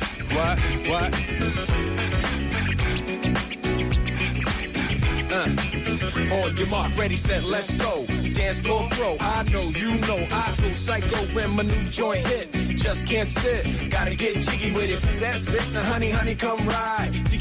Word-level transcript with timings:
On 6.33 6.57
your 6.57 6.67
mark, 6.67 6.97
ready, 6.97 7.15
set, 7.15 7.43
let's 7.43 7.71
go. 7.77 8.05
Dance 8.33 8.57
floor 8.57 8.87
pro, 8.91 9.15
I 9.19 9.43
know, 9.51 9.69
you 9.69 9.91
know, 9.99 10.17
I 10.31 10.53
go 10.61 10.69
psycho 10.71 11.17
when 11.35 11.55
my 11.55 11.61
new 11.61 11.83
joint 11.89 12.25
hit. 12.25 12.51
Just 12.79 13.05
can't 13.05 13.27
sit, 13.27 13.91
gotta 13.91 14.15
get 14.15 14.35
jiggy 14.37 14.71
with 14.71 14.89
it. 14.89 15.19
That's 15.19 15.53
it, 15.53 15.71
now 15.73 15.83
honey, 15.83 16.09
honey, 16.09 16.33
come 16.33 16.57
ride. 16.67 17.11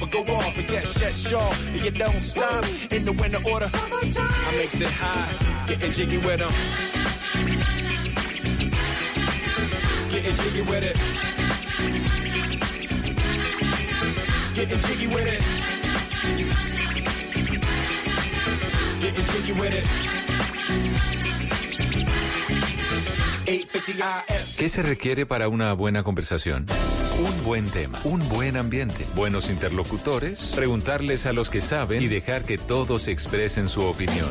but 0.00 0.10
go 0.10 0.20
off. 0.34 0.56
And 0.58 0.68
yes, 0.70 0.98
yes, 1.00 1.28
sure. 1.28 1.52
You 1.84 1.90
don't 1.90 2.20
stop 2.20 2.64
in 2.90 3.04
the 3.04 3.12
winter 3.12 3.40
order. 3.50 3.66
I 3.72 4.56
makes 4.56 4.80
it 4.80 4.88
high, 4.88 5.66
getting 5.66 5.92
jiggy 5.92 6.18
with 6.18 6.38
them. 6.38 6.52
Getting 10.10 10.36
jiggy 10.36 10.62
with 10.62 10.84
it. 10.84 10.96
Getting 14.54 14.80
jiggy 14.86 15.06
with 15.08 15.26
it. 15.26 15.40
Getting 19.00 19.26
jiggy 19.26 19.52
with 19.52 19.74
it. 19.74 20.14
850 23.46 24.24
IS. 24.28 24.56
¿Qué 24.56 24.68
se 24.68 24.82
requiere 24.82 25.26
para 25.26 25.48
una 25.48 25.72
buena 25.74 26.02
conversación? 26.02 26.66
Un 27.18 27.44
buen 27.44 27.70
tema, 27.70 28.00
un 28.02 28.28
buen 28.28 28.56
ambiente, 28.56 29.06
buenos 29.14 29.48
interlocutores, 29.48 30.50
preguntarles 30.52 31.26
a 31.26 31.32
los 31.32 31.48
que 31.48 31.60
saben 31.60 32.02
y 32.02 32.08
dejar 32.08 32.44
que 32.44 32.58
todos 32.58 33.06
expresen 33.06 33.68
su 33.68 33.82
opinión. 33.82 34.30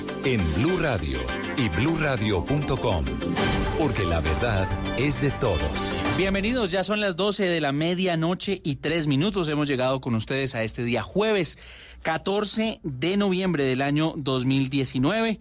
en 0.25 0.39
Blue 0.55 0.77
Radio 0.77 1.19
y 1.57 1.69
bluradio.com, 1.69 3.05
porque 3.79 4.03
la 4.03 4.19
verdad 4.19 4.67
es 4.97 5.21
de 5.21 5.31
todos. 5.31 5.61
Bienvenidos, 6.17 6.71
ya 6.71 6.83
son 6.83 6.99
las 7.01 7.15
12 7.15 7.45
de 7.45 7.61
la 7.61 7.71
medianoche 7.71 8.61
y 8.63 8.75
tres 8.75 9.07
minutos. 9.07 9.49
Hemos 9.49 9.67
llegado 9.67 10.01
con 10.01 10.13
ustedes 10.15 10.53
a 10.53 10.63
este 10.63 10.83
día 10.83 11.01
jueves 11.01 11.57
14 12.03 12.79
de 12.83 13.17
noviembre 13.17 13.63
del 13.63 13.81
año 13.81 14.13
2019. 14.17 15.39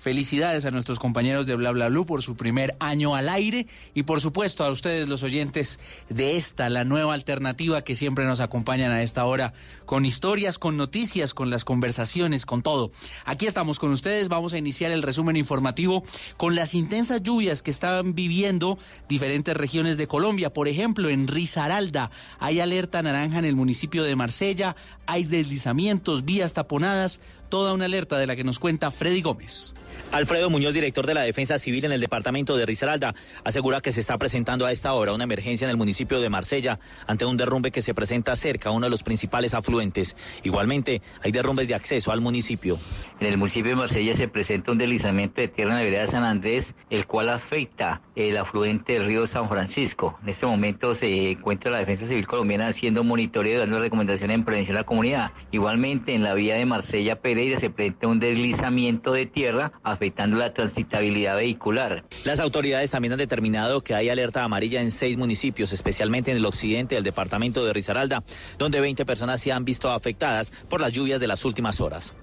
Felicidades 0.00 0.64
a 0.64 0.70
nuestros 0.70 0.98
compañeros 0.98 1.46
de 1.46 1.56
Bla 1.56 1.72
Bla 1.72 1.90
Blue 1.90 2.06
por 2.06 2.22
su 2.22 2.34
primer 2.34 2.74
año 2.80 3.14
al 3.14 3.28
aire 3.28 3.66
y 3.92 4.04
por 4.04 4.22
supuesto 4.22 4.64
a 4.64 4.70
ustedes 4.70 5.10
los 5.10 5.22
oyentes 5.22 5.78
de 6.08 6.38
esta, 6.38 6.70
la 6.70 6.84
nueva 6.84 7.12
alternativa 7.12 7.84
que 7.84 7.94
siempre 7.94 8.24
nos 8.24 8.40
acompañan 8.40 8.92
a 8.92 9.02
esta 9.02 9.26
hora 9.26 9.52
con 9.84 10.06
historias, 10.06 10.58
con 10.58 10.78
noticias, 10.78 11.34
con 11.34 11.50
las 11.50 11.66
conversaciones, 11.66 12.46
con 12.46 12.62
todo. 12.62 12.92
Aquí 13.26 13.44
estamos 13.44 13.78
con 13.78 13.90
ustedes, 13.90 14.28
vamos 14.28 14.54
a 14.54 14.58
iniciar 14.58 14.90
el 14.90 15.02
resumen 15.02 15.36
informativo 15.36 16.02
con 16.38 16.54
las 16.54 16.72
intensas 16.72 17.22
lluvias 17.22 17.60
que 17.60 17.70
están 17.70 18.14
viviendo 18.14 18.78
diferentes 19.06 19.54
regiones 19.54 19.98
de 19.98 20.06
Colombia. 20.06 20.50
Por 20.50 20.66
ejemplo, 20.66 21.10
en 21.10 21.28
Risaralda 21.28 22.10
hay 22.38 22.60
alerta 22.60 23.02
naranja 23.02 23.38
en 23.38 23.44
el 23.44 23.54
municipio 23.54 24.02
de 24.02 24.16
Marsella, 24.16 24.76
hay 25.04 25.24
deslizamientos, 25.24 26.24
vías 26.24 26.54
taponadas, 26.54 27.20
toda 27.50 27.74
una 27.74 27.84
alerta 27.84 28.16
de 28.16 28.26
la 28.26 28.36
que 28.36 28.44
nos 28.44 28.58
cuenta 28.58 28.90
Freddy 28.90 29.20
Gómez. 29.20 29.74
Alfredo 30.12 30.50
Muñoz, 30.50 30.74
director 30.74 31.06
de 31.06 31.14
la 31.14 31.22
Defensa 31.22 31.58
Civil 31.58 31.84
en 31.84 31.92
el 31.92 32.00
departamento 32.00 32.56
de 32.56 32.66
Risaralda, 32.66 33.14
asegura 33.44 33.80
que 33.80 33.92
se 33.92 34.00
está 34.00 34.18
presentando 34.18 34.66
a 34.66 34.72
esta 34.72 34.92
hora 34.92 35.12
una 35.12 35.24
emergencia 35.24 35.66
en 35.66 35.70
el 35.70 35.76
municipio 35.76 36.20
de 36.20 36.28
Marsella 36.28 36.80
ante 37.06 37.24
un 37.26 37.36
derrumbe 37.36 37.70
que 37.70 37.82
se 37.82 37.94
presenta 37.94 38.34
cerca 38.34 38.70
a 38.70 38.72
uno 38.72 38.86
de 38.86 38.90
los 38.90 39.02
principales 39.02 39.54
afluentes. 39.54 40.16
Igualmente, 40.42 41.02
hay 41.22 41.30
derrumbes 41.32 41.68
de 41.68 41.74
acceso 41.74 42.10
al 42.10 42.20
municipio. 42.20 42.78
En 43.20 43.26
el 43.26 43.36
municipio 43.36 43.70
de 43.70 43.76
Marsella 43.76 44.14
se 44.14 44.26
presenta 44.28 44.72
un 44.72 44.78
deslizamiento 44.78 45.40
de 45.40 45.48
tierra 45.48 45.72
en 45.72 45.78
la 45.78 45.84
vereda 45.84 46.02
de 46.02 46.08
San 46.08 46.24
Andrés, 46.24 46.74
el 46.88 47.06
cual 47.06 47.28
afecta 47.28 48.00
el 48.16 48.36
afluente 48.36 48.94
del 48.94 49.04
río 49.04 49.26
San 49.26 49.48
Francisco. 49.48 50.18
En 50.22 50.30
este 50.30 50.46
momento 50.46 50.94
se 50.94 51.32
encuentra 51.32 51.70
la 51.70 51.78
Defensa 51.78 52.06
Civil 52.06 52.26
colombiana 52.26 52.68
haciendo 52.68 53.04
monitoreo 53.04 53.56
y 53.56 53.58
dando 53.58 53.78
recomendaciones 53.78 54.34
en 54.34 54.44
prevención 54.44 54.76
a 54.76 54.80
la 54.80 54.86
comunidad. 54.86 55.32
Igualmente, 55.52 56.14
en 56.14 56.22
la 56.22 56.34
vía 56.34 56.54
de 56.54 56.66
Marsella 56.66 57.20
Se 57.58 57.70
presenta 57.70 58.08
un 58.08 58.20
deslizamiento 58.20 59.12
de 59.12 59.26
tierra 59.26 59.72
afectando 59.82 60.36
la 60.36 60.52
transitabilidad 60.52 61.36
vehicular. 61.36 62.04
Las 62.24 62.38
autoridades 62.38 62.90
también 62.90 63.12
han 63.12 63.18
determinado 63.18 63.80
que 63.80 63.94
hay 63.94 64.08
alerta 64.10 64.44
amarilla 64.44 64.82
en 64.82 64.90
seis 64.90 65.16
municipios, 65.16 65.72
especialmente 65.72 66.30
en 66.30 66.36
el 66.36 66.44
occidente 66.44 66.96
del 66.96 67.04
departamento 67.04 67.64
de 67.64 67.72
Risaralda, 67.72 68.22
donde 68.58 68.80
20 68.80 69.06
personas 69.06 69.40
se 69.40 69.52
han 69.52 69.64
visto 69.64 69.90
afectadas 69.90 70.52
por 70.68 70.80
las 70.80 70.92
lluvias 70.92 71.18
de 71.18 71.28
las 71.28 71.44
últimas 71.44 71.80
horas. 71.80 72.14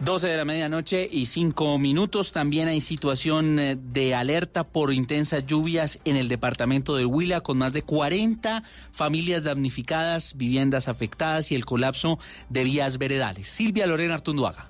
12 0.00 0.28
de 0.28 0.36
la 0.38 0.46
medianoche 0.46 1.06
y 1.12 1.26
5 1.26 1.78
minutos. 1.78 2.32
También 2.32 2.68
hay 2.68 2.80
situación 2.80 3.58
eh, 3.58 3.76
de 3.78 4.14
alerta 4.14 4.64
por 4.64 4.94
intensas 4.94 5.44
lluvias 5.44 5.98
en 6.06 6.16
el 6.16 6.28
departamento 6.28 6.96
del 6.96 7.04
Huila, 7.04 7.42
con 7.42 7.58
más 7.58 7.74
de 7.74 7.82
40 7.82 8.62
familias 8.92 9.44
damnificadas, 9.44 10.38
viviendas 10.38 10.88
afectadas 10.88 11.52
y 11.52 11.54
el 11.54 11.66
colapso 11.66 12.18
de 12.48 12.64
vías 12.64 12.96
veredales. 12.96 13.48
Silvia 13.48 13.86
Lorena 13.86 14.14
Artunduaga. 14.14 14.69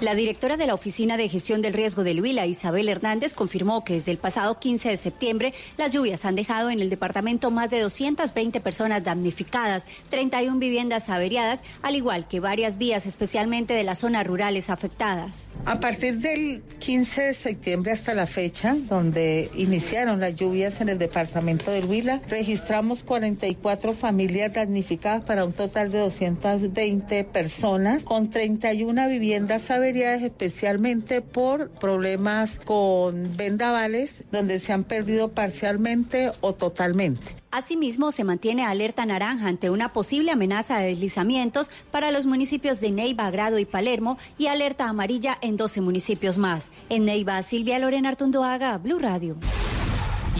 La 0.00 0.14
directora 0.14 0.56
de 0.56 0.66
la 0.66 0.72
Oficina 0.72 1.18
de 1.18 1.28
Gestión 1.28 1.60
del 1.60 1.74
Riesgo 1.74 2.04
del 2.04 2.22
Huila, 2.22 2.46
Isabel 2.46 2.88
Hernández, 2.88 3.34
confirmó 3.34 3.84
que 3.84 3.92
desde 3.92 4.12
el 4.12 4.16
pasado 4.16 4.58
15 4.58 4.88
de 4.88 4.96
septiembre 4.96 5.52
las 5.76 5.90
lluvias 5.90 6.24
han 6.24 6.36
dejado 6.36 6.70
en 6.70 6.80
el 6.80 6.88
departamento 6.88 7.50
más 7.50 7.68
de 7.68 7.80
220 7.80 8.62
personas 8.62 9.04
damnificadas, 9.04 9.86
31 10.08 10.58
viviendas 10.58 11.10
averiadas, 11.10 11.62
al 11.82 11.96
igual 11.96 12.26
que 12.28 12.40
varias 12.40 12.78
vías, 12.78 13.04
especialmente 13.04 13.74
de 13.74 13.82
las 13.82 13.98
zonas 13.98 14.26
rurales 14.26 14.70
afectadas. 14.70 15.50
A 15.66 15.80
partir 15.80 16.16
del 16.20 16.62
15 16.78 17.20
de 17.20 17.34
septiembre 17.34 17.92
hasta 17.92 18.14
la 18.14 18.26
fecha, 18.26 18.74
donde 18.88 19.50
iniciaron 19.54 20.20
las 20.20 20.34
lluvias 20.34 20.80
en 20.80 20.88
el 20.88 20.96
departamento 20.96 21.70
del 21.72 21.84
Huila, 21.84 22.22
registramos 22.30 23.04
44 23.04 23.92
familias 23.92 24.54
damnificadas 24.54 25.24
para 25.24 25.44
un 25.44 25.52
total 25.52 25.92
de 25.92 25.98
220 25.98 27.24
personas, 27.24 28.02
con 28.02 28.30
31 28.30 29.06
viviendas 29.06 29.70
averiadas 29.70 29.89
especialmente 29.96 31.22
por 31.22 31.70
problemas 31.70 32.58
con 32.58 33.36
vendavales 33.36 34.24
donde 34.30 34.58
se 34.58 34.72
han 34.72 34.84
perdido 34.84 35.28
parcialmente 35.28 36.32
o 36.40 36.54
totalmente. 36.54 37.34
Asimismo, 37.50 38.12
se 38.12 38.22
mantiene 38.22 38.64
alerta 38.64 39.04
naranja 39.04 39.48
ante 39.48 39.70
una 39.70 39.92
posible 39.92 40.30
amenaza 40.30 40.78
de 40.78 40.88
deslizamientos 40.88 41.70
para 41.90 42.10
los 42.10 42.26
municipios 42.26 42.80
de 42.80 42.92
Neiva, 42.92 43.30
Grado 43.30 43.58
y 43.58 43.64
Palermo 43.64 44.18
y 44.38 44.46
alerta 44.46 44.88
amarilla 44.88 45.36
en 45.42 45.56
12 45.56 45.80
municipios 45.80 46.38
más. 46.38 46.70
En 46.88 47.04
Neiva, 47.04 47.42
Silvia 47.42 47.78
Lorena 47.78 48.10
Artundoaga, 48.10 48.78
Blue 48.78 49.00
Radio. 49.00 49.36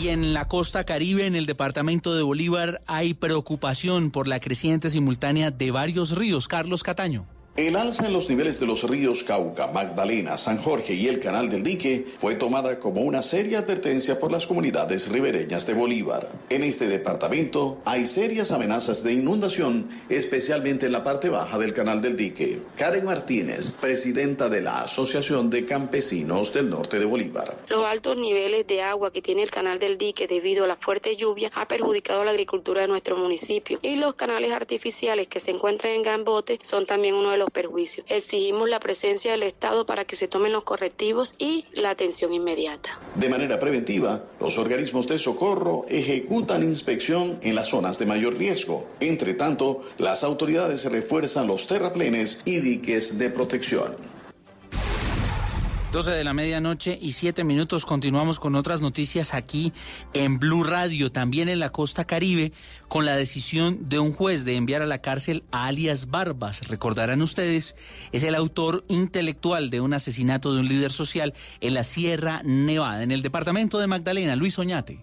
Y 0.00 0.08
en 0.08 0.32
la 0.32 0.48
costa 0.48 0.84
caribe, 0.84 1.26
en 1.26 1.34
el 1.34 1.46
departamento 1.46 2.14
de 2.14 2.22
Bolívar, 2.22 2.80
hay 2.86 3.12
preocupación 3.12 4.10
por 4.10 4.28
la 4.28 4.40
creciente 4.40 4.88
simultánea 4.88 5.50
de 5.50 5.70
varios 5.72 6.16
ríos. 6.16 6.48
Carlos 6.48 6.82
Cataño. 6.82 7.26
El 7.56 7.74
alza 7.74 8.06
en 8.06 8.12
los 8.12 8.28
niveles 8.28 8.60
de 8.60 8.66
los 8.66 8.88
ríos 8.88 9.24
Cauca, 9.24 9.66
Magdalena, 9.66 10.38
San 10.38 10.58
Jorge 10.58 10.94
y 10.94 11.08
el 11.08 11.18
Canal 11.18 11.48
del 11.48 11.64
Dique 11.64 12.06
fue 12.20 12.36
tomada 12.36 12.78
como 12.78 13.00
una 13.00 13.22
seria 13.22 13.58
advertencia 13.58 14.20
por 14.20 14.30
las 14.30 14.46
comunidades 14.46 15.08
ribereñas 15.08 15.66
de 15.66 15.74
Bolívar. 15.74 16.30
En 16.48 16.62
este 16.62 16.86
departamento 16.86 17.78
hay 17.84 18.06
serias 18.06 18.52
amenazas 18.52 19.02
de 19.02 19.14
inundación, 19.14 19.88
especialmente 20.08 20.86
en 20.86 20.92
la 20.92 21.02
parte 21.02 21.28
baja 21.28 21.58
del 21.58 21.72
Canal 21.72 22.00
del 22.00 22.16
Dique. 22.16 22.62
Karen 22.76 23.04
Martínez, 23.04 23.72
presidenta 23.72 24.48
de 24.48 24.62
la 24.62 24.82
Asociación 24.82 25.50
de 25.50 25.66
Campesinos 25.66 26.54
del 26.54 26.70
Norte 26.70 27.00
de 27.00 27.04
Bolívar. 27.04 27.56
Los 27.68 27.84
altos 27.84 28.16
niveles 28.16 28.64
de 28.68 28.80
agua 28.82 29.10
que 29.10 29.22
tiene 29.22 29.42
el 29.42 29.50
Canal 29.50 29.80
del 29.80 29.98
Dique 29.98 30.28
debido 30.28 30.64
a 30.64 30.68
la 30.68 30.76
fuerte 30.76 31.16
lluvia 31.16 31.50
ha 31.56 31.66
perjudicado 31.66 32.24
la 32.24 32.30
agricultura 32.30 32.82
de 32.82 32.88
nuestro 32.88 33.16
municipio 33.16 33.80
y 33.82 33.96
los 33.96 34.14
canales 34.14 34.52
artificiales 34.52 35.26
que 35.26 35.40
se 35.40 35.50
encuentran 35.50 35.94
en 35.94 36.02
Gambote 36.02 36.60
son 36.62 36.86
también 36.86 37.16
uno 37.16 37.32
de 37.32 37.40
los 37.40 37.49
perjuicios. 37.50 38.06
Exigimos 38.08 38.68
la 38.68 38.80
presencia 38.80 39.32
del 39.32 39.42
Estado 39.42 39.86
para 39.86 40.04
que 40.04 40.16
se 40.16 40.28
tomen 40.28 40.52
los 40.52 40.64
correctivos 40.64 41.34
y 41.38 41.66
la 41.72 41.90
atención 41.90 42.32
inmediata. 42.32 42.98
De 43.14 43.28
manera 43.28 43.58
preventiva, 43.58 44.24
los 44.40 44.58
organismos 44.58 45.06
de 45.06 45.18
socorro 45.18 45.84
ejecutan 45.88 46.62
inspección 46.62 47.38
en 47.42 47.54
las 47.54 47.68
zonas 47.68 47.98
de 47.98 48.06
mayor 48.06 48.36
riesgo. 48.36 48.86
Entre 49.00 49.34
tanto, 49.34 49.82
las 49.98 50.24
autoridades 50.24 50.84
refuerzan 50.84 51.46
los 51.46 51.66
terraplenes 51.66 52.40
y 52.44 52.60
diques 52.60 53.18
de 53.18 53.30
protección. 53.30 54.19
12 55.92 56.12
de 56.12 56.22
la 56.22 56.34
medianoche 56.34 56.96
y 57.02 57.12
7 57.12 57.42
minutos. 57.42 57.84
Continuamos 57.84 58.38
con 58.38 58.54
otras 58.54 58.80
noticias 58.80 59.34
aquí 59.34 59.72
en 60.12 60.38
Blue 60.38 60.62
Radio, 60.62 61.10
también 61.10 61.48
en 61.48 61.58
la 61.58 61.70
costa 61.70 62.04
caribe, 62.04 62.52
con 62.86 63.04
la 63.04 63.16
decisión 63.16 63.88
de 63.88 63.98
un 63.98 64.12
juez 64.12 64.44
de 64.44 64.54
enviar 64.54 64.82
a 64.82 64.86
la 64.86 65.00
cárcel 65.00 65.42
a 65.50 65.66
alias 65.66 66.08
Barbas. 66.08 66.68
Recordarán 66.68 67.22
ustedes, 67.22 67.74
es 68.12 68.22
el 68.22 68.36
autor 68.36 68.84
intelectual 68.86 69.70
de 69.70 69.80
un 69.80 69.92
asesinato 69.92 70.54
de 70.54 70.60
un 70.60 70.68
líder 70.68 70.92
social 70.92 71.34
en 71.60 71.74
la 71.74 71.82
Sierra 71.82 72.40
Nevada, 72.44 73.02
en 73.02 73.10
el 73.10 73.22
departamento 73.22 73.80
de 73.80 73.88
Magdalena, 73.88 74.36
Luis 74.36 74.60
Oñate. 74.60 75.00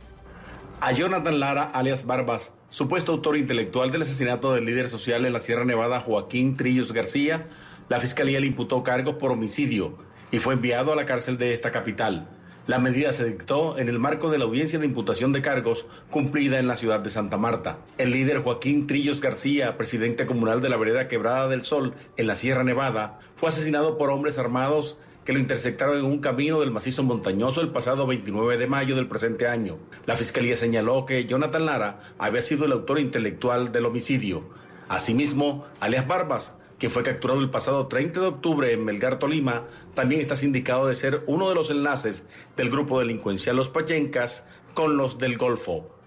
A 0.80 0.94
Jonathan 0.94 1.42
Lara, 1.42 1.64
alias 1.64 2.06
Barbas, 2.06 2.54
supuesto 2.70 3.12
autor 3.12 3.36
intelectual 3.36 3.92
del 3.92 4.04
asesinato 4.04 4.54
del 4.54 4.64
líder 4.64 4.88
social 4.88 5.26
en 5.26 5.34
la 5.34 5.42
Sierra 5.42 5.66
Nevada, 5.66 6.00
Joaquín 6.00 6.56
Trillos 6.56 6.94
García, 6.94 7.48
la 7.90 8.00
fiscalía 8.00 8.40
le 8.40 8.48
imputó 8.48 8.84
cargos 8.84 9.16
por 9.16 9.32
homicidio 9.32 10.07
y 10.32 10.40
fue 10.40 10.54
enviado 10.54 10.94
a 10.94 10.96
la 10.96 11.06
cárcel 11.06 11.38
de 11.38 11.54
esta 11.54 11.72
capital. 11.72 12.28
La 12.68 12.80
medida 12.80 13.14
se 13.14 13.24
dictó 13.24 13.80
en 13.80 13.88
el 13.88 13.98
marco 13.98 14.30
de 14.30 14.38
la 14.38 14.44
audiencia 14.44 14.78
de 14.78 14.86
imputación 14.86 15.32
de 15.32 15.42
cargos 15.42 15.86
cumplida 16.10 16.60
en 16.60 16.68
la 16.68 16.76
ciudad 16.76 17.00
de 17.00 17.10
Santa 17.10 17.38
Marta. 17.38 17.78
El 17.98 18.12
líder 18.12 18.40
Joaquín 18.40 18.88
Trillos 18.88 19.22
García, 19.22 19.78
presidente 19.78 20.26
comunal 20.26 20.60
de 20.60 20.68
la 20.68 20.76
vereda 20.76 21.08
Quebrada 21.08 21.48
del 21.48 21.64
Sol 21.64 21.94
en 22.18 22.28
la 22.28 22.36
Sierra 22.36 22.66
Nevada, 22.66 23.20
fue 23.38 23.48
asesinado 23.48 23.98
por 23.98 24.10
hombres 24.10 24.38
armados 24.38 24.98
que 25.24 25.32
lo 25.32 25.40
interceptaron 25.40 25.98
en 25.98 26.06
un 26.06 26.20
camino 26.20 26.60
del 26.60 26.72
macizo 26.72 27.04
montañoso 27.04 27.62
el 27.62 27.70
pasado 27.70 28.06
29 28.06 28.58
de 28.58 28.68
mayo 28.68 28.98
del 28.98 29.08
presente 29.08 29.48
año. 29.48 29.78
La 30.06 30.18
fiscalía 30.18 30.58
señaló 30.58 31.06
que 31.06 31.24
Jonathan 31.24 31.66
Lara 31.66 32.00
había 32.18 32.42
sido 32.42 32.66
el 32.66 32.74
autor 32.74 33.00
intelectual 33.00 33.72
del 33.72 33.86
homicidio. 33.86 34.44
Asimismo, 34.90 35.66
alias 35.80 36.06
Barbas 36.06 36.57
que 36.80 36.90
fue 36.90 37.04
capturado 37.04 37.40
el 37.40 37.50
pasado 37.50 37.88
30 37.88 38.20
de 38.20 38.28
octubre 38.28 38.72
en 38.72 38.86
Melgar, 38.86 39.20
Tolima, 39.20 39.66
también 39.94 40.22
está 40.22 40.36
sindicado 40.36 40.88
de 40.88 40.96
ser 40.96 41.24
uno 41.28 41.50
de 41.50 41.56
los 41.56 41.70
enlaces 41.70 42.24
del 42.56 42.70
grupo 42.70 43.00
delincuencial 43.00 43.56
Los 43.56 43.70
Payencas 43.70 44.44
con 44.74 44.98
los 44.98 45.18
del 45.18 45.38
Golfo. 45.38 45.98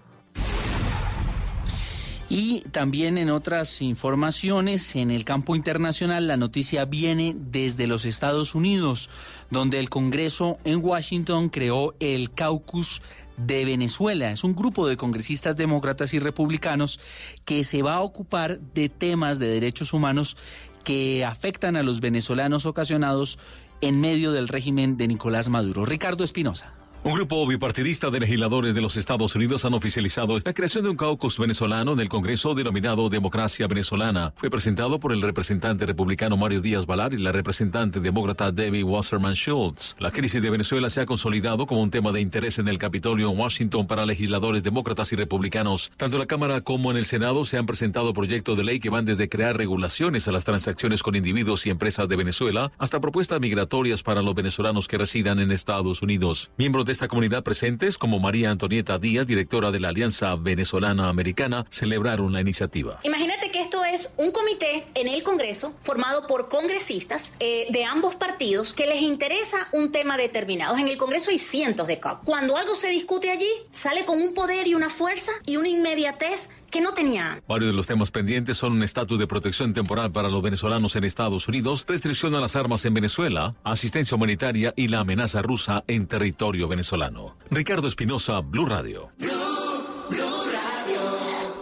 Y 2.33 2.61
también 2.71 3.17
en 3.17 3.29
otras 3.29 3.81
informaciones, 3.81 4.95
en 4.95 5.11
el 5.11 5.25
campo 5.25 5.53
internacional, 5.53 6.27
la 6.27 6.37
noticia 6.37 6.85
viene 6.85 7.35
desde 7.37 7.87
los 7.87 8.05
Estados 8.05 8.55
Unidos, 8.55 9.09
donde 9.49 9.79
el 9.79 9.89
Congreso 9.89 10.57
en 10.63 10.81
Washington 10.81 11.49
creó 11.49 11.93
el 11.99 12.31
Caucus 12.31 13.01
de 13.45 13.65
Venezuela. 13.65 14.31
Es 14.31 14.43
un 14.43 14.55
grupo 14.55 14.87
de 14.87 14.97
congresistas 14.97 15.55
demócratas 15.57 16.13
y 16.13 16.19
republicanos 16.19 16.99
que 17.45 17.63
se 17.63 17.81
va 17.81 17.95
a 17.95 18.01
ocupar 18.01 18.59
de 18.59 18.89
temas 18.89 19.39
de 19.39 19.47
derechos 19.47 19.93
humanos 19.93 20.37
que 20.83 21.25
afectan 21.25 21.75
a 21.75 21.83
los 21.83 22.01
venezolanos 22.01 22.65
ocasionados 22.65 23.39
en 23.81 24.01
medio 24.01 24.31
del 24.31 24.47
régimen 24.47 24.97
de 24.97 25.07
Nicolás 25.07 25.49
Maduro. 25.49 25.85
Ricardo 25.85 26.23
Espinosa. 26.23 26.80
Un 27.03 27.15
grupo 27.15 27.47
bipartidista 27.47 28.11
de 28.11 28.19
legisladores 28.19 28.75
de 28.75 28.81
los 28.81 28.95
Estados 28.95 29.35
Unidos 29.35 29.65
han 29.65 29.73
oficializado 29.73 30.37
la 30.37 30.53
creación 30.53 30.83
de 30.83 30.91
un 30.91 30.95
caucus 30.95 31.39
venezolano 31.39 31.93
en 31.93 31.99
el 31.99 32.09
Congreso 32.09 32.53
denominado 32.53 33.09
Democracia 33.09 33.65
Venezolana. 33.65 34.33
Fue 34.35 34.51
presentado 34.51 34.99
por 34.99 35.11
el 35.11 35.23
representante 35.23 35.87
republicano 35.87 36.37
Mario 36.37 36.61
Díaz 36.61 36.85
Balar 36.85 37.15
y 37.15 37.17
la 37.17 37.31
representante 37.31 37.99
demócrata 37.99 38.51
Debbie 38.51 38.83
Wasserman 38.83 39.33
Schultz. 39.33 39.95
La 39.97 40.11
crisis 40.11 40.43
de 40.43 40.51
Venezuela 40.51 40.91
se 40.91 41.01
ha 41.01 41.07
consolidado 41.07 41.65
como 41.65 41.81
un 41.81 41.89
tema 41.89 42.11
de 42.11 42.21
interés 42.21 42.59
en 42.59 42.67
el 42.67 42.77
Capitolio 42.77 43.31
en 43.31 43.39
Washington 43.39 43.87
para 43.87 44.05
legisladores 44.05 44.61
demócratas 44.61 45.11
y 45.11 45.15
republicanos. 45.15 45.91
Tanto 45.97 46.17
en 46.17 46.21
la 46.21 46.27
Cámara 46.27 46.61
como 46.61 46.91
en 46.91 46.97
el 46.97 47.05
Senado 47.05 47.45
se 47.45 47.57
han 47.57 47.65
presentado 47.65 48.13
proyectos 48.13 48.55
de 48.55 48.63
ley 48.63 48.79
que 48.79 48.91
van 48.91 49.05
desde 49.05 49.27
crear 49.27 49.57
regulaciones 49.57 50.27
a 50.27 50.31
las 50.31 50.45
transacciones 50.45 51.01
con 51.01 51.15
individuos 51.15 51.65
y 51.65 51.71
empresas 51.71 52.07
de 52.07 52.15
Venezuela 52.15 52.71
hasta 52.77 53.01
propuestas 53.01 53.39
migratorias 53.39 54.03
para 54.03 54.21
los 54.21 54.35
venezolanos 54.35 54.87
que 54.87 54.99
residan 54.99 55.39
en 55.39 55.51
Estados 55.51 56.03
Unidos. 56.03 56.51
Miembros 56.59 56.85
de 56.85 56.90
esta 56.91 57.07
comunidad 57.07 57.43
presentes, 57.43 57.97
como 57.97 58.19
María 58.19 58.51
Antonieta 58.51 58.99
Díaz, 58.99 59.25
directora 59.25 59.71
de 59.71 59.79
la 59.79 59.89
Alianza 59.89 60.35
Venezolana 60.35 61.09
Americana, 61.09 61.65
celebraron 61.69 62.33
la 62.33 62.41
iniciativa. 62.41 62.99
Imagínate 63.03 63.49
que 63.51 63.61
esto 63.61 63.83
es 63.85 64.13
un 64.17 64.31
comité 64.31 64.85
en 64.93 65.07
el 65.07 65.23
Congreso 65.23 65.73
formado 65.81 66.27
por 66.27 66.49
congresistas 66.49 67.31
eh, 67.39 67.67
de 67.69 67.85
ambos 67.85 68.15
partidos 68.15 68.73
que 68.73 68.85
les 68.85 69.01
interesa 69.01 69.69
un 69.71 69.91
tema 69.91 70.17
determinado. 70.17 70.77
En 70.77 70.87
el 70.87 70.97
Congreso 70.97 71.31
hay 71.31 71.39
cientos 71.39 71.87
de 71.87 71.99
COP. 71.99 72.23
Cuando 72.25 72.57
algo 72.57 72.75
se 72.75 72.89
discute 72.89 73.31
allí, 73.31 73.49
sale 73.71 74.05
con 74.05 74.21
un 74.21 74.33
poder 74.33 74.67
y 74.67 74.75
una 74.75 74.89
fuerza 74.89 75.31
y 75.45 75.57
una 75.57 75.69
inmediatez 75.69 76.49
que 76.71 76.81
no 76.81 76.93
tenía. 76.93 77.43
Varios 77.47 77.71
de 77.71 77.75
los 77.75 77.85
temas 77.85 78.09
pendientes 78.09 78.57
son 78.57 78.73
un 78.73 78.83
estatus 78.83 79.19
de 79.19 79.27
protección 79.27 79.73
temporal 79.73 80.11
para 80.11 80.29
los 80.29 80.41
venezolanos 80.41 80.95
en 80.95 81.03
Estados 81.03 81.47
Unidos, 81.47 81.85
restricción 81.87 82.33
a 82.33 82.39
las 82.39 82.55
armas 82.55 82.83
en 82.85 82.93
Venezuela, 82.93 83.55
asistencia 83.63 84.15
humanitaria 84.15 84.73
y 84.75 84.87
la 84.87 85.01
amenaza 85.01 85.41
rusa 85.41 85.83
en 85.87 86.07
territorio 86.07 86.67
venezolano. 86.67 87.35
Ricardo 87.51 87.87
Espinosa, 87.87 88.39
Blue 88.39 88.65
Radio. 88.65 89.11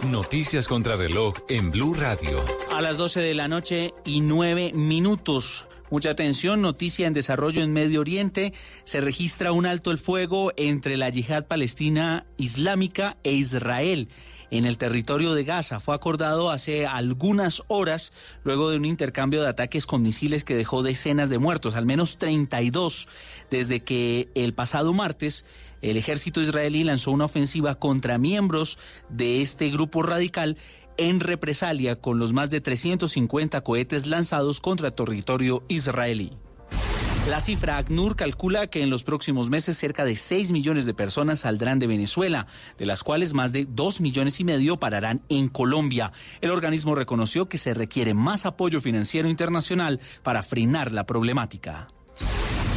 Noticias 0.06 0.66
contra 0.66 0.96
reloj 0.96 1.34
en 1.48 1.70
Blue 1.70 1.94
Radio. 1.94 2.42
A 2.72 2.80
las 2.80 2.96
12 2.96 3.20
de 3.20 3.34
la 3.34 3.48
noche 3.48 3.92
y 4.04 4.22
9 4.22 4.72
minutos. 4.74 5.66
Mucha 5.90 6.10
atención, 6.10 6.62
noticia 6.62 7.06
en 7.06 7.12
desarrollo 7.12 7.62
en 7.62 7.72
Medio 7.72 8.00
Oriente. 8.00 8.54
Se 8.84 9.00
registra 9.00 9.52
un 9.52 9.66
alto 9.66 9.90
el 9.90 9.98
fuego 9.98 10.52
entre 10.56 10.96
la 10.96 11.10
yihad 11.10 11.46
palestina 11.46 12.24
islámica 12.38 13.18
e 13.24 13.32
Israel 13.32 14.08
en 14.50 14.66
el 14.66 14.78
territorio 14.78 15.34
de 15.34 15.44
Gaza. 15.44 15.80
Fue 15.80 15.94
acordado 15.94 16.50
hace 16.50 16.86
algunas 16.86 17.62
horas 17.68 18.12
luego 18.44 18.70
de 18.70 18.76
un 18.76 18.84
intercambio 18.84 19.42
de 19.42 19.48
ataques 19.48 19.86
con 19.86 20.02
misiles 20.02 20.44
que 20.44 20.56
dejó 20.56 20.82
decenas 20.82 21.28
de 21.28 21.38
muertos, 21.38 21.74
al 21.76 21.86
menos 21.86 22.18
32, 22.18 23.08
desde 23.50 23.80
que 23.80 24.28
el 24.34 24.54
pasado 24.54 24.92
martes 24.92 25.44
el 25.82 25.96
ejército 25.96 26.42
israelí 26.42 26.84
lanzó 26.84 27.10
una 27.10 27.24
ofensiva 27.24 27.74
contra 27.74 28.18
miembros 28.18 28.78
de 29.08 29.40
este 29.40 29.70
grupo 29.70 30.02
radical 30.02 30.58
en 30.98 31.20
represalia 31.20 31.96
con 31.96 32.18
los 32.18 32.34
más 32.34 32.50
de 32.50 32.60
350 32.60 33.62
cohetes 33.62 34.06
lanzados 34.06 34.60
contra 34.60 34.90
territorio 34.90 35.64
israelí. 35.68 36.36
La 37.28 37.40
cifra 37.40 37.76
ACNUR 37.76 38.16
calcula 38.16 38.68
que 38.68 38.82
en 38.82 38.88
los 38.88 39.04
próximos 39.04 39.50
meses 39.50 39.76
cerca 39.76 40.06
de 40.06 40.16
6 40.16 40.52
millones 40.52 40.86
de 40.86 40.94
personas 40.94 41.40
saldrán 41.40 41.78
de 41.78 41.86
Venezuela, 41.86 42.46
de 42.78 42.86
las 42.86 43.04
cuales 43.04 43.34
más 43.34 43.52
de 43.52 43.66
2 43.68 44.00
millones 44.00 44.40
y 44.40 44.44
medio 44.44 44.78
pararán 44.78 45.22
en 45.28 45.48
Colombia. 45.48 46.12
El 46.40 46.50
organismo 46.50 46.94
reconoció 46.94 47.46
que 47.46 47.58
se 47.58 47.74
requiere 47.74 48.14
más 48.14 48.46
apoyo 48.46 48.80
financiero 48.80 49.28
internacional 49.28 50.00
para 50.22 50.42
frenar 50.42 50.92
la 50.92 51.04
problemática. 51.04 51.88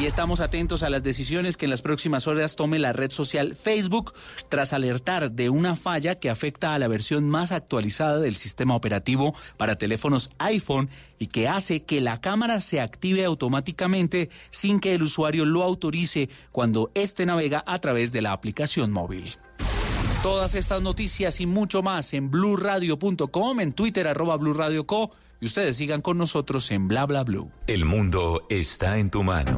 Y 0.04 0.06
estamos 0.06 0.42
atentos 0.42 0.84
a 0.84 0.90
las 0.90 1.02
decisiones 1.02 1.56
que 1.56 1.66
en 1.66 1.70
las 1.70 1.82
próximas 1.82 2.28
horas 2.28 2.58
tome 2.58 2.78
la 2.78 2.92
red 2.92 3.10
social 3.10 3.56
Facebook 3.56 4.14
tras 4.50 4.74
alertar 4.74 5.32
de 5.32 5.50
una 5.50 5.78
falla 5.78 6.16
que 6.16 6.30
afecta 6.30 6.74
a 6.74 6.80
la 6.80 6.90
versión 6.90 7.30
más 7.30 7.54
actualizada 7.54 8.18
del 8.18 8.36
sistema 8.36 8.76
operativo 8.76 9.34
para 9.56 9.78
teléfonos 9.78 10.30
iPhone 10.40 10.90
y 11.20 11.28
que 11.28 11.48
hace 11.48 11.84
que 11.84 12.02
la 12.02 12.20
cámara 12.20 12.60
se 12.60 12.82
active 12.82 13.24
automáticamente 13.24 14.30
sin 14.50 14.82
que 14.82 14.94
el 14.94 15.04
usuario 15.04 15.46
lo 15.46 15.64
autorice 15.64 16.28
cuando 16.52 16.92
éste 16.96 17.26
navega 17.26 17.64
a 17.66 17.80
través 17.80 18.12
de 18.12 18.24
la 18.24 18.34
aplicación 18.34 18.92
móvil. 18.92 19.38
Todas 20.22 20.54
estas 20.56 20.82
noticias 20.82 21.40
y 21.40 21.46
mucho 21.46 21.82
más 21.82 22.14
en 22.14 22.30
blurradio.com, 22.30 23.60
en 23.62 23.72
Twitter 23.72 24.10
arroba 24.10 24.38
y 25.44 25.46
ustedes 25.46 25.76
sigan 25.76 26.00
con 26.00 26.18
nosotros 26.18 26.72
en 26.72 26.88
Bla 26.88 27.06
Bla 27.06 27.26
Blue. 27.26 27.52
El 27.68 27.84
mundo 27.84 28.48
está 28.50 28.98
en 28.98 29.10
tu 29.10 29.24
mano. 29.24 29.58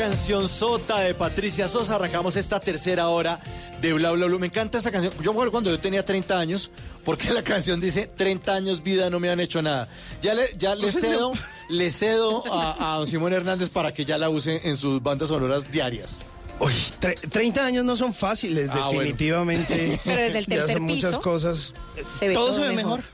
Canción 0.00 0.48
sota 0.48 1.00
de 1.00 1.12
Patricia 1.12 1.68
Sosa 1.68 1.96
arrancamos 1.96 2.34
esta 2.36 2.58
tercera 2.58 3.08
hora 3.08 3.38
de 3.82 3.92
Bla 3.92 4.12
Bla 4.12 4.26
Bla. 4.28 4.38
Me 4.38 4.46
encanta 4.46 4.78
esa 4.78 4.90
canción. 4.90 5.12
Yo 5.18 5.24
me 5.32 5.36
acuerdo 5.36 5.52
cuando 5.52 5.68
yo 5.70 5.78
tenía 5.78 6.02
30 6.02 6.38
años, 6.38 6.70
porque 7.04 7.30
la 7.30 7.42
canción 7.42 7.80
dice 7.80 8.06
30 8.06 8.54
años 8.54 8.82
vida 8.82 9.10
no 9.10 9.20
me 9.20 9.28
han 9.28 9.40
hecho 9.40 9.60
nada. 9.60 9.88
Ya 10.22 10.32
le, 10.32 10.48
ya 10.56 10.74
le 10.74 10.90
cedo, 10.90 11.32
le 11.68 11.90
cedo 11.90 12.42
a, 12.50 12.94
a 12.94 12.96
don 12.96 13.06
Simón 13.06 13.34
Hernández 13.34 13.68
para 13.68 13.92
que 13.92 14.06
ya 14.06 14.16
la 14.16 14.30
use 14.30 14.62
en 14.64 14.78
sus 14.78 15.02
bandas 15.02 15.28
sonoras 15.28 15.70
diarias. 15.70 16.24
Uy, 16.60 16.72
tre- 16.98 17.18
30 17.30 17.62
años 17.64 17.84
no 17.84 17.94
son 17.94 18.14
fáciles, 18.14 18.70
Ah, 18.70 18.86
bueno. 18.86 19.00
definitivamente. 19.00 20.00
Pero 20.04 20.22
desde 20.22 20.38
el 20.38 20.46
Ya 20.46 20.56
tercer 20.56 20.76
son 20.76 20.82
muchas 20.82 21.18
cosas. 21.18 21.74
se 22.18 22.28
ve 22.28 22.34
todo, 22.34 22.46
todo 22.46 22.56
se 22.58 22.68
ve 22.68 22.74
mejor. 22.74 23.00
mejor. 23.00 23.04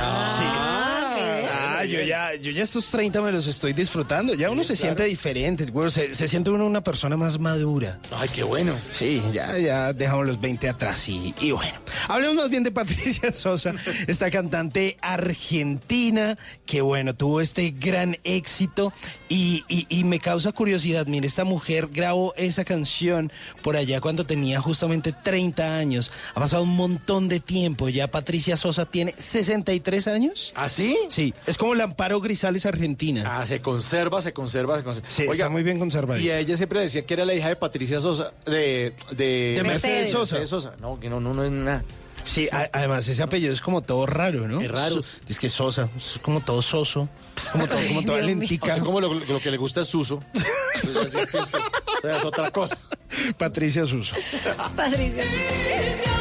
Ah, 0.00 0.89
Ah, 1.80 1.84
yo 1.84 2.00
ya, 2.02 2.34
yo 2.34 2.50
ya 2.50 2.62
estos 2.62 2.90
30 2.90 3.20
me 3.22 3.32
los 3.32 3.46
estoy 3.46 3.72
disfrutando. 3.72 4.34
Ya 4.34 4.50
uno 4.50 4.62
se 4.64 4.76
siente 4.76 5.04
diferente, 5.04 5.64
güey, 5.66 5.90
se, 5.90 6.14
se 6.14 6.28
siente 6.28 6.50
uno 6.50 6.66
una 6.66 6.82
persona 6.82 7.16
más 7.16 7.38
madura. 7.38 7.98
Ay, 8.16 8.28
qué 8.28 8.42
bueno. 8.42 8.74
Sí, 8.92 9.22
ya, 9.32 9.56
ya 9.58 9.92
dejamos 9.92 10.26
los 10.26 10.40
20 10.40 10.68
atrás 10.68 11.08
y, 11.08 11.34
y 11.40 11.50
bueno. 11.52 11.74
Hablemos 12.08 12.36
más 12.36 12.50
bien 12.50 12.62
de 12.62 12.70
Patricia 12.70 13.32
Sosa, 13.32 13.74
esta 14.06 14.30
cantante 14.30 14.96
argentina 15.00 16.36
que 16.66 16.80
bueno, 16.80 17.14
tuvo 17.14 17.40
este 17.40 17.70
gran 17.70 18.16
éxito 18.24 18.92
y, 19.28 19.64
y- 19.68 19.86
y 19.88 20.04
me 20.04 20.20
causa 20.20 20.52
curiosidad. 20.52 21.06
Mire, 21.06 21.26
esta 21.26 21.44
mujer 21.44 21.88
grabó 21.92 22.34
esa 22.36 22.64
canción 22.64 23.32
por 23.62 23.76
allá 23.76 24.00
cuando 24.00 24.26
tenía 24.26 24.60
justamente 24.60 25.12
30 25.12 25.76
años. 25.76 26.10
Ha 26.34 26.40
pasado 26.40 26.62
un 26.62 26.76
montón 26.76 27.28
de 27.28 27.40
tiempo. 27.40 27.88
Ya 27.88 28.08
Patricia 28.10 28.56
Sosa 28.56 28.86
tiene 28.86 29.14
63 29.16 30.06
años. 30.08 30.52
¿Ah, 30.54 30.68
sí? 30.68 30.96
Sí, 31.08 31.32
es 31.46 31.56
como 31.56 31.69
la 31.74 31.84
Amparo 31.84 32.20
Grisales 32.20 32.66
argentina. 32.66 33.24
Ah, 33.26 33.46
se 33.46 33.60
conserva, 33.60 34.20
se 34.22 34.32
conserva, 34.32 34.76
se 34.78 34.84
conserva. 34.84 35.08
Sí, 35.08 35.22
está 35.30 35.48
muy 35.48 35.62
bien 35.62 35.78
conservada. 35.78 36.20
Y 36.20 36.30
a 36.30 36.38
ella 36.38 36.56
siempre 36.56 36.80
decía 36.80 37.04
que 37.06 37.14
era 37.14 37.24
la 37.24 37.34
hija 37.34 37.48
de 37.48 37.56
Patricia 37.56 38.00
Sosa, 38.00 38.32
de... 38.46 38.94
De, 39.12 39.54
De 39.56 39.62
Mercedes 39.64 40.10
Sosa. 40.10 40.36
Mercedes 40.38 40.48
Sosa. 40.48 40.72
No, 40.80 40.98
que 40.98 41.08
no, 41.10 41.20
no, 41.20 41.34
no 41.34 41.44
es 41.44 41.50
nada. 41.50 41.84
Sí, 42.24 42.48
a- 42.52 42.68
además 42.72 43.08
ese 43.08 43.22
apellido 43.22 43.52
es 43.52 43.60
como 43.62 43.80
todo 43.80 44.04
raro, 44.06 44.46
¿no? 44.46 44.60
Es 44.60 44.70
raro. 44.70 45.00
Es 45.28 45.38
que 45.38 45.48
Sosa, 45.48 45.88
es 45.96 46.18
como 46.22 46.42
todo 46.42 46.60
soso, 46.60 47.08
como, 47.52 47.66
todo, 47.66 47.78
como 47.88 48.02
toda. 48.04 48.18
O 48.18 48.20
lentica. 48.20 48.74
sea, 48.74 48.82
como 48.84 49.00
lo, 49.00 49.14
lo 49.14 49.40
que 49.40 49.50
le 49.50 49.56
gusta 49.56 49.80
es 49.80 49.86
Suso. 49.86 50.18
Es. 50.82 50.84
O 50.96 52.00
sea, 52.02 52.16
es 52.18 52.24
otra 52.24 52.50
cosa. 52.50 52.76
Patricia 53.38 53.86
Suso. 53.86 54.14
Patricia. 54.76 55.24
Cuántos 55.24 56.19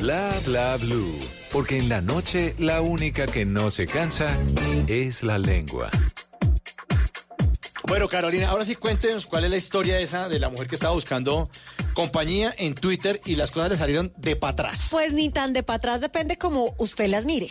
Bla 0.00 0.32
bla 0.46 0.76
blue. 0.76 1.18
Porque 1.52 1.78
en 1.78 1.88
la 1.88 2.00
noche 2.00 2.54
la 2.58 2.80
única 2.80 3.26
que 3.26 3.44
no 3.44 3.70
se 3.70 3.86
cansa 3.86 4.28
es 4.86 5.22
la 5.24 5.38
lengua. 5.38 5.90
Bueno, 7.88 8.06
Carolina, 8.06 8.50
ahora 8.50 8.64
sí 8.64 8.76
cuéntenos 8.76 9.26
cuál 9.26 9.44
es 9.44 9.50
la 9.50 9.56
historia 9.56 9.98
esa 9.98 10.28
de 10.28 10.38
la 10.38 10.50
mujer 10.50 10.68
que 10.68 10.76
estaba 10.76 10.92
buscando 10.92 11.50
compañía 11.94 12.54
en 12.58 12.74
Twitter 12.74 13.20
y 13.24 13.34
las 13.34 13.50
cosas 13.50 13.70
le 13.70 13.76
salieron 13.76 14.12
de 14.16 14.36
para 14.36 14.52
atrás. 14.52 14.88
Pues 14.90 15.12
ni 15.12 15.30
tan 15.30 15.52
de 15.52 15.62
para 15.62 15.78
atrás 15.78 16.00
depende 16.00 16.38
como 16.38 16.74
usted 16.78 17.08
las 17.08 17.24
mire. 17.24 17.50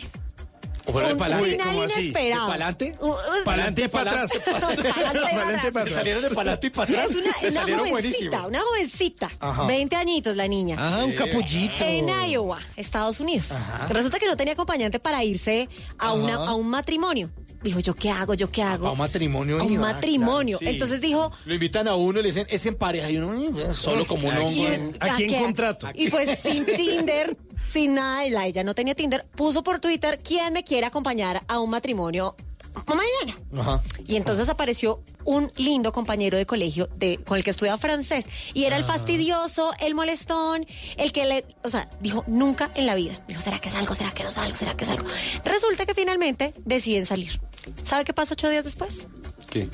¿O 0.88 0.92
fuera 0.92 1.08
de 1.08 1.14
Un 1.14 1.18
pa'lante? 1.20 1.50
final 1.50 1.68
¿Cómo 1.68 1.82
así? 1.82 2.00
inesperado. 2.00 2.46
¿De 2.46 2.52
pa'lante? 2.52 2.96
Uh, 3.00 3.06
uh, 3.08 3.14
Pa'lante 3.44 3.82
y 3.82 3.88
para 3.88 4.10
atrás. 4.22 4.30
Pa'lante 4.44 5.68
y 5.68 5.70
para 5.70 5.82
atrás. 5.82 5.94
Salieron 5.94 6.22
de 6.22 6.30
pa'lante 6.30 6.66
y 6.66 6.70
para 6.70 6.90
atrás. 6.90 7.10
Es 7.10 7.16
una, 7.16 7.34
una 7.42 7.50
salieron 7.50 7.88
jovencita, 7.90 8.46
una 8.46 8.60
jovencita, 8.62 9.30
Ajá. 9.38 9.66
20 9.66 9.96
añitos 9.96 10.36
la 10.36 10.48
niña. 10.48 10.76
Ah, 10.78 11.04
un 11.04 11.12
capullito. 11.12 11.84
En 11.84 12.08
Iowa, 12.08 12.58
Estados 12.76 13.20
Unidos. 13.20 13.52
Resulta 13.90 14.18
que 14.18 14.26
no 14.26 14.36
tenía 14.36 14.54
acompañante 14.54 14.98
para 14.98 15.22
irse 15.24 15.68
a, 15.98 16.12
una, 16.14 16.34
a 16.36 16.54
un 16.54 16.68
matrimonio. 16.70 17.30
Dijo, 17.62 17.80
¿yo 17.80 17.94
qué 17.94 18.10
hago? 18.10 18.34
¿Yo 18.34 18.50
qué 18.50 18.62
hago? 18.62 18.86
A 18.88 18.92
un 18.92 18.98
matrimonio. 18.98 19.60
A 19.60 19.64
un 19.64 19.72
iba, 19.72 19.82
matrimonio. 19.92 20.58
claro, 20.58 20.70
sí. 20.70 20.76
Entonces 20.76 21.00
dijo, 21.00 21.32
Lo 21.44 21.54
invitan 21.54 21.88
a 21.88 21.94
uno 21.94 22.20
y 22.20 22.22
le 22.22 22.28
dicen, 22.28 22.46
es 22.50 22.64
en 22.66 22.74
pareja. 22.74 23.10
Y 23.10 23.16
uno, 23.16 23.34
"Eh, 23.60 23.74
solo 23.74 24.06
como 24.06 24.28
un. 24.28 24.52
¿quién- 24.54 24.96
a 25.00 25.16
quién- 25.16 25.54
Y 25.94 26.10
pues 26.10 26.38
sin 26.40 26.64
Tinder, 26.76 27.36
sin 27.72 27.94
nada, 27.94 28.46
ella 28.46 28.62
no 28.64 28.74
tenía 28.74 28.94
Tinder, 28.94 29.24
puso 29.34 29.62
por 29.62 29.80
Twitter 29.80 30.18
quién 30.22 30.52
me 30.52 30.64
quiere 30.64 30.86
acompañar 30.86 31.42
a 31.48 31.60
un 31.60 31.70
matrimonio 31.70 32.34
mañana. 32.86 33.38
Ajá. 33.58 33.82
Y 34.06 34.16
entonces 34.16 34.48
apareció 34.48 35.02
un 35.24 35.50
lindo 35.56 35.92
compañero 35.92 36.38
de 36.38 36.46
colegio 36.46 36.88
de, 36.96 37.18
con 37.18 37.36
el 37.36 37.44
que 37.44 37.50
estudiaba 37.50 37.78
francés. 37.78 38.24
Y 38.54 38.64
era 38.64 38.76
el 38.76 38.84
fastidioso, 38.84 39.72
el 39.80 39.94
molestón, 39.94 40.66
el 40.96 41.12
que 41.12 41.26
le, 41.26 41.44
o 41.62 41.70
sea, 41.70 41.88
dijo 42.00 42.24
nunca 42.26 42.70
en 42.74 42.86
la 42.86 42.94
vida. 42.94 43.22
Dijo, 43.28 43.40
¿será 43.40 43.58
que 43.58 43.68
salgo? 43.68 43.94
¿Será 43.94 44.12
que 44.12 44.24
no 44.24 44.30
salgo? 44.30 44.54
¿Será 44.54 44.76
que 44.76 44.84
salgo? 44.84 45.06
Resulta 45.44 45.86
que 45.86 45.94
finalmente 45.94 46.54
deciden 46.64 47.06
salir. 47.06 47.40
¿Sabe 47.84 48.04
qué 48.04 48.14
pasa 48.14 48.34
ocho 48.34 48.48
días 48.48 48.64
después? 48.64 49.08
¿Qué? 49.50 49.68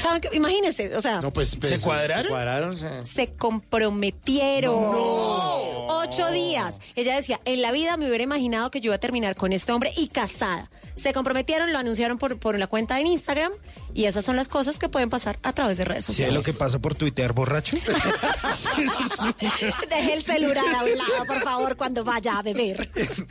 ¿Saben 0.00 0.20
qué? 0.20 0.30
Imagínense, 0.32 0.96
o 0.96 1.02
sea, 1.02 1.20
No, 1.20 1.30
pues, 1.32 1.56
pues, 1.56 1.80
¿Se 1.80 1.84
cuadraron? 1.84 2.24
Se 2.24 2.28
cuadraron, 2.30 2.76
sí. 2.76 2.86
se 3.14 3.32
comprometieron. 3.34 4.74
Ocho 5.92 6.30
días. 6.30 6.74
Ella 6.96 7.16
decía, 7.16 7.40
en 7.44 7.62
la 7.62 7.72
vida 7.72 7.96
me 7.96 8.06
hubiera 8.06 8.24
imaginado 8.24 8.70
que 8.70 8.80
yo 8.80 8.88
iba 8.88 8.94
a 8.96 9.00
terminar 9.00 9.36
con 9.36 9.52
este 9.52 9.72
hombre 9.72 9.92
y 9.96 10.08
casada. 10.08 10.70
Se 10.96 11.12
comprometieron, 11.12 11.72
lo 11.72 11.78
anunciaron 11.78 12.18
por, 12.18 12.38
por 12.38 12.58
la 12.58 12.66
cuenta 12.66 13.00
en 13.00 13.06
Instagram 13.06 13.52
y 13.94 14.04
esas 14.04 14.24
son 14.24 14.36
las 14.36 14.48
cosas 14.48 14.78
que 14.78 14.88
pueden 14.88 15.10
pasar 15.10 15.38
a 15.42 15.52
través 15.52 15.78
de 15.78 15.84
redes 15.84 16.04
¿Sí 16.04 16.12
es 16.12 16.16
sociales. 16.16 16.34
lo 16.34 16.42
que 16.42 16.52
pasa 16.52 16.78
por 16.78 16.94
Twitter, 16.94 17.32
borracho? 17.32 17.76
Deje 19.88 20.14
el 20.14 20.22
celular 20.22 20.64
a 20.74 20.84
un 20.84 20.96
lado, 20.98 21.24
por 21.26 21.40
favor, 21.42 21.76
cuando 21.76 22.04
vaya 22.04 22.38
a 22.38 22.42
beber. 22.42 22.90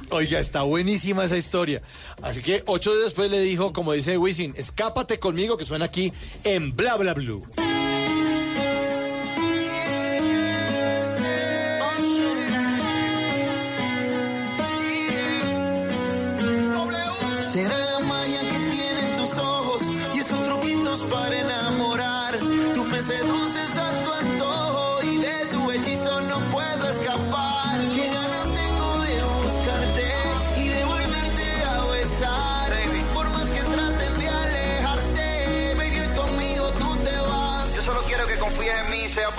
Oiga, 0.10 0.40
está 0.40 0.64
buenísima 0.64 1.24
esa 1.26 1.38
historia. 1.38 1.82
Así 2.22 2.42
que 2.42 2.64
ocho 2.66 2.92
días 2.92 3.06
después 3.06 3.30
le 3.32 3.42
dijo, 3.42 3.74
como 3.74 3.94
dice 3.94 4.18
Wisin, 4.18 4.54
escápate 4.58 5.20
conmigo, 5.20 5.58
que 5.58 5.66
suena 5.66 5.86
aquí 5.86 6.12
en 6.60 6.76
Bla 6.76 6.98
Bla 6.98 7.14
Blue. 7.14 7.48
Será 17.54 17.78
la 17.78 18.00
magia 18.00 18.42
que 18.42 18.60
tienen 18.76 19.16
tus 19.16 19.38
ojos 19.38 19.82
y 20.14 20.20
esos 20.20 20.44
truquitos 20.44 21.02
para 21.04 21.40
enamorar. 21.40 21.69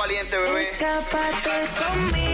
Valiente, 0.01 0.35
bebé. 0.35 0.63
Escápate 0.63 1.69
conmigo 1.79 2.30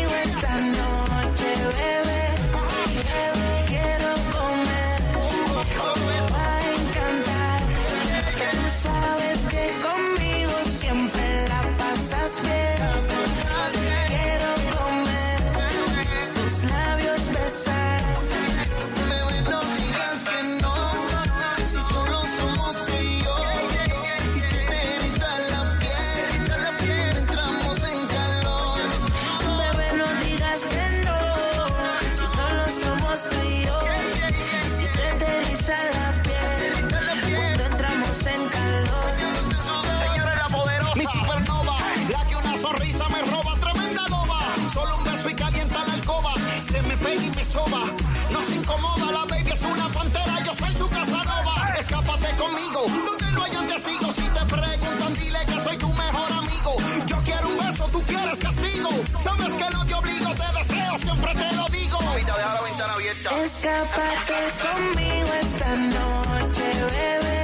obligo, 60.07 60.35
te 60.35 60.59
deseo, 60.59 60.99
siempre 60.99 61.35
te 61.35 61.53
lo 61.55 61.69
digo. 61.69 62.01
Mamita, 62.01 62.37
deja 62.37 62.55
la 62.55 62.63
ventana 62.63 62.93
abierta. 62.95 63.31
Escápate 63.45 64.39
conmigo 64.63 65.35
esta 65.43 65.77
noche, 65.77 66.63
bebé. 66.91 67.36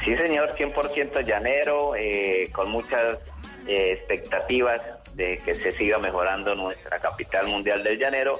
Sí, 0.04 0.18
señor, 0.18 0.56
100% 0.56 1.22
llanero, 1.26 1.96
eh, 1.96 2.50
con 2.52 2.72
muchas 2.72 3.20
eh, 3.68 3.92
expectativas 3.94 4.82
de 5.14 5.38
que 5.46 5.54
se 5.56 5.72
siga 5.72 6.00
mejorando 6.00 6.56
nuestra 6.56 7.00
capital 7.00 7.48
mundial 7.48 7.84
del 7.84 8.00
llanero, 8.00 8.40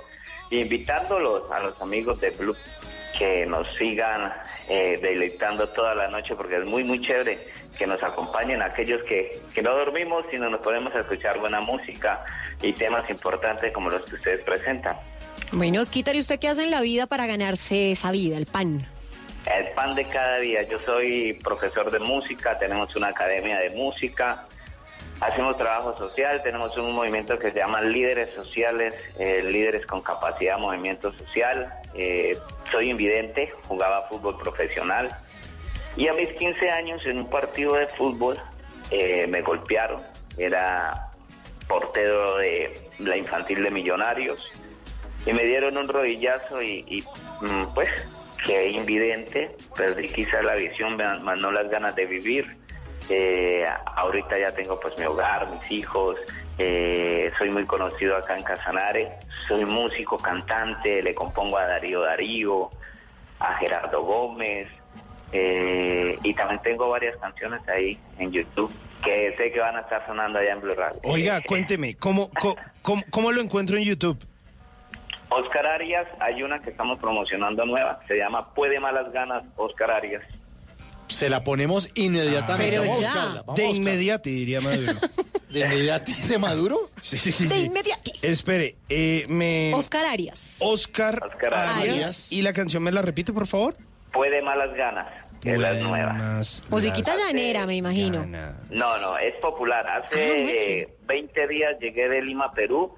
invitándolos 0.50 1.52
a 1.52 1.60
los 1.60 1.80
amigos 1.82 2.20
de 2.20 2.32
Blue 2.32 2.56
que 3.18 3.46
nos 3.46 3.68
sigan 3.78 4.34
eh, 4.68 4.98
deleitando 5.00 5.68
toda 5.70 5.94
la 5.94 6.08
noche 6.08 6.36
porque 6.36 6.58
es 6.58 6.66
muy, 6.66 6.84
muy 6.84 7.00
chévere 7.02 7.38
que 7.78 7.86
nos 7.86 8.02
acompañen 8.02 8.64
aquellos 8.64 9.04
que, 9.04 9.40
que 9.54 9.62
no 9.62 9.76
dormimos, 9.76 10.26
sino 10.32 10.50
nos 10.50 10.62
podemos 10.62 10.96
escuchar 10.96 11.38
buena 11.38 11.62
música 11.62 12.26
y 12.62 12.74
temas 12.74 13.08
importantes 13.12 13.72
como 13.72 13.92
los 13.92 14.04
que 14.06 14.16
ustedes 14.16 14.44
presentan. 14.44 14.98
Bueno, 15.52 15.82
Osquitar, 15.82 16.16
¿y 16.16 16.20
usted 16.20 16.40
qué 16.40 16.48
hace 16.48 16.64
en 16.64 16.72
la 16.72 16.82
vida 16.82 17.06
para 17.06 17.28
ganarse 17.28 17.92
esa 17.92 18.12
vida, 18.12 18.38
el 18.38 18.48
pan? 18.48 18.88
El 19.46 19.70
pan 19.74 19.96
de 19.96 20.06
cada 20.06 20.38
día. 20.40 20.62
Yo 20.64 20.80
soy 20.80 21.40
profesor 21.44 21.90
de 21.90 22.00
música, 22.00 22.60
tenemos 22.60 22.96
una 22.96 23.08
academia 23.08 23.60
de 23.60 23.72
música, 23.72 24.46
hacemos 25.20 25.58
trabajo 25.58 25.98
social, 25.98 26.42
tenemos 26.44 26.78
un 26.78 26.94
movimiento 26.94 27.40
que 27.40 27.52
se 27.52 27.58
llama 27.58 27.82
Líderes 27.82 28.34
Sociales, 28.36 28.94
eh, 29.18 29.42
Líderes 29.44 29.86
con 29.88 30.02
Capacidad 30.02 30.60
Movimiento 30.60 31.12
Social. 31.12 31.74
Eh, 31.96 32.38
soy 32.72 32.92
invidente, 32.92 33.50
jugaba 33.68 34.02
fútbol 34.04 34.38
profesional 34.38 35.10
y 35.98 36.08
a 36.08 36.14
mis 36.14 36.30
15 36.30 36.70
años 36.70 37.06
en 37.06 37.18
un 37.18 37.30
partido 37.30 37.74
de 37.74 37.88
fútbol 37.88 38.38
eh, 38.92 39.26
me 39.28 39.42
golpearon. 39.42 40.04
Era 40.38 41.12
portero 41.68 42.38
de 42.38 42.90
la 43.00 43.18
infantil 43.18 43.64
de 43.64 43.72
Millonarios 43.72 44.50
y 45.26 45.34
me 45.34 45.44
dieron 45.44 45.78
un 45.78 45.88
rodillazo 45.88 46.62
y, 46.62 46.86
y, 46.88 47.02
mm, 47.46 47.74
pues 47.74 48.08
quedé 48.46 48.70
invidente, 48.70 49.56
perdí 49.76 50.08
quizás 50.08 50.44
la 50.44 50.56
visión, 50.56 50.98
más 50.98 51.40
no 51.40 51.52
las 51.52 51.70
ganas 51.70 51.96
de 51.96 52.06
vivir. 52.06 52.58
Eh, 53.10 53.66
ahorita 53.98 54.38
ya 54.38 54.52
tengo 54.54 54.80
pues 54.80 54.98
mi 54.98 55.06
hogar, 55.06 55.50
mis 55.50 55.72
hijos, 55.72 56.18
eh, 56.58 57.32
soy 57.38 57.50
muy 57.50 57.66
conocido 57.66 58.16
acá 58.16 58.38
en 58.38 58.44
Casanare, 58.44 59.10
soy 59.48 59.66
músico, 59.66 60.18
cantante, 60.18 61.02
le 61.02 61.14
compongo 61.14 61.58
a 61.58 61.66
Darío 61.66 62.02
Darío, 62.02 62.70
a 63.40 63.56
Gerardo 63.56 64.04
Gómez, 64.04 64.68
eh, 65.34 66.18
y 66.24 66.34
también 66.36 66.62
tengo 66.62 66.90
varias 66.90 67.18
canciones 67.18 67.62
ahí 67.70 67.98
en 68.20 68.32
YouTube 68.32 68.72
que 69.04 69.34
sé 69.36 69.52
que 69.52 69.60
van 69.60 69.76
a 69.78 69.82
estar 69.82 70.06
sonando 70.06 70.38
allá 70.40 70.52
en 70.54 70.62
Blue 70.62 70.76
Radio. 70.76 71.00
Oiga, 71.04 71.42
cuénteme, 71.42 71.96
¿cómo, 71.96 72.30
co- 72.40 72.56
cómo, 72.84 73.02
cómo 73.10 73.32
lo 73.32 73.42
encuentro 73.42 73.78
en 73.78 73.84
YouTube? 73.84 74.24
Oscar 75.32 75.66
Arias, 75.66 76.08
hay 76.20 76.44
una 76.44 76.62
que 76.62 76.72
estamos 76.72 77.00
promocionando 77.00 77.66
nueva, 77.66 78.02
se 78.08 78.16
llama 78.18 78.54
Puede 78.54 78.80
Malas 78.82 79.12
Ganas, 79.14 79.44
Oscar 79.56 79.90
Arias. 79.92 80.24
Se 81.08 81.30
la 81.30 81.44
ponemos 81.44 81.90
inmediatamente. 81.96 82.78
Pero 82.78 82.82
Vamos 82.90 83.06
a 83.06 83.44
vamos 83.46 83.56
De 83.56 83.66
inmediati, 83.66 84.30
diría 84.30 84.60
Maduro. 84.62 84.94
¿De 85.50 85.60
inmediati 85.62 86.14
de 86.14 86.38
Maduro? 86.38 86.90
Sí, 87.02 87.18
sí, 87.18 87.32
sí. 87.32 87.48
De 87.48 87.56
sí. 87.56 87.66
inmediati. 87.66 88.12
Espere, 88.22 88.76
eh, 88.90 89.26
me... 89.30 89.74
Oscar 89.74 90.06
Arias. 90.06 90.56
Oscar, 90.60 91.22
Oscar 91.26 91.54
Arias. 91.54 91.80
Arias. 91.96 92.32
¿Y 92.32 92.42
la 92.42 92.52
canción 92.54 92.84
me 92.84 92.92
la 92.92 93.02
repite, 93.02 93.32
por 93.34 93.48
favor? 93.48 93.76
Puede 94.14 94.42
Malas 94.42 94.74
Ganas, 94.76 95.08
que 95.42 95.54
es 95.54 95.60
la 95.60 95.74
nueva. 95.76 96.12
Buenas 96.14 96.64
Musiquita 96.70 97.16
las 97.16 97.28
llanera, 97.28 97.66
me 97.66 97.76
imagino. 97.76 98.20
ganas. 98.20 98.56
No, 98.70 98.98
no, 99.00 99.18
es 99.18 99.36
popular. 99.38 99.86
Ah, 99.88 100.02
Hace 100.06 100.82
eh, 100.82 100.90
20 101.08 101.48
días 101.48 101.78
llegué 101.80 102.08
de 102.10 102.22
Lima, 102.22 102.52
Perú, 102.54 102.94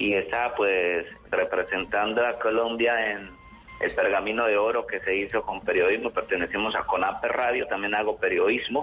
y 0.00 0.14
estaba 0.14 0.54
pues 0.54 1.06
representando 1.30 2.26
a 2.26 2.38
Colombia 2.38 3.12
en 3.12 3.28
el 3.80 3.90
Pergamino 3.94 4.46
de 4.46 4.56
Oro 4.56 4.86
que 4.86 4.98
se 5.00 5.14
hizo 5.14 5.42
con 5.42 5.60
periodismo. 5.60 6.10
Pertenecemos 6.10 6.74
a 6.74 6.84
CONAPE 6.84 7.28
Radio, 7.28 7.66
también 7.66 7.94
hago 7.94 8.16
periodismo. 8.16 8.80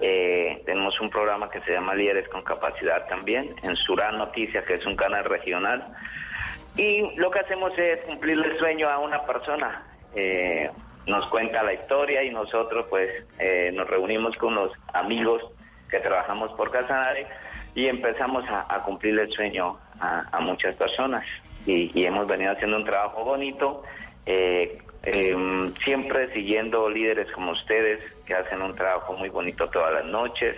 Eh, 0.00 0.60
tenemos 0.66 1.00
un 1.00 1.08
programa 1.08 1.48
que 1.50 1.60
se 1.60 1.70
llama 1.70 1.94
Líderes 1.94 2.28
con 2.30 2.42
Capacidad 2.42 3.06
también, 3.06 3.54
en 3.62 3.76
Surán 3.76 4.18
Noticias, 4.18 4.64
que 4.64 4.74
es 4.74 4.84
un 4.86 4.96
canal 4.96 5.24
regional. 5.24 5.86
Y 6.76 7.14
lo 7.16 7.30
que 7.30 7.38
hacemos 7.38 7.72
es 7.78 8.00
cumplirle 8.00 8.48
el 8.48 8.58
sueño 8.58 8.88
a 8.88 8.98
una 8.98 9.24
persona. 9.24 9.84
Eh, 10.16 10.68
nos 11.06 11.28
cuenta 11.28 11.62
la 11.62 11.74
historia 11.74 12.24
y 12.24 12.30
nosotros 12.30 12.86
pues 12.90 13.08
eh, 13.38 13.70
nos 13.72 13.88
reunimos 13.88 14.36
con 14.36 14.56
los 14.56 14.72
amigos 14.94 15.44
que 15.88 16.00
trabajamos 16.00 16.50
por 16.54 16.72
Casanare 16.72 17.28
y 17.76 17.86
empezamos 17.86 18.44
a, 18.48 18.66
a 18.68 18.82
cumplirle 18.82 19.22
el 19.22 19.30
sueño 19.30 19.78
a, 20.00 20.24
a 20.32 20.40
muchas 20.40 20.74
personas. 20.76 21.24
Y, 21.66 21.90
y 21.94 22.04
hemos 22.06 22.26
venido 22.26 22.52
haciendo 22.52 22.76
un 22.78 22.84
trabajo 22.84 23.24
bonito, 23.24 23.82
eh, 24.26 24.78
eh, 25.02 25.72
siempre 25.84 26.32
siguiendo 26.32 26.88
líderes 26.88 27.30
como 27.32 27.52
ustedes 27.52 28.00
que 28.26 28.34
hacen 28.34 28.60
un 28.62 28.74
trabajo 28.74 29.14
muy 29.14 29.28
bonito 29.28 29.68
todas 29.70 29.94
las 29.94 30.04
noches 30.04 30.56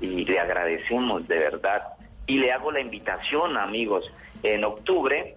y 0.00 0.24
le 0.24 0.38
agradecemos 0.38 1.26
de 1.28 1.38
verdad. 1.38 1.82
Y 2.26 2.38
le 2.38 2.52
hago 2.52 2.72
la 2.72 2.80
invitación, 2.80 3.56
amigos, 3.56 4.12
en 4.42 4.64
octubre 4.64 5.36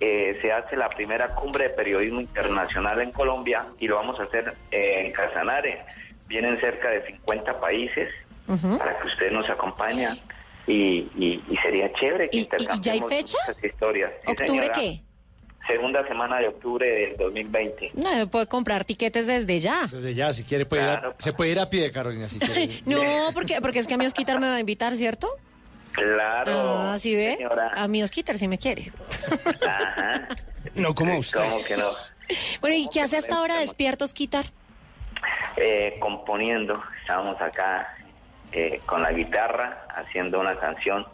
eh, 0.00 0.38
se 0.42 0.50
hace 0.50 0.76
la 0.76 0.88
primera 0.88 1.28
cumbre 1.28 1.68
de 1.68 1.70
periodismo 1.74 2.20
internacional 2.20 3.00
en 3.00 3.12
Colombia 3.12 3.66
y 3.78 3.86
lo 3.86 3.96
vamos 3.96 4.18
a 4.18 4.24
hacer 4.24 4.54
eh, 4.70 5.02
en 5.04 5.12
Casanare. 5.12 5.84
Vienen 6.26 6.58
cerca 6.60 6.88
de 6.88 7.06
50 7.06 7.60
países 7.60 8.12
para 8.78 8.98
que 8.98 9.06
ustedes 9.06 9.32
nos 9.32 9.48
acompañen 9.48 10.18
y, 10.66 11.08
y- 11.18 11.42
y 11.50 11.56
sería 11.62 11.92
chévere 11.94 12.28
que 12.30 12.36
¿Y- 12.38 12.40
y- 12.40 12.42
y 12.42 12.46
ya 12.46 12.92
hay 12.92 12.98
intercambiemos 12.98 13.10
fecha? 13.10 13.36
historias. 13.62 14.12
Sí, 14.24 14.30
¿Octubre 14.32 14.48
señora. 14.48 14.72
qué? 14.72 15.02
Segunda 15.66 16.06
semana 16.08 16.38
de 16.38 16.48
octubre 16.48 16.86
del 16.86 17.16
2020. 17.16 17.92
No, 17.94 18.26
puede 18.28 18.46
comprar 18.48 18.84
tiquetes 18.84 19.26
desde 19.28 19.58
ya. 19.60 19.86
Desde 19.90 20.12
ya, 20.14 20.32
si 20.32 20.42
quiere, 20.42 20.66
puede 20.66 20.82
ir 20.82 20.88
a- 20.88 20.98
Claro. 21.00 21.14
se 21.18 21.32
puede 21.32 21.50
ir 21.52 21.60
a 21.60 21.70
pie, 21.70 21.90
Carolina, 21.92 22.28
si 22.28 22.38
quiere. 22.40 22.80
No, 22.86 23.00
porque, 23.32 23.60
porque 23.60 23.78
es 23.78 23.86
que 23.86 23.94
a 23.94 23.96
mi 23.96 24.06
Osquitar 24.06 24.40
me 24.40 24.48
va 24.48 24.56
a 24.56 24.60
invitar, 24.60 24.96
¿cierto? 24.96 25.28
Claro. 25.92 26.78
Ah, 26.90 26.98
¿sí 26.98 27.14
ve? 27.14 27.34
señora. 27.36 27.70
A 27.76 27.86
mi 27.86 28.02
Osquitar 28.02 28.38
si 28.38 28.48
me 28.48 28.58
quiere. 28.58 28.90
Ajá. 29.66 30.28
No 30.74 30.94
como 30.94 31.18
usted. 31.18 31.40
¿Cómo 31.40 31.62
que 31.64 31.76
no? 31.76 31.84
Bueno, 32.62 32.76
¿y 32.76 32.88
qué 32.92 33.00
hace 33.02 33.18
hasta 33.18 33.36
ahora 33.36 33.58
despierto, 33.60 34.04
Osquitar? 34.06 34.46
Eh, 35.56 35.96
componiendo, 36.00 36.82
estábamos 37.02 37.38
acá 37.40 37.94
eh, 38.52 38.78
con 38.86 39.02
la 39.02 39.12
guitarra 39.12 39.86
haciendo 39.96 40.40
una 40.40 40.54
canción 40.58 41.06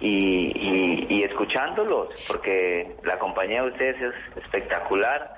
y, 0.00 0.50
y- 0.54 1.06
y 1.08 1.22
escuchándolos, 1.22 2.08
porque 2.26 2.96
la 3.04 3.18
compañía 3.18 3.62
de 3.62 3.68
ustedes 3.70 3.96
es 4.02 4.42
espectacular 4.44 5.32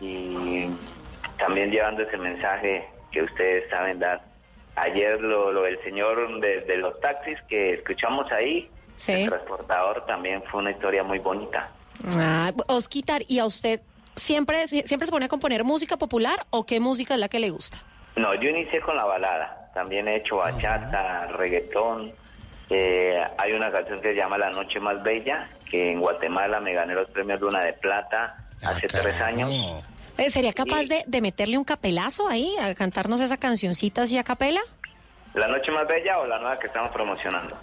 y 0.00 0.66
también 1.38 1.70
llevando 1.70 2.02
ese 2.02 2.16
mensaje 2.18 2.86
que 3.10 3.22
ustedes 3.22 3.68
saben 3.70 3.98
dar. 3.98 4.20
Ayer 4.76 5.20
lo, 5.20 5.50
lo 5.52 5.62
del 5.62 5.82
señor 5.82 6.40
de, 6.40 6.60
de 6.60 6.76
los 6.76 7.00
taxis 7.00 7.38
que 7.48 7.74
escuchamos 7.74 8.30
ahí, 8.32 8.70
Sí. 8.96 9.12
el 9.12 9.28
transportador, 9.28 10.04
también 10.06 10.42
fue 10.50 10.60
una 10.60 10.72
historia 10.72 11.04
muy 11.04 11.18
bonita. 11.20 11.70
Ah, 12.16 12.52
Osquitar, 12.66 13.22
¿y 13.28 13.38
a 13.38 13.44
usted 13.46 13.80
siempre, 14.16 14.66
siempre 14.66 15.06
se 15.06 15.12
pone 15.12 15.26
a 15.26 15.28
componer 15.28 15.62
música 15.62 15.96
popular 15.96 16.40
o 16.50 16.66
qué 16.66 16.80
música 16.80 17.14
es 17.14 17.20
la 17.20 17.28
que 17.28 17.38
le 17.38 17.50
gusta? 17.50 17.78
No, 18.16 18.34
yo 18.34 18.48
inicié 18.50 18.80
con 18.80 18.96
la 18.96 19.04
balada. 19.04 19.67
También 19.78 20.08
he 20.08 20.16
hecho 20.16 20.38
bachata, 20.38 21.26
reggaetón. 21.36 22.12
Eh, 22.68 23.16
hay 23.38 23.52
una 23.52 23.70
canción 23.70 24.00
que 24.00 24.08
se 24.08 24.16
llama 24.16 24.36
La 24.36 24.50
Noche 24.50 24.80
Más 24.80 25.00
Bella, 25.04 25.48
que 25.70 25.92
en 25.92 26.00
Guatemala 26.00 26.58
me 26.58 26.72
gané 26.74 26.94
los 26.94 27.08
premios 27.10 27.40
Luna 27.40 27.60
de 27.60 27.74
Plata 27.74 28.48
hace 28.60 28.88
tres 28.88 29.20
años. 29.20 29.52
¿Sería 30.30 30.52
capaz 30.52 30.82
de, 30.88 31.04
de 31.06 31.20
meterle 31.20 31.56
un 31.56 31.62
capelazo 31.62 32.26
ahí, 32.28 32.56
a 32.60 32.74
cantarnos 32.74 33.20
esa 33.20 33.36
cancioncita 33.36 34.02
así 34.02 34.18
a 34.18 34.24
capela? 34.24 34.60
¿La 35.34 35.46
Noche 35.46 35.70
Más 35.70 35.86
Bella 35.86 36.18
o 36.18 36.26
la 36.26 36.40
nueva 36.40 36.58
que 36.58 36.66
estamos 36.66 36.90
promocionando? 36.90 37.56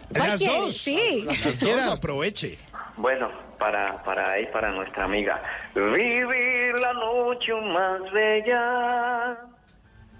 Sí. 0.72 1.26
Las 1.28 1.60
dos, 1.60 1.88
aproveche. 1.88 2.58
Bueno, 2.96 3.30
para, 3.60 4.02
para 4.04 4.32
ahí, 4.32 4.46
para 4.54 4.72
nuestra 4.72 5.04
amiga. 5.04 5.44
Vivir 5.76 6.80
la 6.80 6.94
noche 6.94 7.52
más 7.56 8.10
bella, 8.14 9.38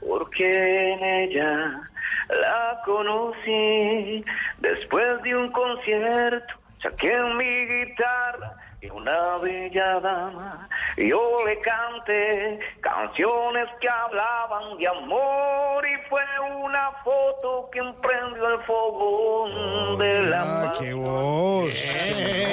porque 0.08 0.94
en 0.94 1.04
ella 1.04 1.82
la 2.30 2.82
conocí. 2.86 4.24
Después 4.60 5.22
de 5.24 5.36
un 5.36 5.52
concierto, 5.52 6.54
saqué 6.82 7.14
mi 7.38 7.66
guitarra 7.68 8.54
una 8.92 9.38
bella 9.38 10.00
dama. 10.00 10.70
Yo 10.98 11.46
le 11.46 11.60
canté 11.60 12.60
canciones 12.82 13.68
que 13.82 13.90
hablaban 13.90 14.78
de 14.78 14.88
amor 14.88 15.86
y 15.88 16.10
fue 16.10 16.22
una 16.62 16.92
foto 17.04 17.70
que 17.72 17.80
emprendió 17.80 18.48
el 18.56 18.62
fogón 18.64 19.98
del 20.00 20.34
Ah, 20.34 20.42
amor. 20.64 20.78
qué 20.80 20.94
voz. 20.94 21.74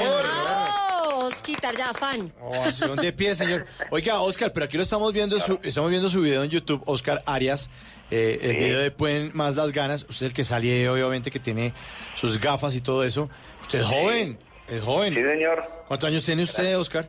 ¡Oh! 0.05 1.27
Osquitar, 1.27 1.77
ya, 1.77 1.93
fan. 1.95 2.33
Ovación 2.41 2.97
de 2.97 3.13
pie, 3.13 3.35
señor. 3.35 3.65
Oiga, 3.91 4.21
Oscar, 4.21 4.53
pero 4.53 4.65
aquí 4.67 4.77
lo 4.77 4.83
estamos 4.83 5.13
viendo, 5.13 5.39
su, 5.39 5.59
estamos 5.63 5.91
viendo 5.91 6.09
su 6.09 6.21
video 6.21 6.43
en 6.43 6.51
YouTube, 6.51 6.83
Oscar 6.87 7.23
Arias, 7.27 7.71
eh, 8.11 8.39
el 8.43 8.51
Sí. 8.51 8.57
video 8.57 8.81
de 8.81 8.91
Pueden 8.91 9.31
Más 9.35 9.55
las 9.55 9.71
Ganas. 9.73 10.03
Usted 10.09 10.27
es 10.27 10.33
el 10.33 10.35
que 10.35 10.43
sale, 10.45 10.89
obviamente, 10.89 11.31
que 11.31 11.39
tiene 11.39 11.75
sus 12.15 12.41
gafas 12.41 12.75
y 12.75 12.81
todo 12.81 13.05
eso. 13.05 13.29
Usted 13.61 13.81
es 13.81 13.87
joven, 13.87 14.39
es 14.69 14.81
joven. 14.83 15.15
Sí, 15.15 15.23
señor. 15.23 15.63
¿Cuántos 15.89 16.09
años 16.09 16.25
tiene 16.25 16.43
usted, 16.43 16.79
Oscar? 16.79 17.09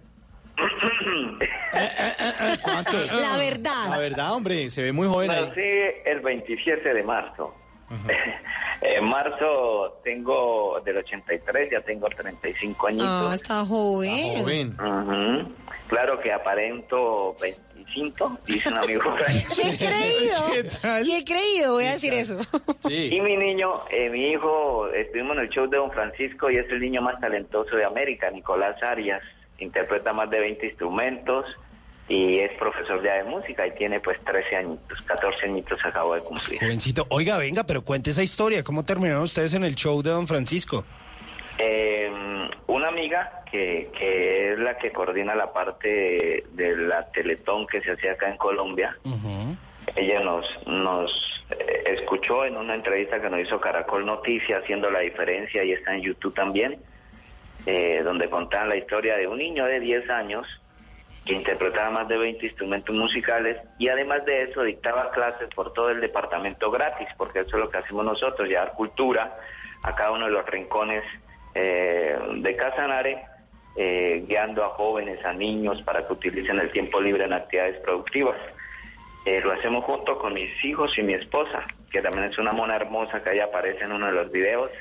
¿Cuántos? 2.61 3.11
La 3.11 3.37
verdad. 3.37 3.89
La 3.89 3.97
verdad, 3.97 4.33
hombre, 4.33 4.69
se 4.69 4.83
ve 4.83 4.91
muy 4.91 5.07
joven 5.07 5.31
ahí. 5.31 5.47
Nací 5.47 5.61
el 6.05 6.19
27 6.21 6.93
de 6.93 7.03
marzo. 7.03 7.55
En 8.85 9.05
marzo 9.05 10.01
tengo 10.03 10.81
del 10.83 10.97
83, 10.97 11.71
ya 11.71 11.79
tengo 11.81 12.09
35 12.09 12.87
añitos. 12.87 13.07
Ah, 13.07 13.31
está 13.33 13.65
joven. 13.65 14.39
Joven. 14.39 14.77
Ujú. 14.77 15.53
Claro 15.87 16.19
que 16.19 16.33
aparento 16.33 17.33
25, 17.41 18.39
dice 18.45 18.67
un 18.67 18.77
amigo 18.77 19.03
por 19.03 19.25
ahí. 19.25 19.37
He 19.63 19.77
creído. 19.77 21.03
Y 21.05 21.15
he 21.15 21.23
creído, 21.23 21.73
voy 21.73 21.85
a 21.85 21.93
decir 21.93 22.13
eso. 22.13 22.37
Y 22.89 23.21
mi 23.21 23.37
niño, 23.37 23.71
eh, 23.89 24.09
mi 24.09 24.31
hijo, 24.31 24.89
estuvimos 24.89 25.37
en 25.37 25.43
el 25.43 25.49
show 25.49 25.69
de 25.69 25.77
Don 25.77 25.91
Francisco 25.91 26.51
y 26.51 26.57
es 26.57 26.69
el 26.69 26.81
niño 26.81 27.01
más 27.01 27.21
talentoso 27.21 27.77
de 27.77 27.85
América, 27.85 28.29
Nicolás 28.31 28.81
Arias. 28.83 29.21
Interpreta 29.59 30.11
más 30.11 30.29
de 30.29 30.41
20 30.41 30.65
instrumentos 30.65 31.45
y 32.07 32.39
es 32.39 32.51
profesor 32.57 33.01
ya 33.03 33.15
de 33.15 33.23
música 33.23 33.65
y 33.65 33.71
tiene 33.71 33.99
pues 33.99 34.19
13 34.25 34.55
añitos, 34.55 35.01
14 35.03 35.45
añitos 35.45 35.79
acabo 35.85 36.15
de 36.15 36.21
cumplir. 36.21 36.59
Jovencito, 36.59 37.05
oiga, 37.09 37.37
venga, 37.37 37.63
pero 37.63 37.83
cuente 37.83 38.09
esa 38.09 38.23
historia. 38.23 38.63
¿Cómo 38.63 38.83
terminaron 38.83 39.23
ustedes 39.23 39.53
en 39.53 39.63
el 39.63 39.75
show 39.75 40.01
de 40.01 40.09
Don 40.09 40.27
Francisco? 40.27 40.83
Eh, 41.57 42.11
una 42.67 42.87
amiga 42.87 43.43
que, 43.49 43.89
que 43.97 44.53
es 44.53 44.59
la 44.59 44.77
que 44.77 44.91
coordina 44.91 45.35
la 45.35 45.53
parte 45.53 45.87
de, 45.87 46.45
de 46.51 46.75
la 46.75 47.09
Teletón 47.11 47.67
que 47.67 47.81
se 47.81 47.91
hacía 47.91 48.13
acá 48.13 48.29
en 48.29 48.37
Colombia, 48.37 48.97
ella 49.95 50.19
nos, 50.21 50.45
nos 50.65 51.11
eh, 51.51 51.83
escuchó 51.99 52.45
en 52.45 52.57
una 52.57 52.73
entrevista 52.73 53.21
que 53.21 53.29
nos 53.29 53.41
hizo 53.41 53.59
Caracol 53.59 54.05
Noticias 54.05 54.63
haciendo 54.63 54.89
la 54.89 55.01
diferencia 55.01 55.63
y 55.63 55.73
está 55.73 55.93
en 55.93 56.01
YouTube 56.01 56.33
también, 56.33 56.79
eh, 57.65 58.01
donde 58.03 58.29
contaban 58.29 58.69
la 58.69 58.77
historia 58.77 59.15
de 59.17 59.27
un 59.27 59.37
niño 59.37 59.65
de 59.65 59.79
10 59.79 60.09
años 60.09 60.47
que 61.25 61.33
interpretaba 61.33 61.89
más 61.89 62.07
de 62.07 62.17
20 62.17 62.45
instrumentos 62.45 62.95
musicales 62.95 63.57
y 63.79 63.87
además 63.87 64.25
de 64.25 64.43
eso 64.43 64.63
dictaba 64.63 65.11
clases 65.11 65.49
por 65.55 65.73
todo 65.73 65.89
el 65.89 66.01
departamento 66.01 66.69
gratis, 66.69 67.07
porque 67.17 67.39
eso 67.39 67.57
es 67.57 67.63
lo 67.63 67.69
que 67.69 67.77
hacemos 67.77 68.03
nosotros, 68.03 68.47
llevar 68.47 68.73
cultura 68.73 69.37
a 69.83 69.95
cada 69.95 70.11
uno 70.11 70.25
de 70.25 70.31
los 70.31 70.45
rincones 70.45 71.03
eh, 71.55 72.17
de 72.37 72.55
Casanare, 72.55 73.25
eh, 73.75 74.23
guiando 74.27 74.63
a 74.63 74.69
jóvenes, 74.69 75.23
a 75.25 75.33
niños 75.33 75.81
para 75.83 76.05
que 76.05 76.13
utilicen 76.13 76.59
el 76.59 76.71
tiempo 76.71 76.99
libre 76.99 77.25
en 77.25 77.33
actividades 77.33 77.79
productivas. 77.81 78.37
Eh, 79.25 79.39
lo 79.41 79.53
hacemos 79.53 79.85
junto 79.85 80.17
con 80.19 80.33
mis 80.33 80.51
hijos 80.65 80.97
y 80.97 81.01
mi 81.01 81.13
esposa, 81.13 81.65
que 81.89 82.01
también 82.01 82.25
es 82.25 82.37
una 82.37 82.51
mona 82.51 82.75
hermosa 82.75 83.23
que 83.23 83.29
ahí 83.29 83.39
aparece 83.39 83.85
en 83.85 83.93
uno 83.93 84.07
de 84.07 84.11
los 84.11 84.31
videos. 84.31 84.71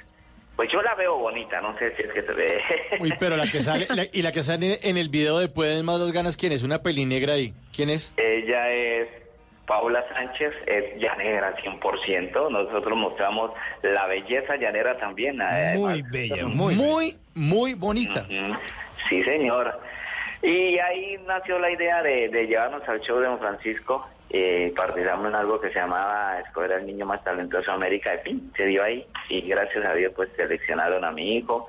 Pues 0.57 0.71
yo 0.71 0.83
la 0.83 0.95
veo 0.95 1.17
bonita, 1.17 1.61
no 1.61 1.77
sé 1.79 1.95
si 1.97 2.03
es 2.03 2.13
que 2.13 2.23
se 2.23 2.33
ve. 2.33 2.61
Uy, 3.01 3.13
pero 3.19 3.37
la 3.37 3.45
que 3.45 3.61
sale, 3.61 3.87
la- 3.95 4.07
y 4.13 4.23
la 4.23 4.33
que 4.33 4.43
sale 4.43 4.79
en 4.83 4.97
el 4.97 5.09
video 5.09 5.39
de 5.39 5.49
Pueden 5.49 5.85
más 5.85 5.99
las 6.01 6.13
ganas, 6.13 6.37
¿quién 6.37 6.53
es? 6.53 6.63
Una 6.63 6.83
pelinegra 6.83 7.35
ahí. 7.35 7.55
¿Quién 7.75 7.89
es? 7.91 8.13
Ella 8.19 8.71
es 8.71 9.09
Paula 9.67 10.05
Sánchez, 10.13 10.53
es 10.67 11.01
llanera 11.01 11.57
100%. 11.57 12.51
Nosotros 12.51 12.99
mostramos 12.99 13.53
la 13.83 14.07
belleza 14.07 14.57
llanera 14.57 14.99
también. 14.99 15.39
Muy 15.77 16.03
bella, 16.03 16.47
muy, 16.47 16.75
muy, 16.75 17.17
muy 17.35 17.75
bonita. 17.75 18.27
Sí, 19.09 19.23
señor. 19.25 19.81
Y 20.43 20.79
ahí 20.79 21.17
nació 21.27 21.59
la 21.61 21.71
idea 21.71 22.03
de, 22.03 22.29
de 22.29 22.47
llevarnos 22.47 22.87
al 22.89 23.01
show 23.01 23.19
de 23.21 23.27
Don 23.27 23.39
Francisco. 23.39 24.07
Eh, 24.35 24.73
participamos 24.75 25.29
en 25.29 25.35
algo 25.35 25.61
que 25.61 25.69
se 25.69 25.75
llamaba 25.75 26.41
Escoger 26.41 26.73
al 26.73 26.87
Niño 26.87 27.05
Más 27.05 27.23
Talentoso 27.23 27.71
de 27.71 27.77
América. 27.77 28.15
En 28.15 28.23
fin, 28.23 28.53
se 28.57 28.65
dio 28.65 28.83
ahí. 28.83 29.07
Y 29.29 29.43
gracias 29.43 29.85
a 29.85 29.93
Dios, 29.93 30.15
pues 30.17 30.31
seleccionaron 30.37 31.05
a 31.05 31.13
mi 31.13 31.37
hijo. 31.37 31.69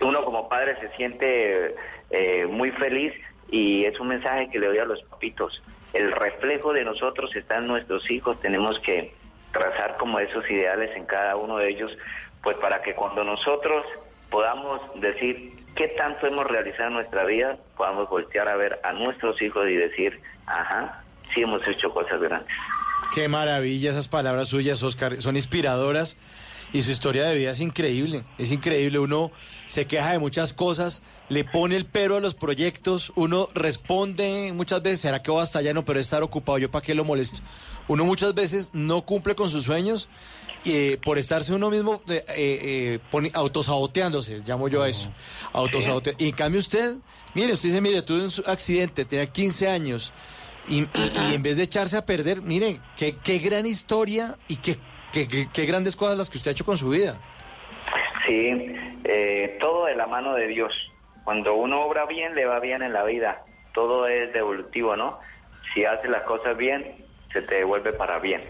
Uno 0.00 0.24
como 0.24 0.48
padre 0.48 0.76
se 0.80 0.88
siente 0.96 1.74
eh, 2.10 2.46
muy 2.46 2.70
feliz 2.70 3.12
y 3.50 3.84
es 3.86 3.98
un 3.98 4.06
mensaje 4.06 4.48
que 4.50 4.60
le 4.60 4.68
doy 4.68 4.78
a 4.78 4.84
los 4.84 5.02
papitos. 5.02 5.60
El 5.92 6.12
reflejo 6.12 6.72
de 6.72 6.84
nosotros 6.84 7.34
está 7.34 7.58
en 7.58 7.66
nuestros 7.66 8.08
hijos. 8.08 8.40
Tenemos 8.40 8.78
que 8.78 9.12
trazar 9.50 9.96
como 9.96 10.20
esos 10.20 10.48
ideales 10.48 10.96
en 10.96 11.06
cada 11.06 11.34
uno 11.34 11.56
de 11.56 11.70
ellos, 11.70 11.90
pues 12.40 12.56
para 12.58 12.82
que 12.82 12.94
cuando 12.94 13.24
nosotros 13.24 13.84
podamos 14.30 14.80
decir 15.00 15.54
qué 15.74 15.88
tanto 15.88 16.28
hemos 16.28 16.46
realizado 16.46 16.86
en 16.86 16.94
nuestra 16.94 17.24
vida, 17.24 17.56
podamos 17.76 18.08
voltear 18.08 18.48
a 18.48 18.54
ver 18.54 18.78
a 18.84 18.92
nuestros 18.92 19.42
hijos 19.42 19.68
y 19.68 19.74
decir, 19.74 20.20
ajá, 20.46 21.02
sí 21.34 21.42
hemos 21.42 21.60
hecho 21.68 21.90
cosas 21.92 22.20
grandes. 22.20 22.52
Qué 23.14 23.28
maravilla 23.28 23.90
esas 23.90 24.08
palabras 24.08 24.48
suyas, 24.48 24.82
Oscar. 24.82 25.20
Son 25.20 25.34
inspiradoras 25.36 26.16
y 26.72 26.82
su 26.82 26.92
historia 26.92 27.24
de 27.24 27.34
vida 27.34 27.50
es 27.50 27.60
increíble. 27.60 28.24
Es 28.38 28.52
increíble. 28.52 28.98
Uno 29.00 29.32
se 29.66 29.86
queja 29.86 30.12
de 30.12 30.18
muchas 30.20 30.52
cosas, 30.52 31.02
le 31.28 31.44
pone 31.44 31.76
el 31.76 31.86
pero 31.86 32.16
a 32.16 32.20
los 32.20 32.34
proyectos, 32.34 33.12
uno 33.16 33.48
responde 33.54 34.52
muchas 34.54 34.82
veces, 34.82 35.00
¿será 35.00 35.22
que 35.22 35.30
voy 35.32 35.42
hasta 35.42 35.58
allá? 35.58 35.72
No, 35.72 35.84
pero 35.84 35.98
estar 35.98 36.22
ocupado, 36.22 36.58
¿yo 36.58 36.70
para 36.70 36.84
qué 36.84 36.94
lo 36.94 37.04
molesto? 37.04 37.40
Uno 37.88 38.04
muchas 38.04 38.34
veces 38.34 38.70
no 38.72 39.02
cumple 39.02 39.34
con 39.34 39.48
sus 39.50 39.64
sueños 39.64 40.08
y 40.64 40.96
por 40.98 41.18
estarse 41.18 41.52
uno 41.52 41.70
mismo 41.70 42.00
eh, 42.08 42.24
eh, 42.28 42.98
pone- 43.10 43.32
autosaboteándose, 43.34 44.42
llamo 44.46 44.68
yo 44.68 44.82
a 44.84 44.88
eso. 44.88 45.10
Autosabote- 45.52 46.14
Y 46.18 46.26
en 46.26 46.32
cambio 46.34 46.60
usted, 46.60 46.96
mire, 47.34 47.52
usted 47.54 47.70
dice, 47.70 47.80
mire, 47.80 48.02
tuve 48.02 48.24
un 48.24 48.30
accidente, 48.46 49.04
tenía 49.04 49.26
15 49.26 49.68
años. 49.68 50.12
Y, 50.68 50.86
en 51.34 51.42
vez 51.42 51.56
de 51.56 51.64
echarse 51.64 51.96
a 51.96 52.06
perder, 52.06 52.42
mire, 52.42 52.78
qué, 52.96 53.16
qué 53.24 53.38
gran 53.38 53.66
historia 53.66 54.36
y 54.46 54.56
qué, 54.56 54.76
qué, 55.12 55.26
qué- 55.26 55.48
qué 55.52 55.66
grandes 55.66 55.96
cosas 55.96 56.16
las 56.18 56.30
que 56.30 56.38
usted 56.38 56.50
ha 56.50 56.52
hecho 56.52 56.64
con 56.64 56.76
su 56.76 56.90
vida. 56.90 57.16
Sí, 58.26 58.74
eh, 59.04 59.58
todo 59.60 59.86
de 59.86 59.96
la 59.96 60.06
mano 60.06 60.34
de 60.34 60.46
Dios. 60.46 60.72
Cuando 61.24 61.54
uno 61.54 61.80
obra 61.80 62.06
bien, 62.06 62.34
le 62.34 62.44
va 62.46 62.60
bien 62.60 62.82
en 62.82 62.92
la 62.92 63.04
vida. 63.04 63.42
Todo 63.74 64.06
es 64.06 64.32
devolutivo, 64.32 64.96
¿no? 64.96 65.18
Si 65.74 65.84
haces 65.84 66.10
las 66.10 66.22
cosas 66.22 66.56
bien, 66.56 67.04
se 67.32 67.42
te 67.42 67.56
devuelve 67.56 67.92
para 67.92 68.18
bien. 68.18 68.42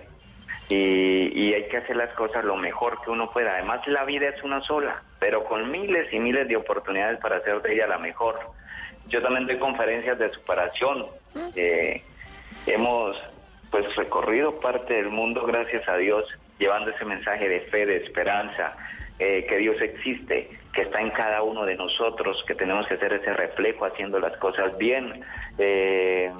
Y, 0.68 1.32
y 1.34 1.54
hay 1.54 1.68
que 1.68 1.78
hacer 1.78 1.96
las 1.96 2.12
cosas 2.14 2.44
lo 2.44 2.56
mejor 2.56 3.00
que 3.02 3.10
uno 3.10 3.30
pueda. 3.32 3.54
Además, 3.54 3.80
la 3.86 4.04
vida 4.04 4.28
es 4.28 4.42
una 4.44 4.60
sola, 4.62 5.02
pero 5.18 5.44
con 5.44 5.70
miles 5.70 6.12
y 6.12 6.18
miles 6.18 6.48
de 6.48 6.56
oportunidades 6.56 7.18
para 7.20 7.38
hacer 7.38 7.60
de 7.62 7.74
ella 7.74 7.86
la 7.86 7.98
mejor. 7.98 8.34
Yo 9.08 9.20
también 9.22 9.46
doy 9.46 9.58
conferencias 9.58 10.18
de 10.18 10.30
superación. 10.32 11.06
Hemos 12.66 13.16
pues 13.70 13.94
recorrido 13.96 14.58
parte 14.60 14.94
del 14.94 15.10
mundo, 15.10 15.44
gracias 15.46 15.88
a 15.88 15.96
Dios, 15.96 16.24
llevando 16.58 16.90
ese 16.90 17.04
mensaje 17.04 17.48
de 17.48 17.60
fe, 17.62 17.86
de 17.86 17.98
esperanza, 17.98 18.76
eh, 19.18 19.46
que 19.48 19.58
Dios 19.58 19.80
existe, 19.80 20.50
que 20.72 20.82
está 20.82 21.00
en 21.00 21.10
cada 21.10 21.42
uno 21.42 21.64
de 21.64 21.76
nosotros, 21.76 22.42
que 22.46 22.54
tenemos 22.54 22.86
que 22.86 22.94
hacer 22.94 23.12
ese 23.12 23.32
reflejo 23.32 23.84
haciendo 23.84 24.18
las 24.18 24.36
cosas 24.38 24.76
bien. 24.76 25.24
Eh, 25.58 26.32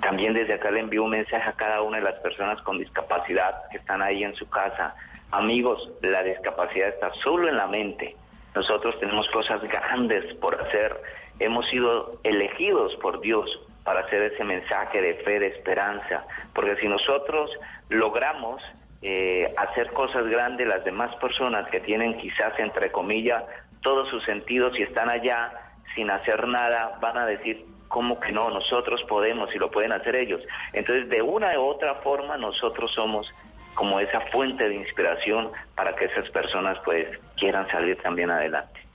también 0.00 0.34
desde 0.34 0.54
acá 0.54 0.70
le 0.70 0.80
envío 0.80 1.04
un 1.04 1.10
mensaje 1.10 1.48
a 1.48 1.52
cada 1.52 1.82
una 1.82 1.98
de 1.98 2.04
las 2.04 2.20
personas 2.20 2.60
con 2.62 2.78
discapacidad 2.78 3.62
que 3.70 3.78
están 3.78 4.02
ahí 4.02 4.22
en 4.24 4.34
su 4.34 4.48
casa. 4.48 4.94
Amigos, 5.30 5.90
la 6.02 6.22
discapacidad 6.22 6.88
está 6.88 7.12
solo 7.22 7.48
en 7.48 7.56
la 7.56 7.66
mente. 7.66 8.14
Nosotros 8.54 8.98
tenemos 9.00 9.28
cosas 9.30 9.62
grandes 9.62 10.34
por 10.34 10.60
hacer. 10.60 10.96
Hemos 11.38 11.66
sido 11.68 12.20
elegidos 12.24 12.94
por 12.96 13.20
Dios 13.20 13.48
para 13.86 14.00
hacer 14.00 14.20
ese 14.20 14.44
mensaje 14.44 15.00
de 15.00 15.14
fe, 15.24 15.38
de 15.38 15.46
esperanza. 15.46 16.24
Porque 16.52 16.76
si 16.76 16.88
nosotros 16.88 17.50
logramos 17.88 18.62
eh, 19.00 19.54
hacer 19.56 19.92
cosas 19.92 20.26
grandes, 20.26 20.66
las 20.66 20.84
demás 20.84 21.14
personas 21.16 21.68
que 21.70 21.80
tienen 21.80 22.18
quizás, 22.18 22.58
entre 22.58 22.90
comillas, 22.90 23.44
todos 23.82 24.08
sus 24.08 24.24
sentidos 24.24 24.78
y 24.78 24.82
están 24.82 25.08
allá 25.08 25.52
sin 25.94 26.10
hacer 26.10 26.46
nada, 26.48 26.98
van 27.00 27.16
a 27.16 27.24
decir, 27.24 27.64
¿cómo 27.88 28.18
que 28.18 28.32
no? 28.32 28.50
Nosotros 28.50 29.02
podemos 29.04 29.54
y 29.54 29.58
lo 29.58 29.70
pueden 29.70 29.92
hacer 29.92 30.16
ellos. 30.16 30.42
Entonces, 30.72 31.08
de 31.08 31.22
una 31.22 31.58
u 31.58 31.62
otra 31.62 31.94
forma, 31.96 32.36
nosotros 32.36 32.92
somos 32.92 33.32
como 33.74 34.00
esa 34.00 34.20
fuente 34.32 34.68
de 34.68 34.74
inspiración 34.74 35.52
para 35.76 35.94
que 35.94 36.06
esas 36.06 36.28
personas 36.30 36.78
pues 36.84 37.06
quieran 37.36 37.68
salir 37.68 37.96
también 38.02 38.30
adelante. 38.30 38.85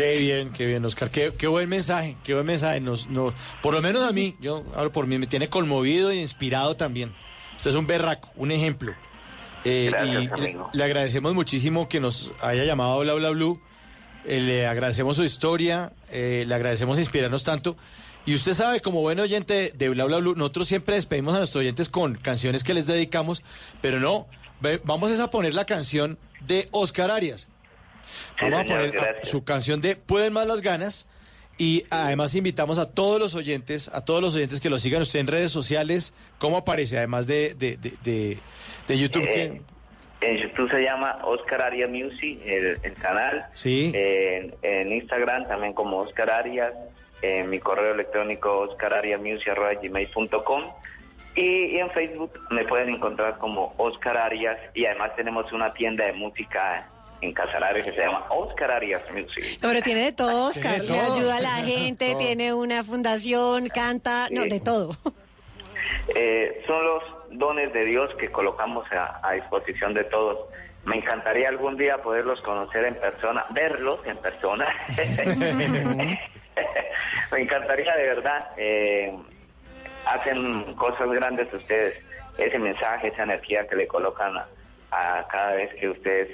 Qué 0.00 0.18
bien, 0.18 0.50
qué 0.50 0.66
bien, 0.66 0.84
Oscar. 0.84 1.10
Qué, 1.10 1.32
qué 1.36 1.46
buen 1.46 1.68
mensaje, 1.68 2.16
qué 2.24 2.34
buen 2.34 2.46
mensaje. 2.46 2.80
Nos, 2.80 3.06
nos- 3.08 3.34
por 3.62 3.74
lo 3.74 3.82
menos 3.82 4.02
a 4.02 4.12
mí, 4.12 4.36
yo 4.40 4.64
hablo 4.74 4.90
por 4.92 5.06
mí, 5.06 5.18
me 5.18 5.26
tiene 5.26 5.48
conmovido 5.48 6.10
e 6.10 6.16
inspirado 6.16 6.76
también. 6.76 7.12
Usted 7.56 7.70
es 7.70 7.76
un 7.76 7.86
berraco, 7.86 8.30
un 8.36 8.50
ejemplo. 8.50 8.94
Eh, 9.64 9.88
Gracias, 9.90 10.08
y 10.22 10.26
le, 10.26 10.32
amigo. 10.48 10.70
le 10.72 10.84
agradecemos 10.84 11.34
muchísimo 11.34 11.86
que 11.88 12.00
nos 12.00 12.32
haya 12.40 12.64
llamado 12.64 12.94
a 12.94 12.98
Bla 13.02 13.14
Bla 13.14 13.30
Blue. 13.30 13.60
Eh, 14.24 14.40
le 14.40 14.66
agradecemos 14.66 15.16
su 15.16 15.24
historia, 15.24 15.92
eh, 16.10 16.44
le 16.46 16.54
agradecemos 16.54 16.98
inspirarnos 16.98 17.44
tanto. 17.44 17.76
Y 18.26 18.34
usted 18.34 18.54
sabe, 18.54 18.80
como 18.80 19.00
buen 19.02 19.20
oyente 19.20 19.72
de 19.76 19.88
Bla 19.90 20.04
Bla 20.04 20.18
Blue, 20.18 20.34
nosotros 20.34 20.66
siempre 20.68 20.94
despedimos 20.94 21.34
a 21.34 21.38
nuestros 21.38 21.60
oyentes 21.60 21.88
con 21.90 22.14
canciones 22.14 22.64
que 22.64 22.72
les 22.74 22.86
dedicamos, 22.86 23.42
pero 23.82 24.00
no, 24.00 24.26
ve- 24.60 24.80
vamos 24.84 25.18
a 25.18 25.30
poner 25.30 25.54
la 25.54 25.66
canción 25.66 26.18
de 26.46 26.68
Oscar 26.70 27.10
Arias. 27.10 27.48
Vamos 28.40 28.60
a 28.60 28.64
poner 28.64 28.90
gracias. 28.92 29.28
su 29.28 29.44
canción 29.44 29.80
de 29.80 29.96
Pueden 29.96 30.32
más 30.32 30.46
las 30.46 30.60
ganas. 30.62 31.06
Y 31.58 31.84
además 31.90 32.34
invitamos 32.34 32.78
a 32.78 32.90
todos 32.94 33.20
los 33.20 33.34
oyentes, 33.34 33.88
a 33.92 34.02
todos 34.04 34.22
los 34.22 34.34
oyentes 34.34 34.60
que 34.60 34.70
lo 34.70 34.78
sigan 34.78 35.02
usted 35.02 35.20
en 35.20 35.26
redes 35.26 35.52
sociales. 35.52 36.14
¿Cómo 36.38 36.56
aparece? 36.56 36.96
Además 36.96 37.26
de, 37.26 37.54
de, 37.54 37.76
de, 37.76 37.92
de- 38.02 38.38
de 38.86 38.98
YouTube. 38.98 39.24
Eh, 39.26 39.60
en 40.22 40.36
YouTube 40.38 40.70
se 40.70 40.82
llama 40.82 41.18
Oscar 41.24 41.60
Arias 41.62 41.90
Music, 41.90 42.40
el, 42.44 42.78
el 42.82 42.94
canal. 42.94 43.46
Sí. 43.54 43.90
En, 43.94 44.54
en 44.62 44.92
Instagram 44.92 45.46
también 45.48 45.72
como 45.74 45.98
Oscar 45.98 46.30
Arias. 46.30 46.72
En 47.22 47.50
mi 47.50 47.58
correo 47.58 47.92
electrónico 47.92 48.60
oscarariasmusic.gmail.com 48.60 50.62
y, 51.36 51.40
y 51.42 51.78
en 51.78 51.90
Facebook 51.90 52.32
me 52.50 52.64
pueden 52.64 52.88
encontrar 52.94 53.36
como 53.38 53.74
Oscar 53.76 54.16
Arias 54.16 54.56
y 54.74 54.86
además 54.86 55.14
tenemos 55.16 55.52
una 55.52 55.74
tienda 55.74 56.06
de 56.06 56.14
música 56.14 56.88
en 57.20 57.32
Casalares 57.32 57.84
que 57.86 57.92
se 57.92 58.00
llama 58.00 58.24
Oscar 58.30 58.70
Arias 58.72 59.02
Music. 59.12 59.58
Pero 59.60 59.82
tiene 59.82 60.04
de 60.04 60.12
todo, 60.12 60.46
Oscar. 60.48 60.80
Tiene 60.80 60.86
de 60.86 60.92
Le 60.92 60.98
todo. 61.04 61.14
ayuda 61.16 61.36
a 61.36 61.40
la 61.40 61.54
gente, 61.64 62.14
tiene 62.16 62.54
una 62.54 62.82
fundación, 62.84 63.68
canta, 63.68 64.28
no, 64.30 64.42
de 64.44 64.60
todo. 64.60 64.92
Eh, 66.14 66.62
son 66.66 66.84
los 66.84 67.02
dones 67.32 67.72
de 67.72 67.84
Dios 67.84 68.14
que 68.18 68.30
colocamos 68.30 68.90
a, 68.92 69.20
a 69.22 69.32
disposición 69.32 69.94
de 69.94 70.04
todos. 70.04 70.38
Me 70.84 70.96
encantaría 70.96 71.48
algún 71.48 71.76
día 71.76 71.98
poderlos 71.98 72.40
conocer 72.40 72.84
en 72.86 72.94
persona, 72.94 73.44
verlos 73.50 74.00
en 74.06 74.16
persona. 74.16 74.66
Me 77.32 77.40
encantaría 77.40 77.94
de 77.96 78.02
verdad. 78.02 78.48
eh, 78.56 79.14
hacen 80.06 80.74
cosas 80.74 81.08
grandes 81.10 81.52
ustedes. 81.52 81.94
Ese 82.38 82.58
mensaje, 82.58 83.08
esa 83.08 83.24
energía 83.24 83.66
que 83.68 83.76
le 83.76 83.86
colocan 83.86 84.34
a, 84.36 84.46
a 84.90 85.26
cada 85.28 85.52
vez 85.54 85.72
que 85.78 85.88
ustedes 85.90 86.28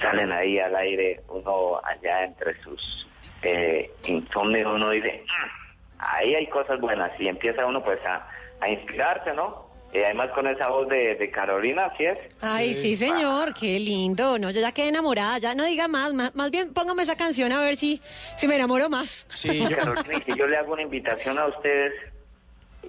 salen 0.00 0.32
ahí 0.32 0.58
al 0.58 0.74
aire, 0.76 1.20
uno 1.28 1.80
allá 1.84 2.24
entre 2.24 2.60
sus 2.62 3.06
eh, 3.42 3.90
insomnios, 4.06 4.70
uno 4.74 4.90
dice, 4.90 5.24
"Mm, 5.24 5.94
ahí 5.98 6.34
hay 6.34 6.46
cosas 6.48 6.78
buenas 6.80 7.10
y 7.18 7.28
empieza 7.28 7.64
uno 7.66 7.82
pues 7.82 7.98
a, 8.04 8.26
a 8.60 8.68
inspirarse, 8.68 9.32
¿no? 9.32 9.68
Y 9.92 9.98
además 9.98 10.30
con 10.32 10.46
esa 10.46 10.68
voz 10.68 10.88
de, 10.88 11.16
de 11.16 11.30
Carolina, 11.32 11.86
así 11.86 12.04
es. 12.04 12.16
Ay, 12.40 12.74
sí, 12.74 12.94
señor, 12.94 13.52
qué 13.54 13.80
lindo. 13.80 14.38
No, 14.38 14.50
yo 14.52 14.60
ya 14.60 14.70
quedé 14.72 14.88
enamorada, 14.88 15.38
ya 15.38 15.52
no 15.54 15.64
diga 15.64 15.88
más, 15.88 16.14
más, 16.14 16.32
más 16.36 16.50
bien 16.52 16.72
póngame 16.72 17.02
esa 17.02 17.16
canción 17.16 17.50
a 17.50 17.58
ver 17.60 17.76
si, 17.76 18.00
si 18.36 18.46
me 18.46 18.54
enamoro 18.54 18.88
más. 18.88 19.26
Carolina, 19.74 20.16
y 20.16 20.20
que 20.20 20.34
yo 20.36 20.46
le 20.46 20.56
hago 20.56 20.74
una 20.74 20.82
invitación 20.82 21.38
a 21.38 21.46
ustedes 21.46 21.92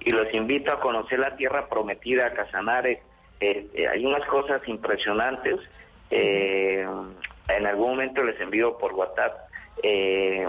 y 0.04 0.10
los 0.10 0.32
invito 0.32 0.72
a 0.72 0.78
conocer 0.80 1.18
la 1.18 1.34
tierra 1.34 1.66
prometida, 1.68 2.32
Casanare. 2.34 3.02
Eh, 3.40 3.66
eh, 3.74 3.88
hay 3.88 4.04
unas 4.06 4.24
cosas 4.28 4.62
impresionantes. 4.68 5.58
Eh, 6.14 6.86
en 7.48 7.66
algún 7.66 7.90
momento 7.92 8.22
les 8.22 8.38
envío 8.40 8.76
por 8.78 8.92
WhatsApp. 8.92 9.32
Eh, 9.82 10.46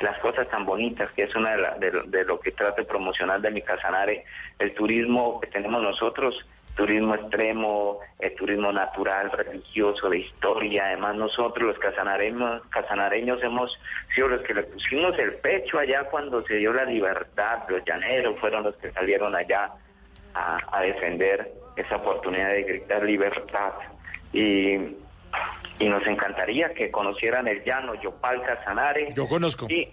las 0.00 0.18
cosas 0.18 0.48
tan 0.48 0.64
bonitas, 0.64 1.10
que 1.12 1.24
es 1.24 1.36
una 1.36 1.52
de, 1.52 1.58
la- 1.58 1.76
de 1.78 2.24
lo- 2.24 2.40
que 2.40 2.50
trato 2.52 2.80
de 2.80 2.88
promocionar 2.88 3.40
de 3.40 3.50
mi 3.50 3.62
Casanare, 3.62 4.24
el 4.58 4.74
turismo 4.74 5.38
que 5.40 5.46
tenemos 5.48 5.80
nosotros, 5.82 6.34
turismo 6.74 7.14
extremo, 7.14 7.98
el 8.18 8.34
turismo 8.34 8.72
natural, 8.72 9.30
religioso, 9.30 10.08
de 10.08 10.18
historia. 10.20 10.86
Además, 10.86 11.14
nosotros 11.16 11.68
los 11.68 11.78
casanareños, 11.78 12.62
casanareños 12.70 13.42
hemos 13.42 13.78
sido 14.14 14.28
los 14.28 14.40
que 14.42 14.54
le 14.54 14.62
pusimos 14.64 15.16
el 15.18 15.34
pecho 15.34 15.78
allá 15.78 16.04
cuando 16.04 16.40
se 16.46 16.54
dio 16.54 16.72
la 16.72 16.84
libertad. 16.84 17.58
Los 17.68 17.84
llaneros 17.84 18.38
fueron 18.40 18.64
los 18.64 18.74
que 18.76 18.90
salieron 18.92 19.36
allá 19.36 19.70
a 20.34 20.80
defender 20.80 21.52
esa 21.76 21.96
oportunidad 21.96 22.48
de 22.50 22.62
gritar 22.62 23.02
libertad. 23.04 23.72
Y, 24.32 24.74
y 25.78 25.88
nos 25.88 26.06
encantaría 26.06 26.72
que 26.74 26.90
conocieran 26.90 27.48
el 27.48 27.64
llano 27.64 28.00
Yopal 28.02 28.42
Casanare. 28.42 29.08
Yo 29.14 29.26
conozco. 29.28 29.66
Y, 29.68 29.88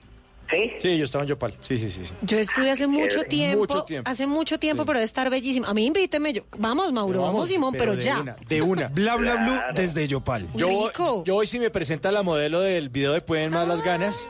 ¿Sí? 0.50 0.72
Sí, 0.78 0.98
yo 0.98 1.04
estaba 1.04 1.24
en 1.26 1.30
Yopal. 1.30 1.54
Sí, 1.60 1.78
sí, 1.78 1.90
sí. 1.90 2.06
sí. 2.06 2.14
Yo 2.22 2.38
estuve 2.38 2.72
hace 2.72 2.88
mucho 2.88 3.18
Mucho 3.18 3.24
tiempo, 3.84 4.10
hace 4.10 4.28
mucho 4.28 4.58
tiempo, 4.58 4.86
pero 4.86 5.00
debe 5.00 5.06
estar 5.06 5.30
bellísimo. 5.30 5.66
A 5.68 5.74
mí 5.74 5.86
invíteme 5.86 6.32
yo. 6.32 6.44
Vamos, 6.58 6.94
Mauro, 6.94 7.22
vamos, 7.22 7.50
Simón, 7.50 7.76
pero, 7.78 7.96
de 7.96 8.02
ya. 8.04 8.22
Una, 8.22 8.36
de 8.48 8.62
una. 8.62 8.88
Bla, 8.94 9.16
bla, 9.18 9.36
blue 9.36 9.56
Claro. 9.58 9.74
desde 9.74 10.08
Yopal. 10.08 10.48
Yo, 10.56 10.68
Rico. 10.70 11.24
yo 11.26 11.36
hoy 11.36 11.48
sí 11.48 11.60
me 11.60 11.70
presenta 11.70 12.12
la 12.14 12.24
modelo 12.24 12.62
del 12.62 12.88
video 12.90 13.12
de 13.14 13.20
Pueden 13.22 13.52
Más 13.52 13.68
las 13.68 13.84
Ganas. 13.84 14.28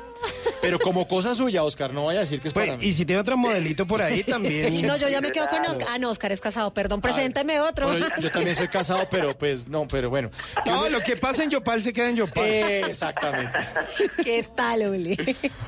Pero 0.61 0.79
como 0.79 1.07
cosa 1.07 1.35
suya, 1.35 1.63
Oscar, 1.63 1.93
no 1.93 2.05
vaya 2.05 2.19
a 2.19 2.21
decir 2.21 2.39
que 2.41 2.47
es 2.47 2.53
Pues, 2.53 2.67
para 2.67 2.77
mí. 2.77 2.85
y 2.85 2.93
si 2.93 3.05
tiene 3.05 3.21
otro 3.21 3.37
modelito 3.37 3.85
por 3.85 4.01
ahí 4.01 4.23
también. 4.23 4.75
No, 4.87 4.95
yo 4.95 5.09
ya 5.09 5.19
me 5.21 5.31
quedo 5.31 5.47
con 5.49 5.65
Oscar. 5.65 5.87
Ah, 5.91 5.97
no, 5.99 6.09
Oscar 6.09 6.31
es 6.31 6.39
casado. 6.39 6.73
Perdón, 6.73 7.01
presénteme 7.01 7.59
otro. 7.59 7.87
Bueno, 7.87 8.07
yo, 8.15 8.15
yo 8.23 8.31
también 8.31 8.55
soy 8.55 8.67
casado, 8.69 9.07
pero 9.09 9.37
pues 9.37 9.67
no, 9.67 9.87
pero 9.87 10.09
bueno. 10.09 10.29
No, 10.65 10.87
lo 10.89 11.01
que 11.01 11.17
pasa 11.17 11.43
en 11.43 11.49
Yopal 11.49 11.81
se 11.81 11.91
queda 11.93 12.09
en 12.09 12.15
Yopal. 12.15 12.45
Exactamente. 12.45 13.59
¿Qué 14.23 14.45
tal, 14.55 14.87
Uli? 14.89 15.17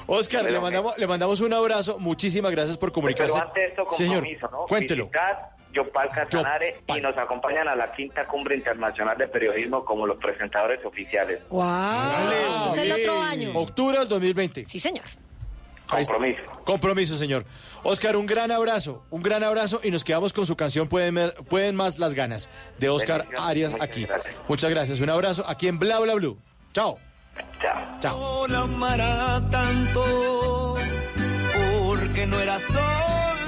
Oscar, 0.08 0.50
le 0.50 0.60
mandamos, 0.60 0.98
le 0.98 1.08
mandamos 1.08 1.42
un 1.42 1.54
abrazo. 1.54 2.00
Muchísimas 2.00 2.52
gracias 2.52 2.78
por 2.78 2.92
comunicarse. 2.92 3.34
Pero 3.34 3.48
antes 3.48 3.70
esto, 3.70 3.86
compromiso, 3.86 4.40
Señor, 4.40 4.52
¿no? 4.52 4.66
cuéntelo. 4.68 5.04
Visitar 5.06 5.59
Yopal 5.74 6.10
Casanare 6.10 6.82
y 6.88 7.00
nos 7.02 7.18
acompañan 7.18 7.68
a 7.68 7.76
la 7.76 7.92
quinta 7.92 8.26
cumbre 8.28 8.56
internacional 8.56 9.18
de 9.18 9.28
periodismo 9.28 9.86
como 9.86 10.06
los 10.08 10.18
presentadores 10.18 10.84
oficiales. 10.84 11.42
¡Wow! 11.50 11.64
El 12.78 12.92
otro 12.92 13.22
año. 13.22 13.52
Octubre 13.54 14.00
del 14.00 14.08
2020. 14.08 14.66
Sí, 14.66 14.80
señor. 14.80 15.06
Compromiso. 15.90 16.44
Compromiso, 16.66 17.18
señor. 17.18 17.46
Oscar, 17.84 18.16
un 18.16 18.28
gran 18.28 18.52
abrazo, 18.52 19.04
un 19.10 19.24
gran 19.24 19.44
abrazo 19.44 19.82
y 19.84 19.90
nos 19.90 20.04
quedamos 20.04 20.34
con 20.34 20.46
su 20.46 20.56
canción 20.56 20.88
Pueden, 20.88 21.34
Pueden 21.50 21.76
Más 21.76 21.98
las 21.98 22.14
Ganas 22.14 22.50
de 22.78 22.90
Oscar. 22.90 23.28
Arias 23.40 23.72
Muchas 23.72 23.88
aquí. 23.90 24.06
gracias. 24.06 24.36
Muchas 24.48 24.70
gracias. 24.70 25.00
Un 25.02 25.10
abrazo 25.10 25.44
aquí 25.48 25.68
en 25.68 25.80
Bla 25.80 26.00
Bla 26.00 26.14
Blue. 26.14 26.38
Chao. 26.74 27.00
Chao. 27.62 28.00
Chao. 28.00 28.20
No 28.20 28.48
la 28.48 28.60
amará 28.62 29.42
tanto 29.50 30.76
porque 31.88 32.26
no 32.28 32.40
era 32.40 32.60
solo 32.60 33.39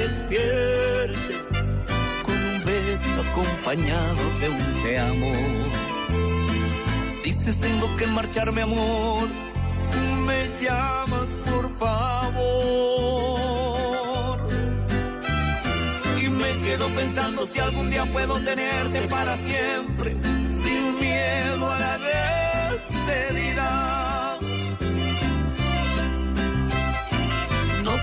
despierte 0.00 1.34
con 2.24 2.34
un 2.34 2.64
beso 2.64 3.20
acompañado 3.30 4.22
de 4.40 4.48
un 4.48 4.82
te 4.82 4.98
amo. 4.98 5.32
Dices 7.22 7.60
tengo 7.60 7.94
que 7.96 8.06
marcharme 8.06 8.62
amor, 8.62 9.28
me 10.26 10.48
llamas 10.60 11.28
por 11.50 11.70
favor. 11.78 12.40
Y 16.18 16.28
me 16.28 16.58
quedo 16.62 16.88
pensando 16.94 17.46
si 17.48 17.60
algún 17.60 17.90
día 17.90 18.06
puedo 18.10 18.42
tenerte 18.42 19.06
para 19.08 19.36
siempre, 19.38 20.16
sin 20.22 20.98
miedo 20.98 21.70
a 21.70 21.78
la 21.78 21.98
despedida. 21.98 23.99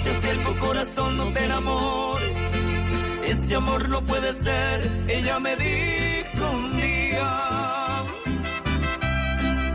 Seas 0.07 0.21
terco 0.21 0.57
corazón, 0.59 1.17
no 1.17 1.33
te 1.33 1.43
enamores. 1.43 2.31
Este 3.25 3.55
amor 3.55 3.89
no 3.89 4.05
puede 4.05 4.41
ser, 4.41 4.89
ella 5.09 5.37
me 5.37 5.53
dijo 5.57 6.49
un 6.49 6.77
día 6.77 8.05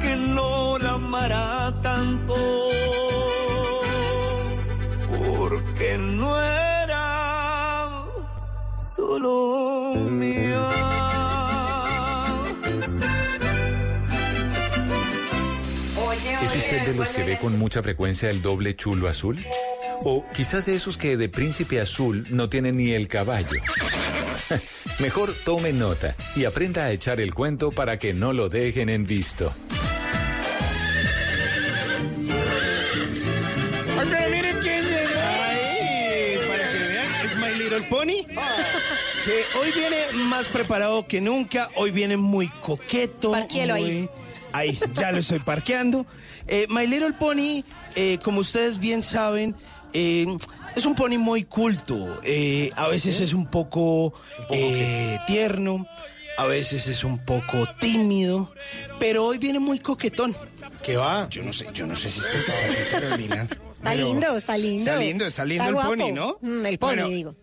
que 0.01 0.17
no 0.17 0.79
la 0.79 0.93
amará 0.93 1.75
tanto 1.83 2.35
porque 5.11 5.99
no 5.99 6.43
era 6.43 8.07
solo 8.97 9.95
mía. 9.97 10.71
¿Es 16.43 16.57
usted 16.57 16.87
de 16.87 16.95
los 16.95 17.09
que 17.11 17.23
ve 17.23 17.37
con 17.39 17.59
mucha 17.59 17.83
frecuencia 17.83 18.31
el 18.31 18.41
doble 18.41 18.75
chulo 18.77 19.09
azul? 19.09 19.37
O 20.05 20.25
quizás 20.35 20.67
de 20.67 20.75
esos 20.75 20.97
que 20.97 21.17
de 21.17 21.29
príncipe 21.29 21.81
azul 21.81 22.25
no 22.31 22.49
tienen 22.49 22.77
ni 22.77 22.91
el 22.91 23.09
caballo. 23.09 23.49
Mejor 24.99 25.33
tome 25.45 25.73
nota 25.73 26.17
y 26.37 26.45
aprenda 26.45 26.85
a 26.85 26.91
echar 26.91 27.21
el 27.21 27.33
cuento 27.35 27.71
para 27.71 27.99
que 27.99 28.13
no 28.13 28.33
lo 28.33 28.49
dejen 28.49 28.89
en 28.89 29.07
visto. 29.07 29.53
Oiga, 33.99 34.27
miren 34.31 34.57
quién 34.61 34.83
llegó. 34.85 35.21
Ahí, 35.25 36.39
para 36.49 36.73
que 36.73 36.79
vean, 36.79 37.15
es 37.25 37.37
My 37.37 37.59
Little 37.63 37.83
Pony. 37.89 38.27
Que 39.25 39.45
hoy 39.61 39.71
viene 39.73 40.13
más 40.25 40.49
preparado 40.49 41.07
que 41.07 41.21
nunca. 41.21 41.69
Hoy 41.77 41.91
viene 41.93 42.17
muy 42.17 42.49
coqueto. 42.49 43.31
Parquéelo 43.33 43.75
ahí. 43.75 43.85
muy- 44.01 44.11
Ahí, 44.55 44.79
ya 44.93 45.13
lo 45.13 45.19
estoy 45.21 45.39
parqueando. 45.39 46.05
Eh, 46.47 46.67
My 46.69 46.87
Little 46.87 47.13
Pony, 47.15 47.63
eh, 47.95 48.19
como 48.23 48.41
ustedes 48.41 48.79
bien 48.79 49.03
saben, 49.03 49.55
eh, 49.93 50.27
es 50.77 50.87
un 50.87 50.95
pony 50.95 51.19
muy 51.19 51.45
culto. 51.45 52.21
Eh, 52.23 52.71
a 52.77 52.89
veces 52.89 53.21
es 53.21 53.33
un 53.35 53.47
poco, 53.47 54.15
eh, 54.51 55.19
tierno, 55.27 55.87
a 56.39 56.47
veces 56.47 56.87
es 56.87 57.05
un 57.05 57.19
poco 57.25 57.67
tímido, 57.81 58.53
pero 58.99 59.27
hoy 59.27 59.39
viene 59.39 59.59
muy 59.59 59.79
coquetón. 59.79 60.35
¿Qué 60.83 60.97
va? 60.97 61.29
Yo 61.31 61.43
no 61.43 61.53
sé, 61.53 61.67
yo 61.73 61.87
no 61.87 61.95
sé 61.95 62.09
si 62.11 62.19
es 62.21 62.25
está 62.27 62.53
aquí, 62.53 62.75
Carolina. 62.91 63.43
Está 63.43 63.91
Pero- 63.91 64.07
lindo, 64.07 64.37
está 64.37 64.57
lindo. 64.59 64.79
Está 64.79 64.97
lindo, 64.97 65.27
está 65.27 65.45
lindo 65.45 65.65
el 65.65 65.73
guapo. 65.75 65.89
pony, 65.91 66.13
¿no? 66.13 66.39
Mm, 66.41 66.67
el 66.67 66.79
pony, 66.79 66.89
Bueno, 66.95 67.09
digo. 67.09 67.35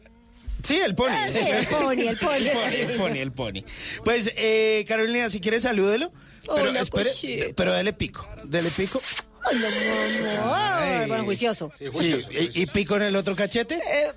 Sí, 0.64 0.76
el 0.78 0.94
pony. 0.96 1.10
Ah, 1.12 1.28
sí, 1.32 1.40
el 1.40 1.68
pony, 1.68 2.02
el 2.08 2.18
pony, 2.18 2.34
el 2.38 2.52
pony, 2.52 2.74
el 2.76 2.98
pony, 2.98 3.18
el 3.20 3.32
pony. 3.32 3.62
Pues, 4.04 4.32
eh, 4.36 4.84
Carolina, 4.88 5.30
si 5.30 5.40
quieres, 5.40 5.64
salúdelo. 5.64 6.12
Pero, 6.54 6.70
Hola, 6.70 6.80
espere, 6.82 7.54
pero 7.56 7.72
dale 7.74 7.94
pico. 7.94 8.28
Dale 8.44 8.70
pico. 8.72 9.02
Ay. 9.44 11.06
Bueno, 11.08 11.24
juicioso. 11.24 11.72
Sí, 11.78 12.18
¿Y, 12.32 12.62
y 12.62 12.66
pico 12.68 12.96
en 12.98 13.04
el 13.04 13.16
otro 13.16 13.36
cachete? 13.36 13.76
Eh. 13.76 14.12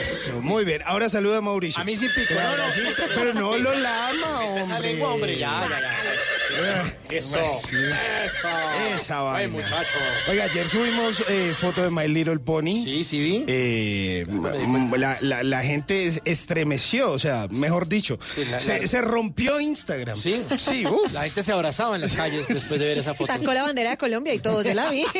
Eso, 0.00 0.40
muy 0.40 0.64
bien. 0.64 0.82
Ahora 0.84 1.08
saluda 1.08 1.38
a 1.38 1.40
Mauricio. 1.40 1.80
A 1.80 1.84
mí 1.84 1.96
sí 1.96 2.08
pico. 2.08 2.34
No, 2.34 2.56
no, 2.56 2.72
sí. 2.72 2.80
Pero 3.14 3.34
no 3.34 3.56
lo 3.58 3.74
lama, 3.74 4.40
hombre. 4.40 4.62
Esa 4.62 4.80
lengua, 4.80 5.12
hombre, 5.12 5.38
ya, 5.38 5.66
ya, 5.68 5.80
ya. 5.80 5.94
Eso. 7.10 7.38
Sí. 7.68 7.76
Eso. 8.24 8.48
Esa 8.94 9.18
Ay, 9.34 9.46
vaina. 9.46 9.62
muchacho. 9.62 9.96
Oiga, 10.30 10.44
ayer 10.44 10.68
subimos 10.68 11.22
eh, 11.28 11.54
foto 11.58 11.82
de 11.82 11.90
My 11.90 12.08
Little 12.08 12.38
Pony. 12.38 12.82
Sí, 12.84 13.04
sí 13.04 13.18
vi. 13.20 13.44
Eh, 13.46 14.24
mm, 14.28 14.94
la, 14.96 15.18
la- 15.20 15.42
la 15.42 15.62
gente 15.62 16.06
es- 16.06 16.20
estremeció, 16.24 17.10
o 17.12 17.18
sea, 17.18 17.46
mejor 17.50 17.88
dicho, 17.88 18.18
Sí, 18.34 18.44
la- 18.46 18.60
se, 18.60 18.80
la- 18.80 18.86
se 18.86 19.00
rompió 19.02 19.60
Instagram. 19.60 20.18
Sí. 20.18 20.42
sí, 20.58 20.84
uf. 20.86 21.12
La 21.12 21.22
gente 21.24 21.42
se 21.42 21.52
abrazaba 21.52 21.94
en 21.96 22.02
las 22.02 22.12
calles 22.14 22.48
después 22.48 22.78
de 22.80 22.86
ver 22.86 22.98
esa 22.98 23.14
foto. 23.14 23.32
Sacó 23.32 23.52
la 23.52 23.62
bandera 23.62 23.90
de 23.90 23.96
Colombia 23.96 24.34
y 24.34 24.38
todo, 24.38 24.62
yo 24.62 24.74
la 24.74 24.90
vi. 24.90 25.04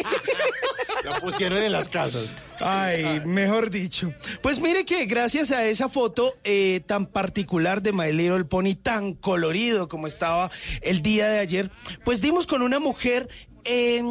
La 1.05 1.21
pusieron 1.21 1.63
en 1.63 1.73
las 1.73 1.89
casas. 1.89 2.35
Ay, 2.61 3.21
mejor 3.25 3.71
dicho. 3.71 4.13
Pues 4.43 4.61
mire 4.61 4.85
que 4.85 5.07
gracias 5.07 5.51
a 5.51 5.65
esa 5.67 5.89
foto 5.89 6.35
eh, 6.45 6.83
tan 6.87 7.07
particular 7.07 7.83
de 7.83 7.93
My 7.93 8.13
Little 8.13 8.45
Pony, 8.45 8.75
tan 8.75 9.15
colorido 9.15 9.89
como 9.89 10.07
estaba 10.07 10.51
el 10.81 11.03
día 11.03 11.29
de 11.29 11.39
ayer, 11.39 11.71
pues 12.05 12.21
dimos 12.21 12.47
con 12.47 12.63
una 12.63 12.79
mujer 12.79 13.29
eh, 13.65 14.03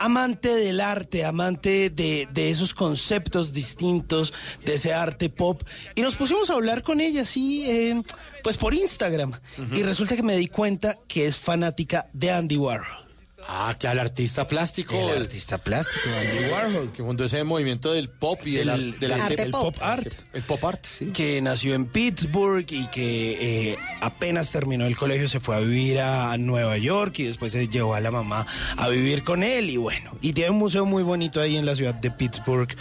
amante 0.00 0.54
del 0.56 0.80
arte, 0.80 1.24
amante 1.24 1.90
de, 1.90 2.26
de 2.32 2.50
esos 2.50 2.74
conceptos 2.74 3.52
distintos, 3.52 4.32
de 4.64 4.74
ese 4.74 4.92
arte 4.94 5.28
pop, 5.28 5.62
y 5.94 6.00
nos 6.00 6.16
pusimos 6.16 6.48
a 6.50 6.54
hablar 6.54 6.82
con 6.82 7.00
ella, 7.00 7.22
así, 7.22 7.64
eh, 7.70 8.02
pues 8.42 8.56
por 8.56 8.74
Instagram. 8.74 9.38
Y 9.72 9.82
resulta 9.82 10.16
que 10.16 10.22
me 10.22 10.36
di 10.36 10.48
cuenta 10.48 10.98
que 11.06 11.26
es 11.26 11.36
fanática 11.36 12.08
de 12.12 12.32
Andy 12.32 12.56
Warhol. 12.56 13.09
Ah, 13.48 13.74
claro, 13.78 14.00
el 14.00 14.06
artista 14.06 14.46
plástico. 14.46 14.94
El 15.10 15.22
artista 15.22 15.58
plástico, 15.58 16.08
Andy 16.08 16.50
Warhol. 16.52 16.92
Que 16.92 17.02
fundó 17.02 17.24
ese 17.24 17.42
movimiento 17.42 17.92
del 17.92 18.08
pop 18.08 18.38
y 18.46 18.52
del, 18.52 18.66
Del- 18.66 18.70
ar- 18.70 18.80
del 18.80 18.98
del- 19.00 19.12
arte, 19.12 19.42
el 19.42 19.50
pop 19.50 19.76
art. 19.80 20.14
El 20.32 20.42
pop 20.42 20.64
art, 20.64 20.84
sí. 20.86 21.06
que 21.06 21.40
nació 21.42 21.74
en 21.74 21.86
Pittsburgh 21.86 22.66
y 22.70 22.86
que 22.88 23.72
eh, 23.72 23.78
apenas 24.00 24.50
terminó 24.50 24.86
el 24.86 24.96
colegio 24.96 25.28
se 25.28 25.40
fue 25.40 25.56
a 25.56 25.60
vivir 25.60 26.00
a 26.00 26.36
Nueva 26.38 26.78
York 26.78 27.18
y 27.18 27.24
después 27.24 27.52
se 27.52 27.66
llevó 27.68 27.94
a 27.94 28.00
la 28.00 28.10
mamá 28.10 28.46
a 28.76 28.88
vivir 28.88 29.24
con 29.24 29.42
él 29.42 29.68
y 29.70 29.76
bueno, 29.78 30.16
y 30.20 30.32
tiene 30.32 30.50
un 30.50 30.58
museo 30.58 30.84
muy 30.86 31.02
bonito 31.02 31.40
ahí 31.40 31.56
en 31.56 31.66
la 31.66 31.74
ciudad 31.74 31.94
de 31.94 32.10
Pittsburgh, 32.10 32.74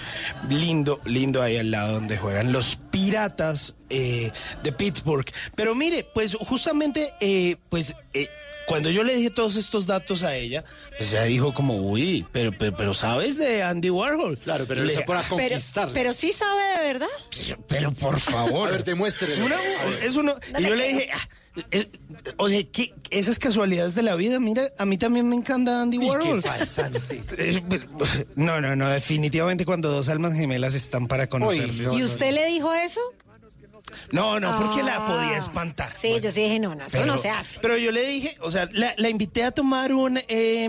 lindo, 0.50 1.00
lindo 1.06 1.42
ahí 1.42 1.58
al 1.58 1.72
lado 1.72 1.94
donde 1.94 2.18
juegan 2.18 2.52
los 2.52 2.78
piratas 2.92 3.76
eh, 3.90 4.32
de 4.64 4.72
Pittsburgh. 4.72 5.26
Pero 5.56 5.74
mire, 5.74 6.06
pues 6.14 6.36
justamente, 6.36 7.14
eh, 7.20 7.58
pues... 7.70 7.96
eh, 8.14 8.28
cuando 8.70 8.90
yo 8.90 9.04
le 9.04 9.16
dije 9.16 9.30
todos 9.32 9.56
estos 9.58 9.86
datos 9.86 10.24
a 10.24 10.36
ella, 10.36 10.64
pues 10.98 11.12
ella 11.12 11.24
dijo 11.24 11.54
como, 11.54 11.76
uy, 11.76 12.26
pero, 12.32 12.52
pero, 12.58 12.76
pero 12.78 12.94
¿sabes 12.94 13.38
de 13.38 13.64
Andy 13.64 13.90
Warhol? 13.90 14.38
Claro, 14.38 14.66
pero 14.68 14.88
eso 14.88 15.02
para 15.06 15.24
Pero, 15.36 15.58
pero 15.94 16.14
sí 16.14 16.32
sabe 16.32 16.62
de 16.78 16.84
verdad. 16.94 17.08
pero 17.68 17.92
por 17.92 18.20
favor. 18.20 18.68
A 18.70 18.72
ver, 18.72 18.84
demuéstrele. 18.84 19.44
Una- 19.44 19.58
es 20.04 20.16
uno, 20.16 20.36
No 20.54 20.60
y 20.60 20.62
le 20.64 20.70
yo 20.70 20.76
le 20.76 20.88
dije, 20.88 21.10
ah, 21.14 21.28
es- 21.72 21.88
o 22.38 22.48
sea, 22.48 22.64
¿qué- 22.72 22.94
esas 23.10 23.40
casualidades 23.40 23.96
de 23.96 24.04
la 24.04 24.16
vida, 24.16 24.40
mira, 24.40 24.70
a 24.78 24.86
mí 24.86 24.98
también 24.98 25.28
me 25.28 25.36
encanta 25.36 25.82
Andy 25.82 25.98
Warhol. 25.98 26.42
Es- 27.38 27.62
No, 28.36 28.62
no, 28.62 28.76
no, 28.76 28.88
definitivamente 28.90 29.66
cuando 29.66 29.90
dos 29.90 30.10
almas 30.10 30.34
gemelas 30.34 30.76
están 30.76 31.08
para 31.08 31.28
conocerse. 31.28 31.84
¿Y 31.94 32.04
usted 32.04 32.32
le 32.34 32.46
dijo 32.46 32.74
eso? 32.74 33.02
No, 34.12 34.40
no, 34.40 34.56
porque 34.58 34.84
la 34.84 34.98
Ah. 34.98 35.06
podía 35.06 35.38
espantar. 35.38 35.94
Sí, 35.96 36.20
yo 36.22 36.32
sí 36.32 36.42
dije, 36.44 36.60
no, 36.60 36.76
no, 36.76 36.86
eso 36.86 36.98
Pero- 36.98 37.06
no 37.06 37.18
se 37.18 37.30
hace. 37.30 37.60
Pero 37.62 37.78
yo 37.78 37.92
le 37.92 38.06
dije, 38.08 38.38
o 38.42 38.52
sea, 38.52 38.68
la, 38.72 38.94
la 38.98 39.10
invité 39.10 39.44
a 39.44 39.52
tomar 39.52 39.94
un, 39.94 40.20
eh, 40.28 40.68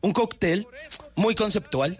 un 0.00 0.12
cóctel 0.12 0.66
muy 1.16 1.34
conceptual, 1.34 1.98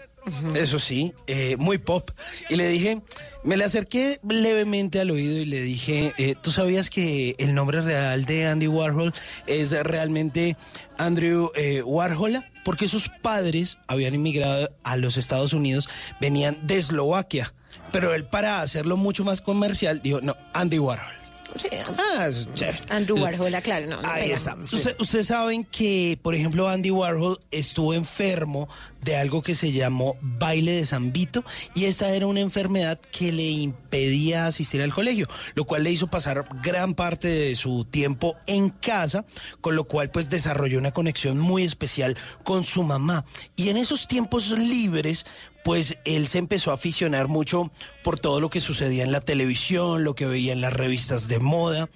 eso 0.55 0.79
sí, 0.79 1.15
eh, 1.27 1.57
muy 1.57 1.79
pop. 1.79 2.11
Y 2.51 2.57
le 2.57 2.69
dije, 2.69 3.01
me 3.45 3.57
le 3.57 3.65
acerqué 3.65 4.21
levemente 4.29 5.01
al 5.01 5.11
oído 5.11 5.39
y 5.39 5.47
le 5.47 5.63
dije, 5.63 6.13
eh, 6.19 6.35
¿tú 6.41 6.53
sabías 6.53 6.91
que 6.91 7.35
el 7.39 7.55
nombre 7.55 7.81
real 7.81 8.27
de 8.27 8.47
Andy 8.47 8.67
Warhol 8.69 9.15
es 9.47 9.71
realmente 9.71 10.57
Andrew 10.99 11.51
eh, 11.55 11.83
Warhol? 11.83 12.45
Porque 12.69 12.87
sus 12.87 13.09
padres 13.09 13.79
habían 13.87 14.15
inmigrado 14.15 14.69
a 14.85 14.99
los 14.99 15.17
Estados 15.17 15.55
Unidos, 15.55 15.89
venían 16.21 16.67
de 16.67 16.77
Eslovaquia. 16.77 17.55
Pero 17.93 18.13
él, 18.13 18.27
para 18.27 18.61
hacerlo 18.61 18.99
mucho 18.99 19.25
más 19.25 19.41
comercial, 19.41 20.03
dijo, 20.03 20.21
no, 20.21 20.37
Andy 20.53 20.79
Warhol. 20.79 21.18
Sí, 21.57 21.69
Ah, 21.99 22.29
chévere. 22.55 22.79
Andrew 22.91 23.19
Warhol, 23.19 23.53
claro, 23.63 23.87
no. 23.87 24.03
no 24.03 24.09
Ahí 24.09 24.25
pega. 24.25 24.35
está. 24.37 24.55
Usted- 24.55 24.97
Ustedes 25.01 25.27
saben 25.29 25.65
que, 25.65 26.19
por 26.23 26.35
ejemplo, 26.35 26.69
Andy 26.69 26.91
Warhol 26.91 27.39
estuvo 27.51 27.95
enfermo 27.95 28.69
de 29.03 29.17
algo 29.17 29.43
que 29.43 29.55
se 29.55 29.73
llamó 29.73 30.17
baile 30.21 30.73
de 30.73 30.85
Zambito 30.87 31.45
y 31.75 31.85
esta 31.87 32.11
era 32.11 32.27
una 32.27 32.41
enfermedad 32.41 33.01
que 33.13 33.33
le 33.33 33.49
impedía 33.49 34.47
asistir 34.47 34.83
al 34.83 34.93
colegio, 34.93 35.27
lo 35.55 35.65
cual 35.65 35.85
le 35.85 35.93
hizo 35.93 36.09
pasar 36.09 36.47
gran 36.63 36.95
parte 36.95 37.29
de 37.29 37.57
su 37.57 37.85
tiempo 37.85 38.37
en 38.47 38.71
casa, 38.71 39.25
con 39.61 39.75
lo 39.77 39.85
cual 39.85 40.11
pues 40.11 40.29
desarrolló 40.29 40.79
una 40.79 40.93
conexión 40.93 41.39
muy 41.39 41.63
especial 41.63 42.17
con 42.45 42.65
su 42.65 42.83
mamá. 42.83 43.25
Y 43.57 43.69
en 43.71 43.77
esos 43.77 44.07
tiempos 44.09 44.51
libres, 44.51 45.25
pues 45.69 45.99
él 46.07 46.29
se 46.29 46.39
empezó 46.39 46.71
a 46.71 46.77
aficionar 46.77 47.29
mucho 47.29 47.71
por 48.03 48.19
todo 48.19 48.41
lo 48.41 48.49
que 48.49 48.59
sucedía 48.59 49.05
en 49.05 49.13
la 49.13 49.21
televisión, 49.21 50.03
lo 50.03 50.15
que 50.15 50.25
veía 50.25 50.55
en 50.55 50.63
las 50.63 50.73
revistas 50.73 51.29
de 51.29 51.41
moda 51.41 51.91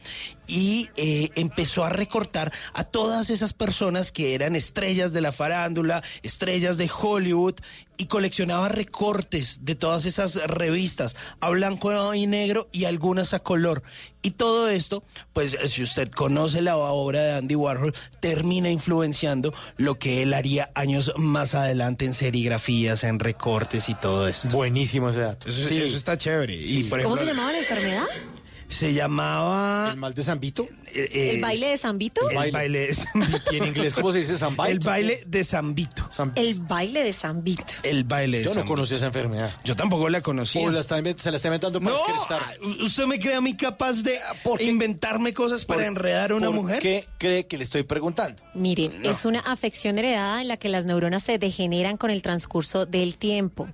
y 0.46 0.90
eh, 0.96 1.30
empezó 1.34 1.84
a 1.84 1.90
recortar 1.90 2.52
a 2.72 2.84
todas 2.84 3.30
esas 3.30 3.52
personas 3.52 4.12
que 4.12 4.34
eran 4.34 4.56
estrellas 4.56 5.12
de 5.12 5.20
la 5.20 5.32
farándula, 5.32 6.02
estrellas 6.22 6.78
de 6.78 6.90
Hollywood 6.90 7.54
y 7.96 8.06
coleccionaba 8.06 8.68
recortes 8.68 9.64
de 9.64 9.74
todas 9.74 10.06
esas 10.06 10.34
revistas 10.46 11.16
a 11.40 11.50
blanco 11.50 12.14
y 12.14 12.26
negro 12.26 12.68
y 12.72 12.84
algunas 12.84 13.34
a 13.34 13.38
color. 13.40 13.82
Y 14.22 14.32
todo 14.32 14.68
esto, 14.68 15.04
pues 15.32 15.56
si 15.66 15.82
usted 15.82 16.08
conoce 16.08 16.62
la 16.62 16.76
obra 16.76 17.22
de 17.22 17.32
Andy 17.34 17.54
Warhol, 17.54 17.94
termina 18.20 18.70
influenciando 18.70 19.52
lo 19.76 19.98
que 19.98 20.22
él 20.22 20.32
haría 20.34 20.70
años 20.74 21.12
más 21.16 21.54
adelante 21.54 22.04
en 22.04 22.14
serigrafías, 22.14 23.04
en 23.04 23.18
recortes 23.18 23.88
y 23.88 23.94
todo 23.94 24.28
esto. 24.28 24.48
Buenísimo 24.50 25.10
ese 25.10 25.20
dato. 25.20 25.48
Eso, 25.48 25.68
Sí. 25.68 25.78
eso 25.78 25.96
está 25.96 26.16
chévere. 26.16 26.54
Y, 26.54 26.84
por 26.84 27.02
¿Cómo 27.02 27.16
se 27.16 27.24
llamaba 27.26 27.52
la 27.52 27.58
enfermedad? 27.58 28.06
Se 28.72 28.92
llamaba... 28.94 29.90
¿El 29.92 29.98
mal 29.98 30.14
de 30.14 30.22
Zambito? 30.22 30.66
¿El 30.94 31.40
baile 31.40 31.68
de 31.68 31.78
Zambito? 31.78 32.28
El 32.30 32.50
baile 32.52 32.78
de 32.88 32.94
Zambito. 32.94 33.52
¿Y 33.52 33.56
en 33.58 33.66
inglés 33.66 33.94
cómo 33.94 34.12
se 34.12 34.18
dice 34.18 34.36
Zambito? 34.36 34.64
El 34.64 34.78
baile 34.80 35.22
de 35.26 35.44
Zambito. 35.44 36.08
El 36.34 36.60
baile 36.60 37.04
de 37.04 37.12
Zambito. 37.12 37.64
El 37.82 38.04
baile 38.04 38.38
de 38.38 38.44
Yo 38.44 38.50
no 38.50 38.54
Zambito. 38.54 38.74
conocía 38.74 38.96
esa 38.96 39.06
enfermedad. 39.06 39.50
Yo 39.64 39.76
tampoco 39.76 40.08
la 40.08 40.20
conocía. 40.20 40.62
O 40.66 40.70
la 40.70 40.80
está 40.80 40.98
invent- 40.98 41.18
se 41.18 41.30
la 41.30 41.36
está 41.36 41.48
inventando 41.48 41.80
para 41.80 41.92
No, 41.94 42.00
ah, 42.30 42.50
¿usted 42.84 43.04
me 43.06 43.18
cree 43.18 43.34
a 43.34 43.40
mí 43.40 43.54
capaz 43.56 44.02
de 44.02 44.18
inventarme 44.60 45.32
cosas 45.34 45.64
para 45.64 45.78
¿Por- 45.80 45.86
enredar 45.86 46.32
a 46.32 46.36
una 46.36 46.46
por 46.46 46.56
mujer? 46.56 46.78
qué 46.80 47.06
cree 47.18 47.46
que 47.46 47.58
le 47.58 47.64
estoy 47.64 47.82
preguntando? 47.84 48.42
Miren, 48.54 49.04
es 49.04 49.24
una 49.24 49.40
afección 49.40 49.98
heredada 49.98 50.40
en 50.40 50.48
la 50.48 50.56
que 50.56 50.68
las 50.68 50.84
neuronas 50.84 51.22
se 51.22 51.38
degeneran 51.38 51.96
con 51.96 52.10
el 52.10 52.22
transcurso 52.22 52.86
del 52.86 53.16
tiempo. 53.16 53.68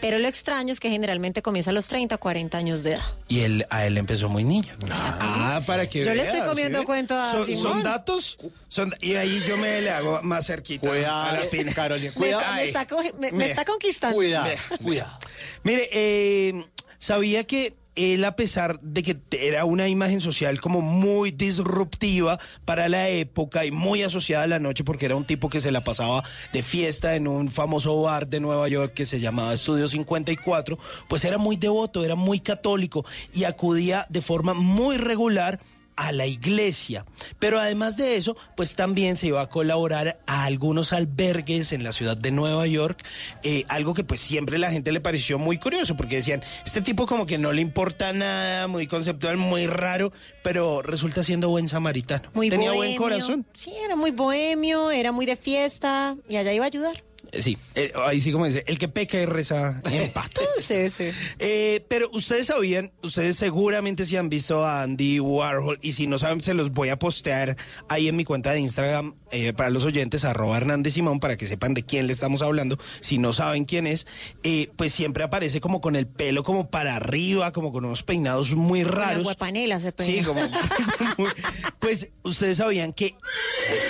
Pero 0.00 0.18
lo 0.18 0.28
extraño 0.28 0.72
es 0.72 0.80
que 0.80 0.90
generalmente 0.90 1.42
comienza 1.42 1.70
a 1.70 1.72
los 1.72 1.88
30, 1.88 2.16
40 2.18 2.58
años 2.58 2.82
de 2.82 2.92
edad. 2.92 3.04
Y 3.28 3.40
él, 3.40 3.66
a 3.70 3.86
él 3.86 3.96
empezó 3.98 4.28
muy 4.28 4.44
niño. 4.44 4.72
Ah, 4.90 5.60
para 5.66 5.86
que 5.88 6.04
Yo 6.04 6.14
le 6.14 6.22
estoy 6.22 6.40
comiendo 6.42 6.80
¿sí? 6.80 6.84
cuento 6.84 7.14
a 7.16 7.32
son, 7.32 7.46
Simón. 7.46 7.62
son 7.62 7.82
datos, 7.82 8.38
son- 8.68 8.94
y 9.00 9.14
ahí 9.14 9.42
yo 9.46 9.56
me 9.56 9.80
le 9.80 9.90
hago 9.90 10.20
más 10.22 10.46
cerquita 10.46 10.90
a 10.92 11.32
la 11.32 11.42
pina. 11.50 11.72
Carolina, 11.74 12.10
Me, 12.10 12.14
cuidado. 12.14 12.42
está, 12.42 12.86
me 13.18 13.28
está 13.28 13.32
me- 13.36 13.50
está 13.50 13.64
conquistando. 13.64 14.16
Cuidado, 14.16 14.48
cuidado. 14.82 15.18
Mire, 15.62 15.88
eh, 15.92 16.64
sabía 16.98 17.44
que 17.44 17.74
él, 18.00 18.24
a 18.24 18.36
pesar 18.36 18.80
de 18.80 19.02
que 19.02 19.18
era 19.30 19.64
una 19.64 19.88
imagen 19.88 20.20
social 20.20 20.60
como 20.60 20.80
muy 20.80 21.30
disruptiva 21.30 22.38
para 22.64 22.88
la 22.88 23.08
época 23.08 23.64
y 23.64 23.70
muy 23.70 24.02
asociada 24.02 24.44
a 24.44 24.48
la 24.48 24.58
noche, 24.58 24.84
porque 24.84 25.06
era 25.06 25.16
un 25.16 25.24
tipo 25.24 25.48
que 25.48 25.60
se 25.60 25.72
la 25.72 25.84
pasaba 25.84 26.22
de 26.52 26.62
fiesta 26.62 27.16
en 27.16 27.28
un 27.28 27.50
famoso 27.50 28.00
bar 28.02 28.26
de 28.26 28.40
Nueva 28.40 28.68
York 28.68 28.94
que 28.94 29.06
se 29.06 29.20
llamaba 29.20 29.54
Estudio 29.54 29.88
54, 29.88 30.78
pues 31.08 31.24
era 31.24 31.38
muy 31.38 31.56
devoto, 31.56 32.04
era 32.04 32.14
muy 32.14 32.40
católico 32.40 33.04
y 33.32 33.44
acudía 33.44 34.06
de 34.08 34.20
forma 34.20 34.54
muy 34.54 34.96
regular 34.96 35.60
a 36.00 36.12
la 36.12 36.26
iglesia. 36.26 37.04
Pero 37.38 37.60
además 37.60 37.98
de 37.98 38.16
eso, 38.16 38.34
pues 38.56 38.74
también 38.74 39.16
se 39.16 39.26
iba 39.26 39.42
a 39.42 39.48
colaborar 39.50 40.18
a 40.26 40.44
algunos 40.44 40.94
albergues 40.94 41.72
en 41.72 41.84
la 41.84 41.92
ciudad 41.92 42.16
de 42.16 42.30
Nueva 42.30 42.66
York, 42.66 43.04
eh, 43.42 43.64
algo 43.68 43.92
que 43.92 44.02
pues 44.02 44.20
siempre 44.20 44.58
la 44.58 44.70
gente 44.70 44.92
le 44.92 45.02
pareció 45.02 45.38
muy 45.38 45.58
curioso, 45.58 45.96
porque 45.96 46.16
decían, 46.16 46.42
este 46.64 46.80
tipo 46.80 47.06
como 47.06 47.26
que 47.26 47.36
no 47.36 47.52
le 47.52 47.60
importa 47.60 48.14
nada, 48.14 48.66
muy 48.66 48.86
conceptual, 48.86 49.36
muy 49.36 49.66
raro, 49.66 50.10
pero 50.42 50.80
resulta 50.80 51.22
siendo 51.22 51.50
buen 51.50 51.68
samaritano. 51.68 52.30
Muy 52.32 52.48
Tenía 52.48 52.72
buen 52.72 52.96
corazón. 52.96 53.46
Sí, 53.52 53.72
era 53.84 53.94
muy 53.94 54.10
bohemio, 54.10 54.90
era 54.90 55.12
muy 55.12 55.26
de 55.26 55.36
fiesta 55.36 56.16
y 56.30 56.36
allá 56.36 56.54
iba 56.54 56.64
a 56.64 56.68
ayudar. 56.68 57.04
Sí, 57.38 57.56
eh, 57.74 57.92
ahí 58.04 58.20
sí 58.20 58.32
como 58.32 58.46
dice, 58.46 58.64
el 58.66 58.78
que 58.78 58.88
peca 58.88 59.20
y 59.20 59.26
reza 59.26 59.80
empata. 59.90 60.40
Sí, 60.60 60.90
sí. 60.90 61.10
Eh, 61.38 61.86
pero 61.88 62.10
ustedes 62.12 62.48
sabían, 62.48 62.92
ustedes 63.02 63.36
seguramente 63.36 64.04
si 64.04 64.16
han 64.16 64.28
visto 64.28 64.64
a 64.66 64.82
Andy 64.82 65.18
Warhol 65.18 65.78
y 65.80 65.92
si 65.92 66.06
no 66.06 66.18
saben 66.18 66.42
se 66.42 66.52
los 66.52 66.70
voy 66.70 66.90
a 66.90 66.98
postear 66.98 67.56
ahí 67.88 68.08
en 68.08 68.16
mi 68.16 68.24
cuenta 68.24 68.52
de 68.52 68.60
Instagram 68.60 69.14
eh, 69.30 69.54
para 69.54 69.70
los 69.70 69.84
oyentes 69.86 70.24
arroba 70.26 70.58
Hernández 70.58 70.92
Simón 70.94 71.18
para 71.18 71.36
que 71.38 71.46
sepan 71.46 71.72
de 71.72 71.82
quién 71.84 72.06
le 72.06 72.12
estamos 72.12 72.42
hablando. 72.42 72.78
Si 73.00 73.16
no 73.16 73.32
saben 73.32 73.64
quién 73.64 73.86
es, 73.86 74.06
eh, 74.42 74.68
pues 74.76 74.92
siempre 74.92 75.24
aparece 75.24 75.60
como 75.62 75.80
con 75.80 75.96
el 75.96 76.06
pelo 76.06 76.42
como 76.44 76.68
para 76.68 76.94
arriba, 76.96 77.52
como 77.52 77.72
con 77.72 77.84
unos 77.86 78.02
peinados 78.02 78.54
muy 78.54 78.84
raros. 78.84 79.22
guapanela 79.24 79.80
se 79.80 79.88
Sí, 79.88 79.94
peina. 79.96 80.26
como 80.26 80.40
muy- 81.16 81.30
pues 81.78 82.10
ustedes 82.22 82.58
sabían 82.58 82.92
que 82.92 83.14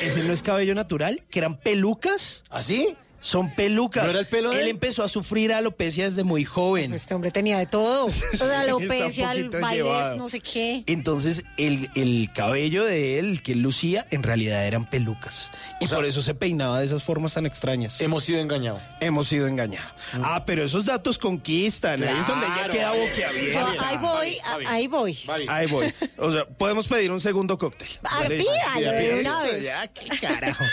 ese 0.05 0.23
no 0.23 0.33
es 0.33 0.43
cabello 0.43 0.75
natural, 0.77 1.25
que 1.31 1.41
eran 1.41 1.59
pelucas. 1.59 2.45
¿Así? 2.49 2.95
Son 3.21 3.55
pelucas. 3.55 4.05
¿No 4.05 4.11
era 4.11 4.21
el 4.21 4.27
pelo 4.27 4.51
de 4.51 4.57
él 4.57 4.63
él? 4.65 4.69
empezó 4.71 5.03
a 5.03 5.09
sufrir 5.09 5.53
alopecia 5.53 6.05
desde 6.05 6.25
muy 6.25 6.45
joven. 6.45 6.95
Este 6.95 7.15
hombre 7.15 7.31
tenía 7.31 7.59
de 7.59 7.67
todo. 7.67 8.09
Está 8.33 8.61
alopecia, 8.61 9.27
bailes, 9.27 9.51
llevado. 9.73 10.17
no 10.17 10.29
sé 10.29 10.41
qué. 10.41 10.85
Entonces, 10.87 11.45
el, 11.57 11.91
el 11.95 12.31
cabello 12.35 12.85
de 12.85 13.19
él, 13.19 13.43
que 13.43 13.53
él 13.53 13.61
lucía, 13.61 14.07
en 14.11 14.23
realidad 14.23 14.67
eran 14.67 14.89
pelucas. 14.89 15.51
Y 15.81 15.87
por 15.87 16.05
eso 16.07 16.23
se 16.23 16.35
peinaba 16.35 16.81
de 16.81 16.87
esas 16.87 17.03
formas 17.03 17.35
tan 17.35 17.45
extrañas. 17.47 18.01
Hemos 18.01 18.25
sido 18.25 18.41
engañados. 18.41 18.81
Hemos 19.01 19.29
sido 19.29 19.47
engañados. 19.47 19.93
Ah, 20.23 20.45
pero 20.47 20.65
esos 20.65 20.87
datos 20.87 21.19
conquistan. 21.19 22.03
Ahí 22.03 22.19
es 22.19 22.27
donde 22.27 22.47
ya 22.47 22.69
queda 22.69 22.93
boquiabierta. 22.93 23.89
Ahí 23.89 23.97
voy, 23.99 24.39
ahí 24.67 24.87
voy. 24.87 25.19
Ahí 25.49 25.67
voy. 25.67 25.93
O 26.17 26.33
sea, 26.33 26.47
podemos 26.47 26.89
pedir 26.89 27.11
un 27.13 27.21
segundo 27.21 27.59
cóctel. 27.59 27.89
Ah, 28.05 28.25
pídalo 28.27 29.59
ya, 29.59 29.87
qué 29.89 30.09
carajo. 30.19 30.65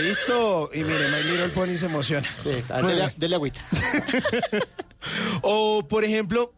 Listo. 0.00 0.70
Y 0.72 0.78
mire, 0.84 1.08
My 1.08 1.22
Little 1.30 1.48
Pony 1.48 1.76
se 1.76 1.86
emociona. 1.86 2.28
Ah, 2.70 2.82
Dele, 2.82 3.12
dele 3.16 3.34
agüita. 3.36 3.60
O, 5.42 5.82
por 5.88 6.04
ejemplo, 6.04 6.52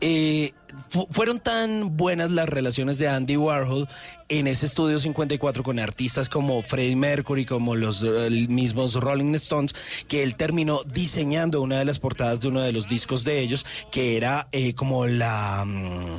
eh, 0.00 0.52
fu- 0.88 1.06
fueron 1.10 1.38
tan 1.38 1.96
buenas 1.96 2.32
las 2.32 2.48
relaciones 2.48 2.98
de 2.98 3.08
Andy 3.08 3.36
Warhol 3.36 3.88
en 4.28 4.48
ese 4.48 4.66
estudio 4.66 4.98
54 4.98 5.62
con 5.62 5.78
artistas 5.78 6.28
como 6.28 6.60
Freddie 6.62 6.96
Mercury, 6.96 7.44
como 7.44 7.76
los 7.76 8.02
eh, 8.02 8.28
mismos 8.48 8.94
Rolling 8.94 9.34
Stones, 9.36 9.72
que 10.08 10.24
él 10.24 10.34
terminó 10.34 10.82
diseñando 10.84 11.62
una 11.62 11.78
de 11.78 11.84
las 11.84 12.00
portadas 12.00 12.40
de 12.40 12.48
uno 12.48 12.60
de 12.60 12.72
los 12.72 12.88
discos 12.88 13.22
de 13.22 13.38
ellos, 13.38 13.64
que 13.92 14.16
era 14.16 14.48
eh, 14.50 14.74
como 14.74 15.06
la... 15.06 15.64
mm, 15.64 16.16